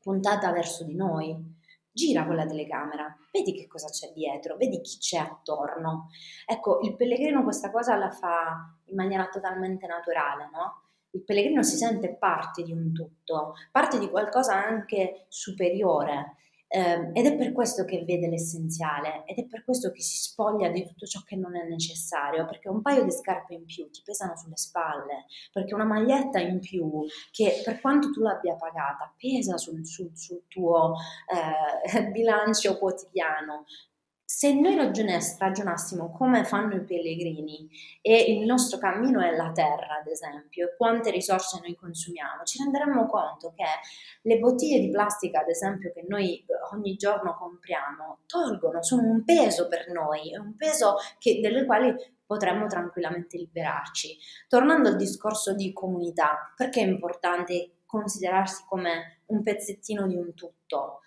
puntata 0.01 0.51
verso 0.51 0.84
di 0.84 0.95
noi. 0.95 1.38
Gira 1.91 2.25
quella 2.25 2.47
telecamera, 2.47 3.15
vedi 3.31 3.53
che 3.53 3.67
cosa 3.67 3.88
c'è 3.88 4.11
dietro, 4.13 4.57
vedi 4.57 4.81
chi 4.81 4.97
c'è 4.97 5.19
attorno. 5.19 6.09
Ecco, 6.47 6.79
il 6.81 6.95
pellegrino 6.95 7.43
questa 7.43 7.69
cosa 7.69 7.95
la 7.95 8.09
fa 8.09 8.75
in 8.86 8.95
maniera 8.95 9.27
totalmente 9.27 9.86
naturale, 9.86 10.49
no? 10.51 10.82
Il 11.14 11.24
pellegrino 11.24 11.64
si 11.64 11.78
sente 11.78 12.16
parte 12.16 12.64
di 12.64 12.72
un 12.72 12.91
tutto, 12.91 13.53
parte 13.72 13.99
di 13.99 14.09
qualcosa 14.09 14.53
anche 14.53 15.26
superiore 15.28 16.38
eh, 16.76 17.11
ed 17.14 17.28
è 17.28 17.36
per 17.38 17.51
questo 17.51 17.86
che 17.86 18.03
vede 18.03 18.28
l'essenziale 18.28 19.24
ed 19.26 19.38
è 19.38 19.45
per 19.45 19.64
questo 19.64 19.91
che 19.91 20.01
si 20.01 20.18
spoglia 20.18 20.70
di 20.70 20.84
tutto 20.84 21.05
ciò 21.05 21.22
che 21.22 21.36
non 21.36 21.55
è 21.55 21.68
necessario, 21.68 22.45
perché 22.45 22.68
un 22.68 22.82
paio 22.82 23.03
di 23.03 23.11
scarpe 23.11 23.53
in 23.53 23.66
più 23.66 23.88
ti 23.91 24.01
pesano 24.03 24.36
sulle 24.36 24.57
spalle, 24.57 25.26
perché 25.51 25.76
una 25.76 25.86
maglietta 25.86 26.39
in 26.39 26.59
più 26.59 27.05
che 27.30 27.61
per 27.64 27.80
quanto 27.80 28.09
tu 28.09 28.22
l'abbia 28.22 28.55
pagata 28.55 29.14
pesa 29.16 29.55
sul, 29.57 29.86
sul, 29.86 30.18
sul 30.18 30.45
tuo 30.47 30.95
eh, 31.32 32.07
bilancio 32.09 32.80
quotidiano, 32.80 33.66
se 34.36 34.51
noi 34.51 34.75
ragionassimo 34.75 36.11
come 36.11 36.43
fanno 36.43 36.73
i 36.73 36.84
pellegrini 36.84 37.69
e 38.01 38.34
il 38.34 38.45
nostro 38.47 38.79
cammino 38.79 39.21
è 39.21 39.29
la 39.36 39.51
terra, 39.51 39.99
ad 40.01 40.07
esempio, 40.07 40.69
e 40.69 40.75
quante 40.75 41.11
risorse 41.11 41.59
noi 41.61 41.75
consumiamo, 41.75 42.41
ci 42.43 42.57
renderemmo 42.57 43.05
conto 43.05 43.53
che 43.55 43.63
le 44.23 44.39
bottiglie 44.39 44.79
di 44.79 44.89
plastica, 44.89 45.41
ad 45.41 45.49
esempio, 45.49 45.93
che 45.93 46.03
noi 46.07 46.39
eh, 46.39 46.45
ogni 46.73 46.95
giorno 46.95 47.36
compriamo, 47.38 48.21
tolgono, 48.25 48.81
sono 48.81 49.03
un 49.03 49.23
peso 49.23 49.67
per 49.67 49.91
noi, 49.91 50.34
è 50.34 50.38
un 50.38 50.55
peso 50.55 50.95
che, 51.19 51.39
delle 51.39 51.63
quali 51.63 51.95
potremmo 52.25 52.65
tranquillamente 52.65 53.38
liberarci. 53.38 54.17
Tornando 54.47 54.89
al 54.89 54.95
discorso 54.95 55.53
di 55.53 55.71
comunità, 55.73 56.51
perché 56.55 56.81
è 56.81 56.88
importante 56.88 57.81
considerarsi 57.86 58.63
come 58.67 59.19
un 59.27 59.43
pezzettino 59.43 60.07
di 60.07 60.15
un 60.15 60.34
tutto? 60.34 61.03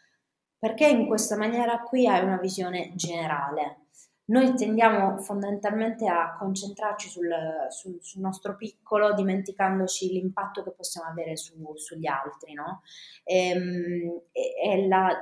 Perché 0.67 0.89
in 0.89 1.07
questa 1.07 1.37
maniera 1.37 1.79
qui 1.79 2.09
hai 2.09 2.25
una 2.25 2.39
visione 2.39 2.91
generale. 2.97 3.83
Noi 4.25 4.53
tendiamo 4.55 5.17
fondamentalmente 5.19 6.09
a 6.09 6.35
concentrarci 6.37 7.09
sul, 7.09 7.29
sul, 7.69 7.99
sul 8.01 8.21
nostro 8.21 8.57
piccolo, 8.57 9.15
dimenticandoci 9.15 10.09
l'impatto 10.11 10.65
che 10.65 10.73
possiamo 10.73 11.09
avere 11.09 11.37
su, 11.37 11.55
sugli 11.77 12.09
altri, 12.09 12.55
no? 12.55 12.83
Ehm, 13.23 14.23
e, 14.33 14.55
e 14.61 14.89
la, 14.89 15.17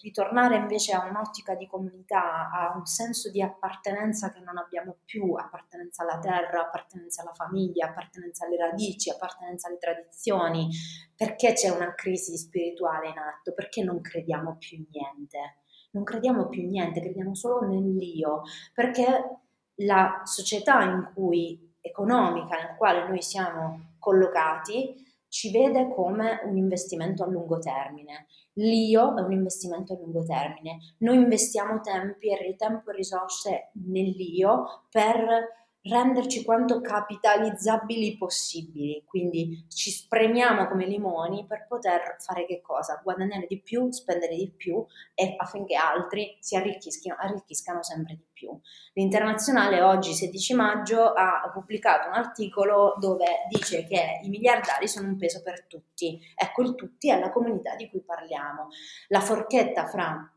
ritornare 0.00 0.56
invece 0.56 0.92
a 0.92 1.06
un'ottica 1.06 1.54
di 1.54 1.66
comunità, 1.66 2.50
a 2.50 2.74
un 2.76 2.86
senso 2.86 3.30
di 3.30 3.42
appartenenza 3.42 4.32
che 4.32 4.40
non 4.40 4.56
abbiamo 4.56 4.96
più, 5.04 5.34
appartenenza 5.34 6.02
alla 6.02 6.18
terra, 6.18 6.62
appartenenza 6.62 7.22
alla 7.22 7.34
famiglia, 7.34 7.88
appartenenza 7.88 8.46
alle 8.46 8.56
radici, 8.56 9.10
appartenenza 9.10 9.68
alle 9.68 9.78
tradizioni, 9.78 10.68
perché 11.14 11.52
c'è 11.52 11.68
una 11.68 11.94
crisi 11.94 12.36
spirituale 12.38 13.08
in 13.08 13.18
atto, 13.18 13.52
perché 13.52 13.82
non 13.82 14.00
crediamo 14.00 14.56
più 14.56 14.78
in 14.78 14.86
niente. 14.90 15.56
Non 15.90 16.04
crediamo 16.04 16.48
più 16.48 16.62
in 16.62 16.70
niente, 16.70 17.00
crediamo 17.00 17.34
solo 17.34 17.66
nell'io, 17.66 18.42
perché 18.72 19.40
la 19.76 20.22
società 20.24 20.82
in 20.84 21.10
cui, 21.14 21.70
economica 21.82 22.56
nella 22.56 22.76
quale 22.76 23.06
noi 23.08 23.20
siamo 23.20 23.96
collocati 23.98 25.11
ci 25.32 25.50
vede 25.50 25.88
come 25.88 26.42
un 26.44 26.58
investimento 26.58 27.24
a 27.24 27.26
lungo 27.26 27.58
termine. 27.58 28.26
L'io 28.56 29.16
è 29.16 29.22
un 29.22 29.32
investimento 29.32 29.94
a 29.94 29.96
lungo 29.96 30.22
termine. 30.24 30.76
Noi 30.98 31.16
investiamo 31.16 31.80
tempi, 31.80 32.28
tempo 32.54 32.90
e 32.90 32.94
risorse 32.94 33.70
nell'io 33.86 34.82
per 34.90 35.61
renderci 35.84 36.44
quanto 36.44 36.80
capitalizzabili 36.80 38.16
possibili, 38.16 39.02
quindi 39.04 39.66
ci 39.68 39.90
spremiamo 39.90 40.68
come 40.68 40.86
limoni 40.86 41.44
per 41.46 41.66
poter 41.68 42.16
fare 42.18 42.46
che 42.46 42.60
cosa? 42.60 43.00
Guadagnare 43.02 43.46
di 43.48 43.60
più, 43.60 43.90
spendere 43.90 44.36
di 44.36 44.50
più 44.50 44.84
e 45.14 45.34
affinché 45.36 45.74
altri 45.74 46.36
si 46.40 46.54
arricchiscano, 46.54 47.16
arricchiscano 47.18 47.82
sempre 47.82 48.14
di 48.14 48.26
più. 48.32 48.56
L'internazionale 48.94 49.80
oggi, 49.80 50.12
16 50.12 50.54
maggio, 50.54 51.12
ha 51.12 51.50
pubblicato 51.52 52.08
un 52.08 52.14
articolo 52.14 52.94
dove 52.98 53.26
dice 53.48 53.84
che 53.84 54.20
i 54.22 54.28
miliardari 54.28 54.86
sono 54.86 55.08
un 55.08 55.16
peso 55.16 55.42
per 55.42 55.66
tutti. 55.66 56.20
Ecco, 56.34 56.62
il 56.62 56.74
tutti 56.74 57.10
è 57.10 57.18
la 57.18 57.30
comunità 57.30 57.74
di 57.74 57.88
cui 57.88 58.02
parliamo. 58.02 58.68
La 59.08 59.20
forchetta 59.20 59.86
fra 59.86 60.32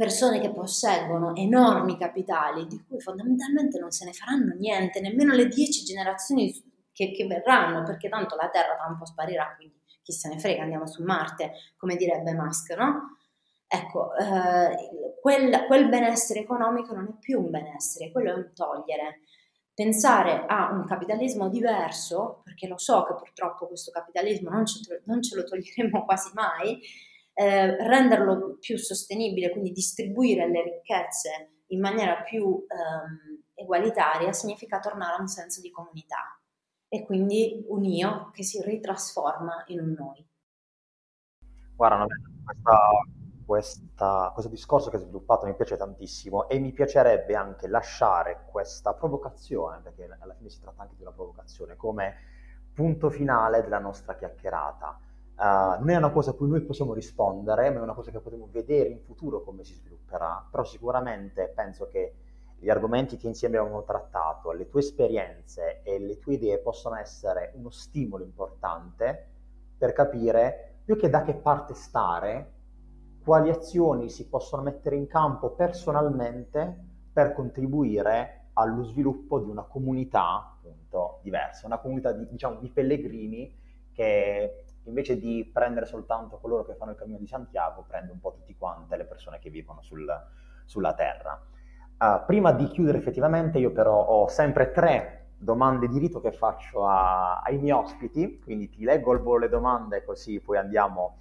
persone 0.00 0.40
che 0.40 0.50
posseggono 0.50 1.36
enormi 1.36 1.98
capitali 1.98 2.66
di 2.66 2.82
cui 2.88 2.98
fondamentalmente 3.00 3.78
non 3.78 3.90
se 3.90 4.06
ne 4.06 4.14
faranno 4.14 4.54
niente, 4.54 4.98
nemmeno 4.98 5.34
le 5.34 5.46
dieci 5.46 5.84
generazioni 5.84 6.50
che, 6.90 7.12
che 7.12 7.26
verranno, 7.26 7.82
perché 7.82 8.08
tanto 8.08 8.34
la 8.34 8.48
Terra 8.48 8.76
tra 8.76 8.86
un 8.88 8.96
po' 8.96 9.04
sparirà, 9.04 9.54
quindi 9.56 9.78
chi 10.02 10.12
se 10.14 10.30
ne 10.30 10.38
frega, 10.38 10.62
andiamo 10.62 10.86
su 10.86 11.02
Marte, 11.02 11.52
come 11.76 11.96
direbbe 11.96 12.32
Musk, 12.32 12.74
no? 12.78 13.18
Ecco, 13.66 14.16
eh, 14.16 15.18
quel, 15.20 15.66
quel 15.66 15.90
benessere 15.90 16.40
economico 16.40 16.94
non 16.94 17.06
è 17.06 17.18
più 17.20 17.38
un 17.38 17.50
benessere, 17.50 18.10
quello 18.10 18.30
è 18.30 18.34
un 18.36 18.52
togliere. 18.54 19.20
Pensare 19.74 20.46
a 20.46 20.70
un 20.72 20.86
capitalismo 20.86 21.50
diverso, 21.50 22.40
perché 22.42 22.66
lo 22.66 22.78
so 22.78 23.04
che 23.04 23.16
purtroppo 23.16 23.66
questo 23.66 23.90
capitalismo 23.90 24.48
non 24.48 24.64
ce, 24.64 25.02
non 25.04 25.20
ce 25.20 25.36
lo 25.36 25.44
toglieremo 25.44 26.04
quasi 26.08 26.30
mai, 26.32 26.80
eh, 27.32 27.76
renderlo 27.86 28.56
più 28.58 28.76
sostenibile, 28.76 29.50
quindi 29.50 29.72
distribuire 29.72 30.48
le 30.48 30.62
ricchezze 30.62 31.64
in 31.68 31.80
maniera 31.80 32.22
più 32.22 32.64
ehm, 32.66 33.42
egualitaria, 33.54 34.32
significa 34.32 34.80
tornare 34.80 35.16
a 35.16 35.20
un 35.20 35.28
senso 35.28 35.60
di 35.60 35.70
comunità 35.70 36.40
e 36.88 37.04
quindi 37.04 37.64
un 37.68 37.84
io 37.84 38.30
che 38.32 38.42
si 38.42 38.60
ritrasforma 38.62 39.64
in 39.68 39.80
un 39.80 39.94
noi. 39.96 40.28
Guarda, 41.76 42.04
questa, 42.44 42.88
questa, 43.46 44.30
questo 44.32 44.50
discorso 44.50 44.90
che 44.90 44.96
hai 44.96 45.02
sviluppato 45.02 45.46
mi 45.46 45.54
piace 45.54 45.76
tantissimo 45.76 46.48
e 46.48 46.58
mi 46.58 46.72
piacerebbe 46.72 47.36
anche 47.36 47.68
lasciare 47.68 48.46
questa 48.50 48.92
provocazione, 48.92 49.80
perché 49.80 50.08
alla 50.18 50.34
fine 50.34 50.50
si 50.50 50.60
tratta 50.60 50.82
anche 50.82 50.96
di 50.96 51.02
una 51.02 51.12
provocazione, 51.12 51.76
come 51.76 52.14
punto 52.74 53.08
finale 53.08 53.62
della 53.62 53.78
nostra 53.78 54.16
chiacchierata 54.16 54.98
Uh, 55.40 55.78
non 55.78 55.88
è 55.88 55.96
una 55.96 56.10
cosa 56.10 56.32
a 56.32 56.34
cui 56.34 56.48
noi 56.48 56.60
possiamo 56.60 56.92
rispondere, 56.92 57.70
ma 57.70 57.78
è 57.78 57.82
una 57.82 57.94
cosa 57.94 58.10
che 58.10 58.20
potremo 58.20 58.48
vedere 58.50 58.90
in 58.90 59.00
futuro 59.00 59.42
come 59.42 59.64
si 59.64 59.72
svilupperà. 59.72 60.46
Però 60.50 60.64
sicuramente 60.64 61.50
penso 61.54 61.86
che 61.86 62.14
gli 62.58 62.68
argomenti 62.68 63.16
che 63.16 63.26
insieme 63.26 63.56
abbiamo 63.56 63.82
trattato, 63.84 64.52
le 64.52 64.68
tue 64.68 64.80
esperienze 64.80 65.80
e 65.82 65.98
le 65.98 66.18
tue 66.18 66.34
idee 66.34 66.58
possono 66.58 66.96
essere 66.96 67.52
uno 67.54 67.70
stimolo 67.70 68.22
importante 68.22 69.28
per 69.78 69.94
capire 69.94 70.80
più 70.84 70.94
che 70.98 71.08
da 71.08 71.22
che 71.22 71.32
parte 71.32 71.72
stare, 71.72 72.52
quali 73.24 73.48
azioni 73.48 74.10
si 74.10 74.28
possono 74.28 74.60
mettere 74.60 74.96
in 74.96 75.06
campo 75.06 75.52
personalmente 75.52 76.84
per 77.10 77.32
contribuire 77.32 78.50
allo 78.54 78.82
sviluppo 78.82 79.40
di 79.40 79.48
una 79.48 79.62
comunità 79.62 80.58
appunto 80.58 81.20
diversa, 81.22 81.64
una 81.64 81.78
comunità 81.78 82.12
di, 82.12 82.28
diciamo, 82.28 82.60
di 82.60 82.68
pellegrini 82.68 83.56
che 83.90 84.64
invece 84.84 85.18
di 85.18 85.48
prendere 85.52 85.86
soltanto 85.86 86.38
coloro 86.38 86.64
che 86.64 86.74
fanno 86.74 86.92
il 86.92 86.96
cammino 86.96 87.18
di 87.18 87.26
Santiago, 87.26 87.84
prende 87.86 88.12
un 88.12 88.20
po' 88.20 88.32
tutti 88.32 88.56
quante 88.56 88.96
le 88.96 89.04
persone 89.04 89.38
che 89.38 89.50
vivono 89.50 89.82
sul, 89.82 90.08
sulla 90.64 90.94
terra. 90.94 91.40
Uh, 91.98 92.24
prima 92.24 92.52
di 92.52 92.66
chiudere 92.68 92.98
effettivamente, 92.98 93.58
io 93.58 93.72
però 93.72 93.94
ho 93.94 94.28
sempre 94.28 94.72
tre 94.72 95.20
domande 95.36 95.88
di 95.88 95.98
rito 95.98 96.20
che 96.20 96.32
faccio 96.32 96.86
a, 96.86 97.40
ai 97.40 97.58
miei 97.58 97.76
ospiti, 97.76 98.40
quindi 98.42 98.68
ti 98.68 98.84
leggo 98.84 99.12
al 99.12 99.20
volo 99.20 99.40
le 99.40 99.48
domande 99.48 100.04
così 100.04 100.38
poi 100.40 100.58
andiamo 100.58 101.16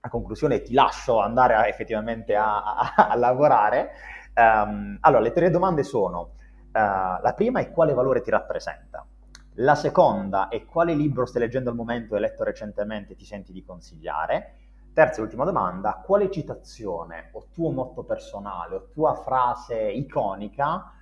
a 0.00 0.08
conclusione 0.08 0.56
e 0.56 0.62
ti 0.62 0.72
lascio 0.72 1.20
andare 1.20 1.54
a, 1.54 1.66
effettivamente 1.66 2.34
a, 2.34 2.94
a, 2.96 3.14
lavorare. 3.16 3.90
Um, 4.34 4.96
allora, 5.00 5.20
le 5.20 5.32
tre 5.32 5.50
domande 5.50 5.82
sono, 5.82 6.32
uh, 6.66 6.70
la 6.72 7.34
prima 7.36 7.60
è 7.60 7.70
quale 7.70 7.92
valore 7.92 8.22
ti 8.22 8.30
rappresenta? 8.30 9.06
La 9.54 9.74
seconda 9.74 10.48
è 10.48 10.64
quale 10.64 10.94
libro 10.94 11.26
stai 11.26 11.42
leggendo 11.42 11.70
al 11.70 11.76
momento 11.76 12.14
e 12.14 12.20
letto 12.20 12.44
recentemente 12.44 13.16
ti 13.16 13.24
senti 13.24 13.52
di 13.52 13.64
consigliare? 13.64 14.54
Terza 14.92 15.20
e 15.20 15.22
ultima 15.22 15.44
domanda, 15.44 16.00
quale 16.04 16.30
citazione 16.30 17.30
o 17.32 17.48
tuo 17.52 17.70
motto 17.70 18.04
personale 18.04 18.76
o 18.76 18.88
tua 18.92 19.14
frase 19.14 19.76
iconica 19.90 20.92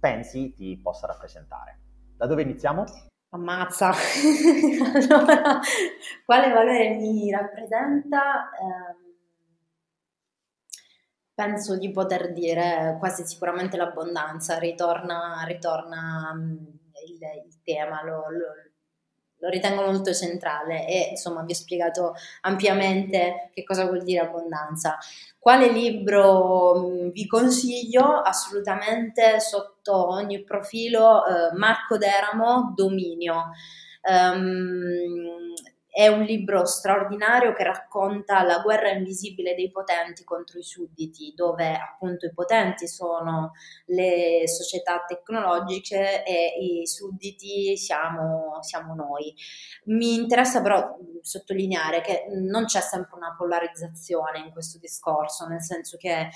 pensi 0.00 0.52
ti 0.52 0.76
possa 0.82 1.06
rappresentare? 1.06 1.78
Da 2.16 2.26
dove 2.26 2.42
iniziamo? 2.42 2.84
Ammazza! 3.30 3.92
allora, 4.94 5.60
quale 6.24 6.52
valore 6.52 6.96
mi 6.96 7.30
rappresenta? 7.30 8.50
Eh, 8.50 8.96
penso 11.34 11.78
di 11.78 11.90
poter 11.92 12.32
dire 12.32 12.96
quasi 12.98 13.24
sicuramente 13.24 13.76
l'abbondanza, 13.76 14.58
ritorna, 14.58 15.44
ritorna 15.46 16.36
il, 17.06 17.18
il 17.46 17.62
tema, 17.62 18.02
lo, 18.04 18.24
lo, 18.30 18.46
lo, 19.38 19.48
ritengo 19.48 19.82
molto 19.82 20.12
centrale 20.12 20.86
e 20.86 21.08
insomma 21.10 21.42
vi 21.42 21.52
ho 21.52 21.54
spiegato 21.54 22.14
ampiamente 22.42 23.50
che 23.52 23.64
cosa 23.64 23.84
vuol 23.84 24.02
dire 24.02 24.20
abbondanza. 24.20 24.98
Quale 25.38 25.70
libro 25.70 27.10
vi 27.10 27.26
consiglio? 27.26 28.20
Assolutamente 28.20 29.40
sotto 29.40 30.08
ogni 30.08 30.44
profilo 30.44 31.24
eh, 31.26 31.56
Marco 31.56 31.98
Deramo, 31.98 32.72
Dominio. 32.76 33.50
Um, 34.02 35.51
è 35.94 36.08
un 36.08 36.22
libro 36.22 36.64
straordinario 36.64 37.52
che 37.52 37.64
racconta 37.64 38.42
la 38.44 38.60
guerra 38.60 38.88
invisibile 38.88 39.54
dei 39.54 39.70
potenti 39.70 40.24
contro 40.24 40.58
i 40.58 40.62
sudditi, 40.62 41.34
dove 41.36 41.76
appunto 41.76 42.24
i 42.24 42.32
potenti 42.32 42.88
sono 42.88 43.52
le 43.86 44.48
società 44.48 45.04
tecnologiche 45.06 46.24
e 46.24 46.56
i 46.58 46.86
sudditi 46.86 47.76
siamo, 47.76 48.56
siamo 48.62 48.94
noi. 48.94 49.34
Mi 49.84 50.14
interessa 50.14 50.62
però 50.62 50.96
sottolineare 51.20 52.00
che 52.00 52.24
non 52.30 52.64
c'è 52.64 52.80
sempre 52.80 53.18
una 53.18 53.34
polarizzazione 53.36 54.38
in 54.38 54.50
questo 54.50 54.78
discorso, 54.78 55.46
nel 55.46 55.60
senso 55.60 55.98
che 55.98 56.20
eh, 56.20 56.30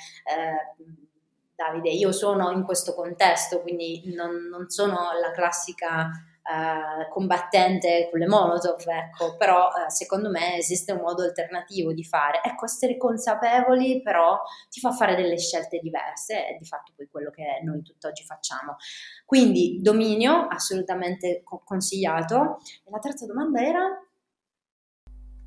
Davide, 1.55 1.89
io 1.89 2.13
sono 2.13 2.51
in 2.51 2.63
questo 2.63 2.93
contesto, 2.93 3.63
quindi 3.63 4.13
non, 4.15 4.49
non 4.51 4.69
sono 4.69 5.13
la 5.19 5.31
classica 5.31 6.11
eh, 6.49 7.09
combattente 7.09 8.09
con 8.11 8.21
le 8.21 8.29
molotov, 8.29 8.81
ecco, 8.87 9.37
però 9.37 9.69
eh, 9.69 9.91
secondo 9.91 10.31
me 10.31 10.57
esiste 10.57 10.93
un 10.93 11.01
modo 11.01 11.23
alternativo 11.23 11.93
di 11.93 12.05
fare. 12.05 12.41
Ecco, 12.45 12.67
essere 12.67 12.97
consapevoli 12.97 14.01
però 14.01 14.41
ti 14.71 14.79
fa 14.79 14.93
fare 14.93 15.17
delle 15.17 15.39
scelte 15.39 15.79
diverse 15.79 16.49
e 16.49 16.57
di 16.59 16.65
fatto 16.65 16.93
poi 16.95 17.09
quello 17.11 17.31
che 17.31 17.61
noi 17.65 17.83
tutt'oggi 17.83 18.25
facciamo. 18.25 18.77
Quindi 19.25 19.81
dominio, 19.83 20.47
assolutamente 20.47 21.43
co- 21.43 21.63
consigliato. 21.65 22.59
E 22.85 22.91
la 22.91 22.99
terza 22.99 23.27
domanda 23.27 23.61
era? 23.61 24.01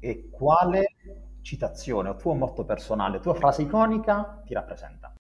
E 0.02 0.30
quale 0.30 0.96
citazione 1.42 2.10
o 2.10 2.16
tuo 2.16 2.34
motto 2.34 2.66
personale, 2.66 3.20
tua 3.20 3.34
frase 3.34 3.62
iconica 3.62 4.42
ti 4.46 4.54
rappresenta? 4.54 5.14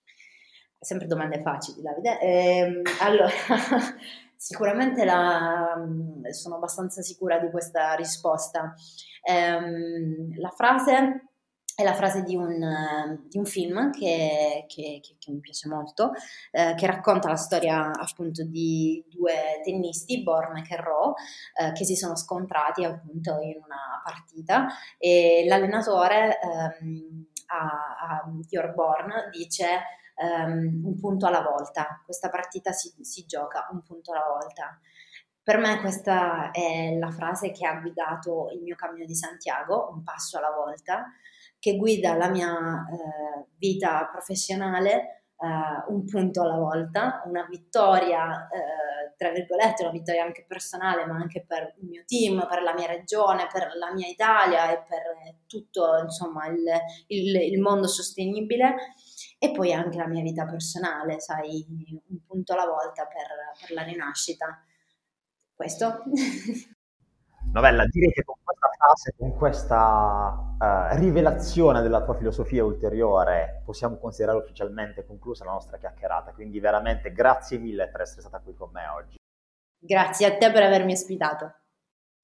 Sempre 0.79 1.07
domande 1.07 1.41
facili, 1.41 1.81
Davide. 1.81 2.19
Eh, 2.19 2.81
allora, 3.01 3.29
Sicuramente 4.41 5.03
la, 5.03 5.75
mm, 5.77 6.29
sono 6.29 6.55
abbastanza 6.55 7.01
sicura 7.01 7.39
di 7.39 7.51
questa 7.51 7.93
risposta. 7.95 8.73
Ehm, 9.21 10.39
la 10.39 10.49
frase 10.55 11.31
è 11.75 11.83
la 11.83 11.93
frase 11.93 12.23
di 12.23 12.37
un, 12.37 13.19
di 13.27 13.37
un 13.37 13.45
film 13.45 13.91
che, 13.91 14.63
che, 14.69 15.01
che, 15.03 15.17
che, 15.19 15.31
mi 15.31 15.41
piace 15.41 15.67
molto, 15.67 16.13
eh, 16.51 16.73
che 16.75 16.87
racconta 16.87 17.27
la 17.27 17.35
storia 17.35 17.91
appunto 17.91 18.45
di 18.45 19.03
due 19.09 19.59
tennisti, 19.61 20.23
Born 20.23 20.55
e 20.55 20.75
Rowe, 20.77 21.15
eh, 21.59 21.73
che 21.73 21.83
si 21.83 21.97
sono 21.97 22.15
scontrati 22.15 22.85
appunto 22.85 23.39
in 23.41 23.57
una 23.61 24.01
partita 24.05 24.67
e 24.97 25.43
l'allenatore 25.49 26.39
ehm, 26.39 27.25
a, 27.47 28.23
a 28.23 28.73
Born 28.73 29.29
dice 29.31 29.67
um, 30.21 30.81
un 30.85 30.99
punto 30.99 31.25
alla 31.25 31.41
volta, 31.41 32.01
questa 32.03 32.29
partita 32.29 32.71
si, 32.71 32.93
si 33.01 33.25
gioca 33.25 33.67
un 33.71 33.81
punto 33.81 34.11
alla 34.11 34.25
volta. 34.27 34.79
Per 35.41 35.57
me 35.57 35.79
questa 35.79 36.51
è 36.51 36.95
la 36.97 37.09
frase 37.09 37.51
che 37.51 37.65
ha 37.65 37.79
guidato 37.79 38.49
il 38.53 38.61
mio 38.61 38.75
cammino 38.75 39.05
di 39.05 39.15
Santiago, 39.15 39.89
un 39.91 40.03
passo 40.03 40.37
alla 40.37 40.51
volta, 40.51 41.05
che 41.57 41.75
guida 41.75 42.15
la 42.15 42.29
mia 42.29 42.51
eh, 42.51 43.45
vita 43.57 44.07
professionale 44.11 45.23
eh, 45.41 45.83
un 45.87 46.05
punto 46.05 46.41
alla 46.41 46.57
volta, 46.57 47.23
una 47.25 47.45
vittoria 47.49 48.47
eh, 48.47 49.13
tra 49.19 49.31
virgolette, 49.31 49.83
una 49.83 49.91
vittoria 49.91 50.23
anche 50.23 50.45
personale, 50.47 51.05
ma 51.05 51.15
anche 51.15 51.43
per 51.45 51.73
il 51.81 51.87
mio 51.87 52.03
team, 52.05 52.47
per 52.47 52.61
la 52.61 52.73
mia 52.73 52.87
regione, 52.87 53.47
per 53.51 53.71
la 53.75 53.91
mia 53.91 54.07
Italia 54.07 54.71
e 54.71 54.83
per 54.87 55.35
tutto 55.45 55.97
insomma, 56.01 56.47
il, 56.47 56.63
il, 57.07 57.35
il 57.35 57.59
mondo 57.59 57.87
sostenibile 57.87 58.75
e 59.41 59.51
poi 59.51 59.71
anche 59.73 59.97
la 59.97 60.07
mia 60.07 60.21
vita 60.21 60.45
personale, 60.45 61.21
sai, 61.21 61.65
un 62.09 62.19
punto 62.27 62.53
alla 62.53 62.65
volta 62.65 63.05
per, 63.05 63.25
per 63.59 63.71
la 63.71 63.83
rinascita. 63.83 64.61
Questo. 65.55 66.03
Novella, 67.51 67.85
direi 67.85 68.11
che 68.11 68.23
con 68.23 68.35
questa 68.43 68.69
frase, 68.77 69.15
con 69.17 69.35
questa 69.35 70.91
uh, 70.93 70.97
rivelazione 70.97 71.81
della 71.81 72.03
tua 72.03 72.15
filosofia 72.15 72.65
ulteriore, 72.65 73.63
possiamo 73.65 73.97
considerare 73.97 74.39
ufficialmente 74.39 75.05
conclusa 75.05 75.45
la 75.45 75.51
nostra 75.51 75.77
chiacchierata. 75.77 76.33
Quindi 76.33 76.59
veramente 76.59 77.11
grazie 77.13 77.57
mille 77.57 77.87
per 77.87 78.01
essere 78.01 78.21
stata 78.21 78.39
qui 78.39 78.53
con 78.53 78.69
me 78.73 78.87
oggi. 78.87 79.17
Grazie 79.79 80.25
a 80.27 80.37
te 80.37 80.51
per 80.51 80.63
avermi 80.63 80.91
ospitato. 80.91 81.53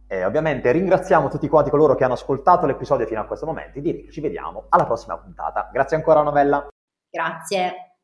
E 0.06 0.26
ovviamente 0.26 0.72
ringraziamo 0.72 1.30
tutti 1.30 1.48
quanti 1.48 1.72
coloro 1.72 1.96
che 1.96 2.04
hanno 2.04 2.14
ascoltato 2.14 2.66
l'episodio 2.66 3.08
fino 3.08 3.22
a 3.22 3.26
questo 3.26 3.46
momento. 3.46 3.80
Direi 3.80 4.06
che 4.06 4.12
ci 4.12 4.22
vediamo 4.22 4.66
alla 4.70 4.86
prossima 4.86 5.18
puntata. 5.18 5.70
Grazie 5.72 5.96
ancora, 5.96 6.22
Novella. 6.22 6.68
Grazie. 7.16 7.95